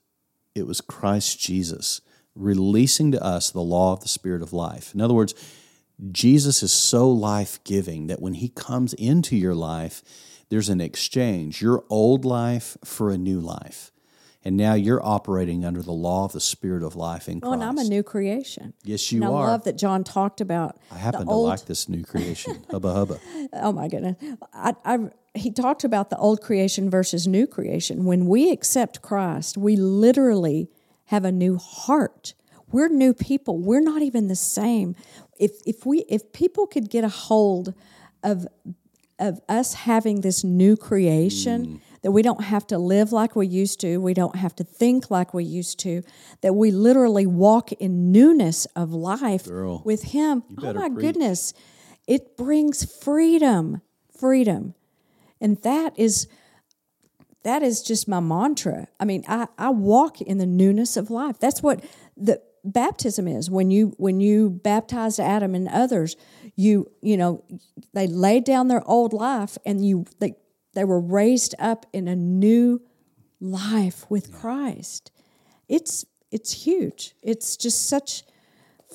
it 0.54 0.66
was 0.66 0.80
Christ 0.80 1.38
Jesus 1.40 2.00
releasing 2.34 3.12
to 3.12 3.22
us 3.22 3.50
the 3.50 3.60
law 3.60 3.92
of 3.92 4.00
the 4.00 4.08
spirit 4.08 4.42
of 4.42 4.52
life. 4.52 4.94
In 4.94 5.00
other 5.00 5.14
words, 5.14 5.34
Jesus 6.12 6.62
is 6.62 6.72
so 6.72 7.10
life-giving 7.10 8.06
that 8.06 8.22
when 8.22 8.34
he 8.34 8.48
comes 8.48 8.94
into 8.94 9.36
your 9.36 9.54
life, 9.54 10.02
there's 10.48 10.68
an 10.68 10.80
exchange, 10.80 11.60
your 11.60 11.84
old 11.90 12.24
life 12.24 12.76
for 12.84 13.10
a 13.10 13.18
new 13.18 13.40
life. 13.40 13.90
And 14.42 14.56
now 14.56 14.72
you're 14.72 15.04
operating 15.04 15.66
under 15.66 15.82
the 15.82 15.92
law 15.92 16.24
of 16.24 16.32
the 16.32 16.40
spirit 16.40 16.82
of 16.82 16.96
life 16.96 17.28
in 17.28 17.40
Well, 17.40 17.52
and 17.52 17.62
I'm 17.62 17.76
a 17.76 17.84
new 17.84 18.02
creation. 18.02 18.72
yes, 18.84 19.12
you 19.12 19.18
and 19.22 19.30
I 19.30 19.34
are. 19.34 19.46
love 19.48 19.64
that 19.64 19.76
John 19.76 20.02
talked 20.02 20.40
about 20.40 20.78
I 20.90 20.96
happen 20.96 21.20
the 21.20 21.26
to 21.26 21.30
old 21.32 21.48
like 21.48 21.66
this 21.66 21.90
new 21.90 22.04
creation. 22.04 22.64
hubba 22.70 22.92
hubba. 22.94 23.18
oh 23.52 23.72
my 23.72 23.88
goodness 23.88 24.16
I, 24.54 24.74
I 24.84 24.98
he 25.34 25.50
talked 25.50 25.84
about 25.84 26.10
the 26.10 26.16
old 26.16 26.40
creation 26.40 26.90
versus 26.90 27.26
new 27.26 27.46
creation 27.46 28.04
when 28.04 28.26
we 28.26 28.50
accept 28.50 29.02
christ 29.02 29.56
we 29.56 29.76
literally 29.76 30.68
have 31.06 31.24
a 31.24 31.32
new 31.32 31.56
heart 31.56 32.34
we're 32.72 32.88
new 32.88 33.14
people. 33.14 33.58
We're 33.58 33.80
not 33.80 34.02
even 34.02 34.28
the 34.28 34.36
same. 34.36 34.94
If 35.38 35.52
if 35.66 35.84
we 35.84 36.04
if 36.08 36.32
people 36.32 36.66
could 36.66 36.90
get 36.90 37.04
a 37.04 37.08
hold 37.08 37.74
of 38.22 38.46
of 39.18 39.40
us 39.48 39.74
having 39.74 40.22
this 40.22 40.42
new 40.44 40.76
creation 40.76 41.66
mm. 41.66 41.80
that 42.02 42.12
we 42.12 42.22
don't 42.22 42.42
have 42.42 42.66
to 42.68 42.78
live 42.78 43.12
like 43.12 43.36
we 43.36 43.46
used 43.46 43.80
to, 43.80 43.98
we 43.98 44.14
don't 44.14 44.36
have 44.36 44.54
to 44.56 44.64
think 44.64 45.10
like 45.10 45.34
we 45.34 45.44
used 45.44 45.78
to, 45.80 46.02
that 46.40 46.54
we 46.54 46.70
literally 46.70 47.26
walk 47.26 47.72
in 47.72 48.12
newness 48.12 48.66
of 48.76 48.92
life 48.92 49.46
Girl, 49.46 49.82
with 49.84 50.04
Him. 50.04 50.42
Oh 50.58 50.72
my 50.72 50.88
preach. 50.88 51.00
goodness, 51.00 51.52
it 52.06 52.36
brings 52.36 52.84
freedom, 53.02 53.82
freedom, 54.18 54.74
and 55.40 55.60
that 55.62 55.98
is 55.98 56.28
that 57.42 57.62
is 57.62 57.82
just 57.82 58.06
my 58.06 58.20
mantra. 58.20 58.88
I 58.98 59.04
mean, 59.06 59.24
I, 59.26 59.46
I 59.56 59.70
walk 59.70 60.20
in 60.20 60.38
the 60.38 60.46
newness 60.46 60.96
of 60.98 61.10
life. 61.10 61.38
That's 61.38 61.62
what 61.62 61.82
the 62.16 62.42
baptism 62.64 63.26
is. 63.26 63.50
When 63.50 63.70
you 63.70 63.94
when 63.96 64.20
you 64.20 64.50
baptized 64.50 65.18
Adam 65.18 65.54
and 65.54 65.68
others, 65.68 66.16
you 66.56 66.90
you 67.00 67.16
know 67.16 67.44
they 67.94 68.06
laid 68.06 68.44
down 68.44 68.68
their 68.68 68.86
old 68.86 69.12
life 69.12 69.56
and 69.64 69.86
you 69.86 70.06
they 70.18 70.34
they 70.74 70.84
were 70.84 71.00
raised 71.00 71.54
up 71.58 71.86
in 71.92 72.08
a 72.08 72.16
new 72.16 72.82
life 73.40 74.04
with 74.10 74.32
Christ. 74.32 75.10
It's 75.68 76.04
it's 76.30 76.64
huge. 76.64 77.14
It's 77.22 77.56
just 77.56 77.88
such 77.88 78.24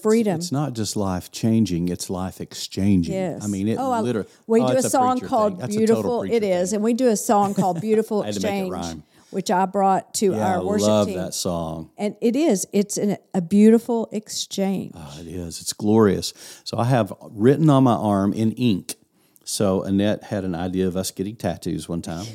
freedom. 0.10 0.36
It's 0.38 0.52
not 0.52 0.74
just 0.74 0.96
life 0.96 1.32
changing; 1.32 1.90
it's 1.90 2.10
life 2.10 2.40
exchanging. 2.42 3.14
Yes. 3.14 3.44
I 3.44 3.48
mean, 3.48 3.68
it 3.68 3.78
oh, 3.80 3.92
I- 3.92 4.02
literally. 4.02 4.30
We 4.48 4.62
oh, 4.62 4.72
do 4.72 4.78
a 4.78 4.82
song 4.82 5.20
preacher 5.20 5.30
called 5.30 5.52
thing. 5.54 5.62
That's 5.62 5.76
a 5.76 5.88
total 5.88 6.24
"Beautiful." 6.24 6.24
It 6.24 6.44
is, 6.44 6.70
thing. 6.70 6.78
and 6.78 6.84
we 6.84 6.94
do 6.94 7.08
a 7.10 7.18
song 7.18 7.54
called 7.54 7.82
"Beautiful 7.82 8.22
had 8.24 8.34
to 8.36 8.42
make 8.42 8.66
it 8.66 8.68
Exchange," 8.68 9.04
which 9.32 9.52
I 9.52 9.66
brought 9.66 10.14
to 10.16 10.32
Yeah, 10.32 10.48
I 10.48 10.54
our 10.56 10.64
worship 10.64 10.88
love 10.88 11.08
team. 11.08 11.18
that 11.18 11.34
song. 11.34 11.92
And 11.98 12.16
it 12.22 12.36
is. 12.36 12.68
It's 12.72 12.98
an, 12.98 13.18
a 13.34 13.42
beautiful 13.42 14.08
exchange. 14.12 14.94
Oh, 14.96 15.18
it 15.20 15.28
is. 15.28 15.60
It's 15.62 15.74
glorious. 15.74 16.34
So 16.64 16.78
I 16.78 16.86
have 16.86 17.14
written 17.32 17.70
on 17.70 17.84
my 17.84 17.96
arm 17.96 18.34
in 18.34 18.52
ink. 18.54 18.96
So 19.44 19.84
Annette 19.84 20.24
had 20.24 20.44
an 20.44 20.56
idea 20.56 20.88
of 20.88 20.98
us 20.98 21.12
getting 21.12 21.36
tattoos 21.36 21.88
one 21.88 22.02
time. 22.02 22.26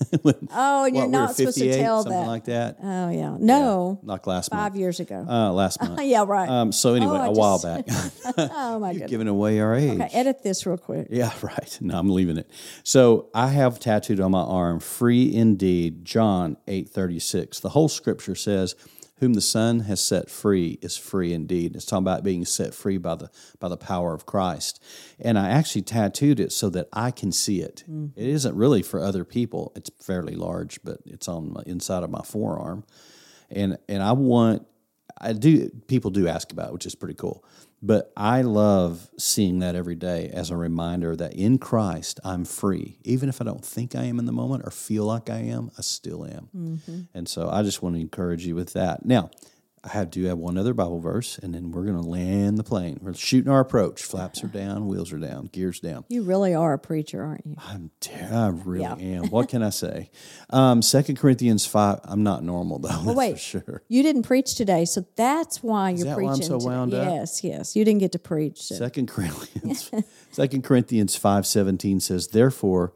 When- 0.22 0.48
Oh, 0.54 0.84
and 0.84 0.94
you're 0.96 1.04
what, 1.06 1.10
we 1.10 1.12
not 1.12 1.36
supposed 1.36 1.58
to 1.58 1.72
tell 1.76 2.02
something 2.02 2.20
that. 2.20 2.26
like 2.28 2.44
that. 2.46 2.76
oh 2.82 3.10
yeah. 3.10 3.36
No. 3.38 4.00
Like 4.02 4.26
last 4.26 4.50
Five 4.50 4.72
month. 4.72 4.76
years 4.76 5.00
ago. 5.00 5.24
Uh, 5.28 5.52
last 5.52 5.80
month. 5.80 6.00
yeah, 6.04 6.24
right. 6.26 6.48
Um, 6.48 6.72
so 6.72 6.94
anyway, 6.94 7.18
Oh, 7.20 7.30
a 7.30 7.32
while 7.32 7.60
back, 7.62 7.84
oh 8.38 8.78
my 8.78 8.92
goodness. 8.92 9.10
giving 9.10 9.28
away 9.28 9.60
our 9.60 9.74
age. 9.74 10.00
Okay, 10.00 10.08
edit 10.12 10.42
this 10.42 10.66
real 10.66 10.76
quick. 10.76 11.08
Yeah, 11.10 11.32
right. 11.42 11.78
No, 11.80 11.98
I'm 11.98 12.10
leaving 12.10 12.36
it. 12.38 12.50
So 12.84 13.28
I 13.34 13.48
have 13.48 13.78
tattooed 13.80 14.20
on 14.20 14.30
my 14.32 14.40
arm, 14.42 14.80
free 14.80 15.32
indeed, 15.34 16.04
John 16.04 16.56
8:36. 16.68 17.60
The 17.60 17.70
whole 17.70 17.88
scripture 17.88 18.34
says, 18.34 18.74
whom 19.22 19.34
the 19.34 19.40
Son 19.40 19.80
has 19.80 20.02
set 20.02 20.28
free 20.28 20.80
is 20.82 20.96
free 20.96 21.32
indeed. 21.32 21.76
It's 21.76 21.84
talking 21.84 22.02
about 22.02 22.24
being 22.24 22.44
set 22.44 22.74
free 22.74 22.98
by 22.98 23.14
the 23.14 23.30
by 23.60 23.68
the 23.68 23.76
power 23.76 24.14
of 24.14 24.26
Christ. 24.26 24.82
And 25.20 25.38
I 25.38 25.50
actually 25.50 25.82
tattooed 25.82 26.40
it 26.40 26.50
so 26.50 26.68
that 26.70 26.88
I 26.92 27.12
can 27.12 27.30
see 27.30 27.60
it. 27.60 27.84
Mm. 27.88 28.10
It 28.16 28.26
isn't 28.26 28.56
really 28.56 28.82
for 28.82 28.98
other 28.98 29.24
people. 29.24 29.72
It's 29.76 29.92
fairly 30.04 30.34
large, 30.34 30.82
but 30.82 30.98
it's 31.06 31.28
on 31.28 31.52
my 31.52 31.62
inside 31.66 32.02
of 32.02 32.10
my 32.10 32.22
forearm. 32.22 32.82
And 33.48 33.78
and 33.88 34.02
I 34.02 34.10
want 34.10 34.66
I 35.20 35.34
do 35.34 35.70
people 35.86 36.10
do 36.10 36.26
ask 36.26 36.50
about 36.50 36.70
it, 36.70 36.72
which 36.72 36.86
is 36.86 36.96
pretty 36.96 37.14
cool. 37.14 37.44
But 37.84 38.12
I 38.16 38.42
love 38.42 39.10
seeing 39.18 39.58
that 39.58 39.74
every 39.74 39.96
day 39.96 40.30
as 40.32 40.50
a 40.50 40.56
reminder 40.56 41.16
that 41.16 41.34
in 41.34 41.58
Christ 41.58 42.20
I'm 42.24 42.44
free. 42.44 42.98
Even 43.02 43.28
if 43.28 43.40
I 43.40 43.44
don't 43.44 43.64
think 43.64 43.96
I 43.96 44.04
am 44.04 44.20
in 44.20 44.26
the 44.26 44.32
moment 44.32 44.62
or 44.64 44.70
feel 44.70 45.04
like 45.04 45.28
I 45.28 45.38
am, 45.38 45.72
I 45.76 45.82
still 45.82 46.24
am. 46.24 46.48
Mm-hmm. 46.56 47.00
And 47.12 47.28
so 47.28 47.50
I 47.50 47.64
just 47.64 47.82
want 47.82 47.96
to 47.96 48.00
encourage 48.00 48.46
you 48.46 48.54
with 48.54 48.72
that. 48.74 49.04
Now, 49.04 49.30
I 49.84 49.88
have 49.88 50.10
do 50.10 50.22
have 50.26 50.38
one 50.38 50.56
other 50.56 50.74
Bible 50.74 51.00
verse, 51.00 51.38
and 51.38 51.52
then 51.54 51.72
we're 51.72 51.82
going 51.82 52.00
to 52.00 52.08
land 52.08 52.56
the 52.56 52.62
plane. 52.62 52.98
We're 53.02 53.14
shooting 53.14 53.50
our 53.50 53.58
approach. 53.58 54.02
Flaps 54.04 54.44
are 54.44 54.48
down, 54.48 54.86
wheels 54.86 55.12
are 55.12 55.18
down, 55.18 55.46
gears 55.46 55.80
down. 55.80 56.04
You 56.08 56.22
really 56.22 56.54
are 56.54 56.72
a 56.72 56.78
preacher, 56.78 57.20
aren't 57.24 57.44
you? 57.44 57.56
I'm 57.58 57.90
ter- 57.98 58.28
I 58.32 58.46
really 58.48 58.82
Yeah. 58.82 58.94
am. 59.22 59.30
What 59.30 59.48
can 59.48 59.60
I 59.62 59.70
say? 59.70 60.10
Um, 60.50 60.82
Second 60.82 61.16
Corinthians 61.16 61.66
five. 61.66 61.98
I'm 62.04 62.22
not 62.22 62.44
normal 62.44 62.78
though. 62.78 62.88
that's 63.04 63.16
wait. 63.16 63.32
for 63.32 63.38
sure. 63.38 63.82
You 63.88 64.04
didn't 64.04 64.22
preach 64.22 64.54
today, 64.54 64.84
so 64.84 65.04
that's 65.16 65.64
why 65.64 65.90
you're 65.90 66.04
that 66.06 66.16
why 66.16 66.22
I'm 66.22 66.28
preaching. 66.36 66.46
so 66.46 66.58
today. 66.60 66.68
wound 66.70 66.94
up? 66.94 67.08
Yes, 67.08 67.42
yes. 67.42 67.74
You 67.74 67.84
didn't 67.84 68.00
get 68.00 68.12
to 68.12 68.20
preach. 68.20 68.62
so- 68.62 68.76
Second 68.76 69.08
Corinthians, 69.08 69.90
Second 70.30 70.62
Corinthians 70.62 71.16
five 71.16 71.44
seventeen 71.44 71.98
says, 71.98 72.28
"Therefore." 72.28 72.92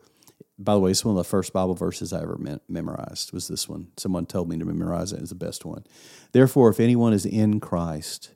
By 0.59 0.72
the 0.74 0.80
way, 0.80 0.90
it's 0.90 1.04
one 1.04 1.12
of 1.12 1.18
the 1.18 1.28
first 1.28 1.52
Bible 1.52 1.74
verses 1.74 2.12
I 2.12 2.22
ever 2.22 2.38
mem- 2.38 2.61
memorized. 2.68 3.32
Was 3.32 3.48
this 3.48 3.68
one? 3.68 3.88
Someone 3.96 4.24
told 4.24 4.48
me 4.48 4.57
to 4.59 4.64
memorize 4.64 5.12
it. 5.12 5.20
It's 5.20 5.28
the 5.28 5.34
best 5.34 5.64
one. 5.64 5.84
Therefore, 6.32 6.70
if 6.70 6.80
anyone 6.80 7.12
is 7.12 7.26
in 7.26 7.61
Christ, 7.61 8.34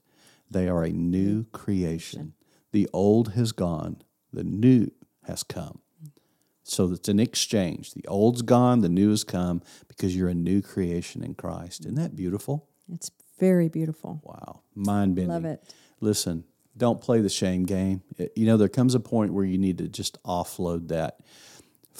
they 0.50 0.68
are 0.68 0.84
a 0.84 0.90
new 0.90 1.44
creation. 1.52 2.34
The 2.72 2.88
old 2.92 3.32
has 3.32 3.52
gone; 3.52 4.02
the 4.32 4.44
new 4.44 4.90
has 5.24 5.42
come. 5.42 5.80
So 6.62 6.92
it's 6.92 7.08
an 7.08 7.18
exchange. 7.18 7.94
The 7.94 8.06
old's 8.06 8.42
gone; 8.42 8.80
the 8.80 8.88
new 8.88 9.10
has 9.10 9.24
come 9.24 9.62
because 9.88 10.14
you're 10.14 10.28
a 10.28 10.34
new 10.34 10.60
creation 10.60 11.24
in 11.24 11.34
Christ. 11.34 11.80
Isn't 11.80 11.94
that 11.94 12.14
beautiful? 12.14 12.68
It's 12.92 13.10
very 13.38 13.68
beautiful. 13.68 14.20
Wow, 14.22 14.60
mind 14.74 15.14
bending. 15.14 15.32
Love 15.32 15.44
it. 15.46 15.74
Listen, 16.00 16.44
don't 16.76 17.00
play 17.00 17.20
the 17.20 17.28
shame 17.28 17.64
game. 17.64 18.02
You 18.36 18.46
know, 18.46 18.56
there 18.56 18.68
comes 18.68 18.94
a 18.94 19.00
point 19.00 19.32
where 19.32 19.44
you 19.44 19.58
need 19.58 19.78
to 19.78 19.88
just 19.88 20.22
offload 20.24 20.88
that. 20.88 21.20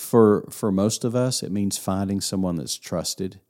For 0.00 0.46
for 0.50 0.72
most 0.72 1.04
of 1.04 1.14
us, 1.14 1.42
it 1.42 1.52
means 1.52 1.76
finding 1.78 2.20
someone 2.20 2.56
that's 2.56 2.78
trusted, 2.78 3.40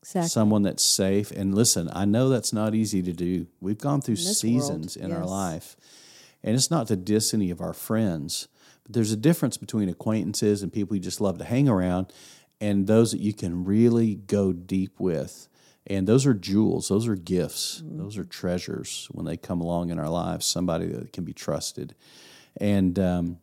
Exactly. 0.00 0.28
someone 0.28 0.62
that's 0.62 0.84
safe. 0.84 1.30
And 1.30 1.54
listen, 1.54 1.90
I 1.92 2.04
know 2.04 2.28
that's 2.28 2.52
not 2.52 2.74
easy 2.74 3.02
to 3.02 3.12
do. 3.12 3.46
We've 3.60 3.78
gone 3.78 4.00
through 4.00 4.16
this 4.16 4.40
seasons 4.40 4.96
world, 4.96 5.10
in 5.10 5.16
our 5.16 5.26
life, 5.26 5.76
and 6.42 6.54
it's 6.54 6.70
not 6.70 6.86
to 6.88 6.96
diss 6.96 7.34
any 7.34 7.50
of 7.50 7.60
our 7.60 7.72
friends, 7.72 8.48
but 8.84 8.92
there's 8.92 9.12
a 9.12 9.16
difference 9.16 9.56
between 9.56 9.88
acquaintances 9.88 10.62
and 10.62 10.72
people 10.72 10.94
you 10.94 11.02
just 11.02 11.20
love 11.20 11.38
to 11.38 11.44
hang 11.44 11.68
around, 11.68 12.12
and 12.60 12.86
those 12.86 13.10
that 13.12 13.20
you 13.20 13.32
can 13.34 13.64
really 13.64 14.14
go 14.14 14.52
deep 14.52 15.00
with. 15.00 15.48
And 15.86 16.06
those 16.06 16.24
are 16.24 16.32
jewels. 16.34 16.88
Those 16.88 17.06
are 17.06 17.16
gifts. 17.16 17.82
Mm-hmm. 17.84 17.98
Those 17.98 18.16
are 18.16 18.24
treasures 18.24 19.06
when 19.10 19.26
they 19.26 19.36
come 19.36 19.60
along 19.60 19.90
in 19.90 19.98
our 19.98 20.08
lives. 20.08 20.46
Somebody 20.46 20.86
that 20.86 21.12
can 21.12 21.24
be 21.24 21.34
trusted, 21.34 21.94
and 22.58 22.98
um, 22.98 23.38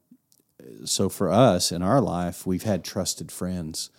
so 0.85 1.09
for 1.09 1.31
us 1.31 1.71
in 1.71 1.81
our 1.81 2.01
life, 2.01 2.45
we've 2.45 2.63
had 2.63 2.83
trusted 2.83 3.31
friends 3.31 3.89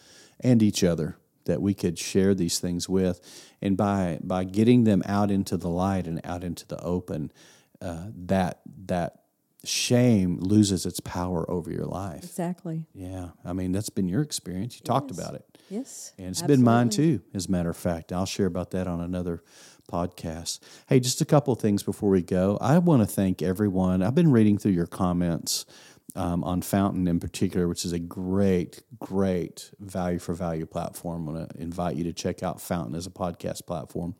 and 0.40 0.62
each 0.62 0.82
other 0.82 1.16
that 1.44 1.60
we 1.60 1.74
could 1.74 1.98
share 1.98 2.34
these 2.34 2.58
things 2.58 2.88
with, 2.88 3.20
and 3.60 3.76
by 3.76 4.18
by 4.22 4.44
getting 4.44 4.84
them 4.84 5.02
out 5.06 5.30
into 5.30 5.56
the 5.56 5.68
light 5.68 6.06
and 6.06 6.20
out 6.24 6.44
into 6.44 6.66
the 6.66 6.80
open, 6.82 7.32
uh, 7.80 8.06
that 8.14 8.60
that 8.86 9.22
shame 9.64 10.38
loses 10.40 10.86
its 10.86 11.00
power 11.00 11.48
over 11.50 11.70
your 11.70 11.84
life. 11.84 12.24
Exactly. 12.24 12.86
Yeah, 12.94 13.30
I 13.44 13.52
mean 13.52 13.72
that's 13.72 13.90
been 13.90 14.08
your 14.08 14.22
experience. 14.22 14.76
You 14.76 14.82
talked 14.82 15.10
about 15.10 15.34
it. 15.34 15.44
Yes. 15.70 16.12
And 16.18 16.28
it's 16.28 16.42
been 16.42 16.62
mine 16.62 16.90
too, 16.90 17.22
as 17.32 17.46
a 17.46 17.50
matter 17.50 17.70
of 17.70 17.76
fact. 17.76 18.12
I'll 18.12 18.26
share 18.26 18.46
about 18.46 18.72
that 18.72 18.86
on 18.86 19.00
another 19.00 19.42
podcast. 19.90 20.60
Hey, 20.86 21.00
just 21.00 21.20
a 21.20 21.24
couple 21.24 21.52
of 21.52 21.60
things 21.60 21.82
before 21.82 22.10
we 22.10 22.22
go. 22.22 22.58
I 22.60 22.78
want 22.78 23.02
to 23.02 23.06
thank 23.06 23.42
everyone. 23.42 24.02
I've 24.02 24.14
been 24.14 24.30
reading 24.30 24.58
through 24.58 24.72
your 24.72 24.86
comments 24.86 25.64
um, 26.14 26.44
on 26.44 26.62
Fountain 26.62 27.08
in 27.08 27.20
particular, 27.20 27.68
which 27.68 27.84
is 27.84 27.92
a 27.92 27.98
great, 27.98 28.82
great 28.98 29.70
value 29.78 30.18
for 30.18 30.34
value 30.34 30.66
platform. 30.66 31.28
I 31.28 31.32
want 31.32 31.50
to 31.50 31.60
invite 31.60 31.96
you 31.96 32.04
to 32.04 32.12
check 32.12 32.42
out 32.42 32.60
Fountain 32.60 32.94
as 32.94 33.06
a 33.06 33.10
podcast 33.10 33.66
platform. 33.66 34.14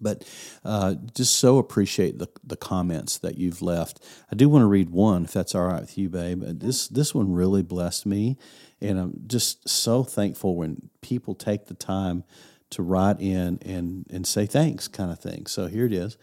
But 0.00 0.24
uh, 0.64 0.94
just 1.14 1.34
so 1.34 1.58
appreciate 1.58 2.18
the, 2.18 2.28
the 2.44 2.56
comments 2.56 3.18
that 3.18 3.38
you've 3.38 3.60
left. 3.60 4.00
I 4.30 4.36
do 4.36 4.48
want 4.48 4.62
to 4.62 4.66
read 4.66 4.90
one, 4.90 5.24
if 5.24 5.32
that's 5.32 5.54
all 5.54 5.66
right 5.66 5.80
with 5.80 5.98
you, 5.98 6.08
babe. 6.08 6.44
Uh, 6.44 6.52
This 6.54 6.86
this 6.86 7.12
one 7.12 7.32
really 7.32 7.64
blessed 7.64 8.06
me, 8.06 8.36
and 8.80 9.00
I'm 9.00 9.20
just 9.26 9.68
so 9.68 10.04
thankful 10.04 10.54
when 10.54 10.90
people 11.00 11.34
take 11.34 11.66
the 11.66 11.74
time 11.74 12.22
to 12.70 12.84
write 12.84 13.20
in 13.20 13.58
and 13.62 14.06
and 14.12 14.24
say 14.24 14.46
thanks, 14.46 14.86
kind 14.86 15.10
of 15.10 15.18
thing. 15.18 15.46
So 15.46 15.66
here 15.66 15.86
it 15.86 15.92
is, 15.92 16.16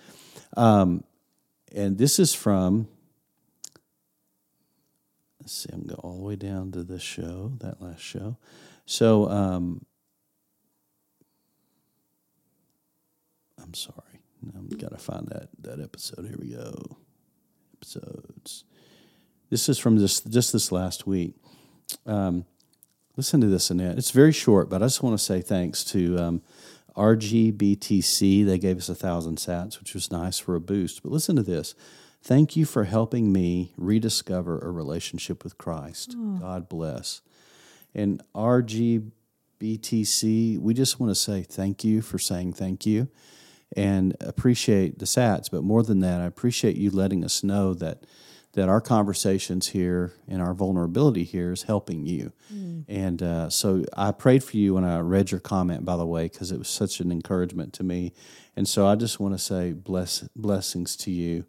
um, 0.55 1.03
and 1.75 1.97
this 1.97 2.19
is 2.19 2.33
from. 2.33 2.87
Let's 5.47 5.63
see, 5.63 5.69
I'm 5.71 5.83
going 5.83 5.95
to 5.95 5.95
go 5.95 6.01
all 6.03 6.17
the 6.17 6.23
way 6.23 6.35
down 6.35 6.73
to 6.73 6.83
this 6.83 7.01
show, 7.01 7.53
that 7.61 7.81
last 7.81 8.01
show. 8.01 8.35
So. 8.85 9.29
Um, 9.29 9.85
I'm 13.63 13.73
sorry. 13.73 13.95
I've 14.45 14.77
got 14.77 14.91
to 14.91 14.97
find 14.97 15.25
that 15.29 15.47
that 15.61 15.79
episode. 15.79 16.25
Here 16.25 16.35
we 16.37 16.49
go. 16.49 16.97
Episodes. 17.77 18.65
This 19.49 19.69
is 19.69 19.79
from 19.79 19.95
this 19.95 20.19
just 20.19 20.51
this 20.51 20.69
last 20.69 21.07
week. 21.07 21.35
Um, 22.05 22.43
listen 23.15 23.39
to 23.39 23.47
this, 23.47 23.69
Annette. 23.69 23.97
It's 23.97 24.11
very 24.11 24.33
short, 24.33 24.69
but 24.69 24.81
I 24.81 24.87
just 24.87 25.01
want 25.01 25.17
to 25.17 25.23
say 25.23 25.41
thanks 25.41 25.85
to 25.85 26.19
um, 26.19 26.41
RGBTC. 26.97 28.45
They 28.45 28.57
gave 28.57 28.79
us 28.79 28.89
a 28.89 28.95
thousand 28.95 29.37
sats, 29.37 29.79
which 29.79 29.93
was 29.93 30.11
nice 30.11 30.39
for 30.39 30.55
a 30.55 30.59
boost. 30.59 31.03
But 31.03 31.13
listen 31.13 31.37
to 31.37 31.43
this. 31.43 31.73
Thank 32.21 32.55
you 32.57 32.65
for 32.65 32.83
helping 32.83 33.31
me 33.31 33.71
rediscover 33.77 34.59
a 34.59 34.69
relationship 34.71 35.43
with 35.43 35.57
Christ. 35.57 36.15
God 36.39 36.67
bless. 36.67 37.21
And 37.95 38.21
RGBTC, 38.35 39.09
we 40.59 40.73
just 40.73 40.99
want 40.99 41.11
to 41.11 41.15
say 41.15 41.43
thank 41.43 41.83
you 41.83 42.01
for 42.01 42.19
saying 42.19 42.53
thank 42.53 42.85
you. 42.85 43.07
and 43.75 44.15
appreciate 44.21 44.97
the 44.99 45.05
Sats. 45.05 45.49
But 45.51 45.61
more 45.63 45.83
than 45.83 45.99
that, 45.99 46.21
I 46.21 46.25
appreciate 46.25 46.77
you 46.77 46.89
letting 46.89 47.23
us 47.25 47.43
know 47.43 47.73
that 47.75 48.03
that 48.53 48.69
our 48.69 48.81
conversations 48.81 49.67
here 49.67 50.13
and 50.27 50.41
our 50.41 50.53
vulnerability 50.53 51.23
here 51.23 51.51
is 51.51 51.63
helping 51.63 52.07
you. 52.07 52.31
And 52.87 53.21
uh, 53.21 53.49
so 53.51 53.83
I 53.95 54.11
prayed 54.13 54.43
for 54.43 54.57
you 54.57 54.73
when 54.73 54.83
I 54.83 54.99
read 54.99 55.29
your 55.29 55.41
comment, 55.41 55.85
by 55.85 55.95
the 55.97 56.07
way, 56.07 56.23
because 56.27 56.51
it 56.51 56.57
was 56.57 56.69
such 56.69 56.99
an 56.99 57.11
encouragement 57.11 57.73
to 57.73 57.83
me. 57.83 58.13
And 58.55 58.67
so 58.67 58.87
I 58.87 58.95
just 58.95 59.19
want 59.19 59.35
to 59.35 59.37
say 59.37 59.73
bless 59.73 60.21
blessings 60.35 60.95
to 60.97 61.11
you. 61.11 61.45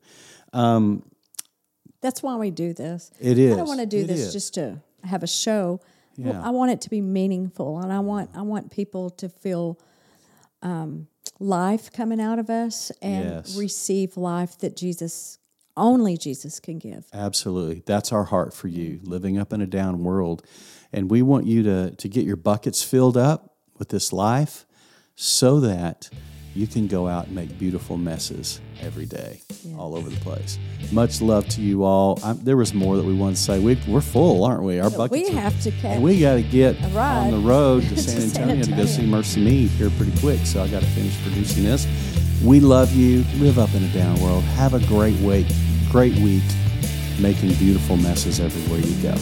That's 0.52 2.22
why 2.22 2.36
we 2.36 2.50
do 2.50 2.72
this. 2.72 3.10
It 3.20 3.38
is. 3.38 3.52
I 3.54 3.56
don't 3.56 3.66
want 3.66 3.80
to 3.80 3.86
do 3.86 3.98
It 4.00 4.06
this 4.06 4.20
is. 4.20 4.32
just 4.32 4.54
to 4.54 4.80
have 5.04 5.22
a 5.22 5.26
show. 5.26 5.80
Well, 6.16 6.34
Yeah. 6.34 6.42
I 6.46 6.50
want 6.50 6.70
it 6.72 6.80
to 6.82 6.90
be 6.90 7.00
meaningful, 7.00 7.78
and 7.78 7.92
I 7.92 8.00
want 8.00 8.30
I 8.34 8.42
want 8.42 8.70
people 8.70 9.10
to 9.10 9.28
feel 9.28 9.78
um, 10.62 11.06
life 11.38 11.92
coming 11.92 12.20
out 12.20 12.38
of 12.38 12.50
us 12.50 12.90
and 13.00 13.24
Yes. 13.30 13.56
receive 13.56 14.16
life 14.16 14.58
that 14.58 14.76
Jesus 14.76 15.38
only 15.76 16.16
Jesus 16.16 16.58
can 16.58 16.78
give. 16.78 17.06
Absolutely. 17.12 17.82
That's 17.86 18.10
our 18.12 18.24
heart 18.24 18.52
for 18.52 18.66
you, 18.66 18.98
living 19.04 19.38
up 19.38 19.52
in 19.52 19.60
a 19.60 19.66
down 19.66 20.02
world. 20.02 20.42
And 20.92 21.08
we 21.08 21.22
want 21.22 21.46
you 21.46 21.62
to, 21.62 21.92
to 21.92 22.08
get 22.08 22.24
your 22.24 22.34
buckets 22.34 22.82
filled 22.82 23.16
up 23.16 23.54
with 23.78 23.90
this 23.90 24.12
life 24.12 24.66
so 25.14 25.60
that 25.60 26.10
you 26.58 26.66
can 26.66 26.88
go 26.88 27.06
out 27.06 27.26
and 27.26 27.36
make 27.36 27.56
beautiful 27.56 27.96
messes 27.96 28.60
every 28.80 29.06
day, 29.06 29.40
all 29.76 29.94
over 29.94 30.10
the 30.10 30.18
place. 30.20 30.58
Much 30.90 31.22
love 31.22 31.48
to 31.50 31.60
you 31.60 31.84
all. 31.84 32.18
i 32.24 32.32
there 32.32 32.56
was 32.56 32.74
more 32.74 32.96
that 32.96 33.04
we 33.04 33.14
wanted 33.14 33.36
to 33.36 33.42
say. 33.42 33.60
We, 33.60 33.80
we're 33.86 34.00
full, 34.00 34.42
aren't 34.42 34.64
we? 34.64 34.80
Our 34.80 34.90
buckets. 34.90 35.12
we 35.12 35.36
are- 35.36 35.40
have 35.40 35.60
to 35.62 35.70
catch. 35.70 35.84
and 35.84 36.02
we 36.02 36.18
got 36.18 36.34
to 36.34 36.42
get 36.42 36.74
on 36.96 37.30
the 37.30 37.38
road 37.38 37.82
to 37.88 37.96
San 37.96 38.22
San 38.22 38.50
Antonio 38.50 38.64
to 38.64 38.72
go 38.72 38.86
see 38.86 39.02
MercyMe 39.02 39.68
here 39.68 39.88
pretty 39.90 40.18
quick. 40.18 40.40
So 40.40 40.60
I 40.60 40.66
got 40.66 40.82
to 40.82 40.88
finish 40.88 41.16
producing 41.22 41.62
this. 41.62 41.86
We 42.44 42.58
love 42.58 42.92
you. 42.92 43.22
Live 43.36 43.60
up 43.60 43.72
in 43.74 43.84
a 43.84 43.92
down 43.92 44.20
world. 44.20 44.42
Have 44.42 44.74
a 44.74 44.84
great 44.86 45.16
week. 45.20 45.46
Great 45.92 46.16
week. 46.16 46.42
Making 47.20 47.54
beautiful 47.54 47.96
messes 47.96 48.40
everywhere 48.40 48.80
you 48.80 49.00
go. 49.00 49.14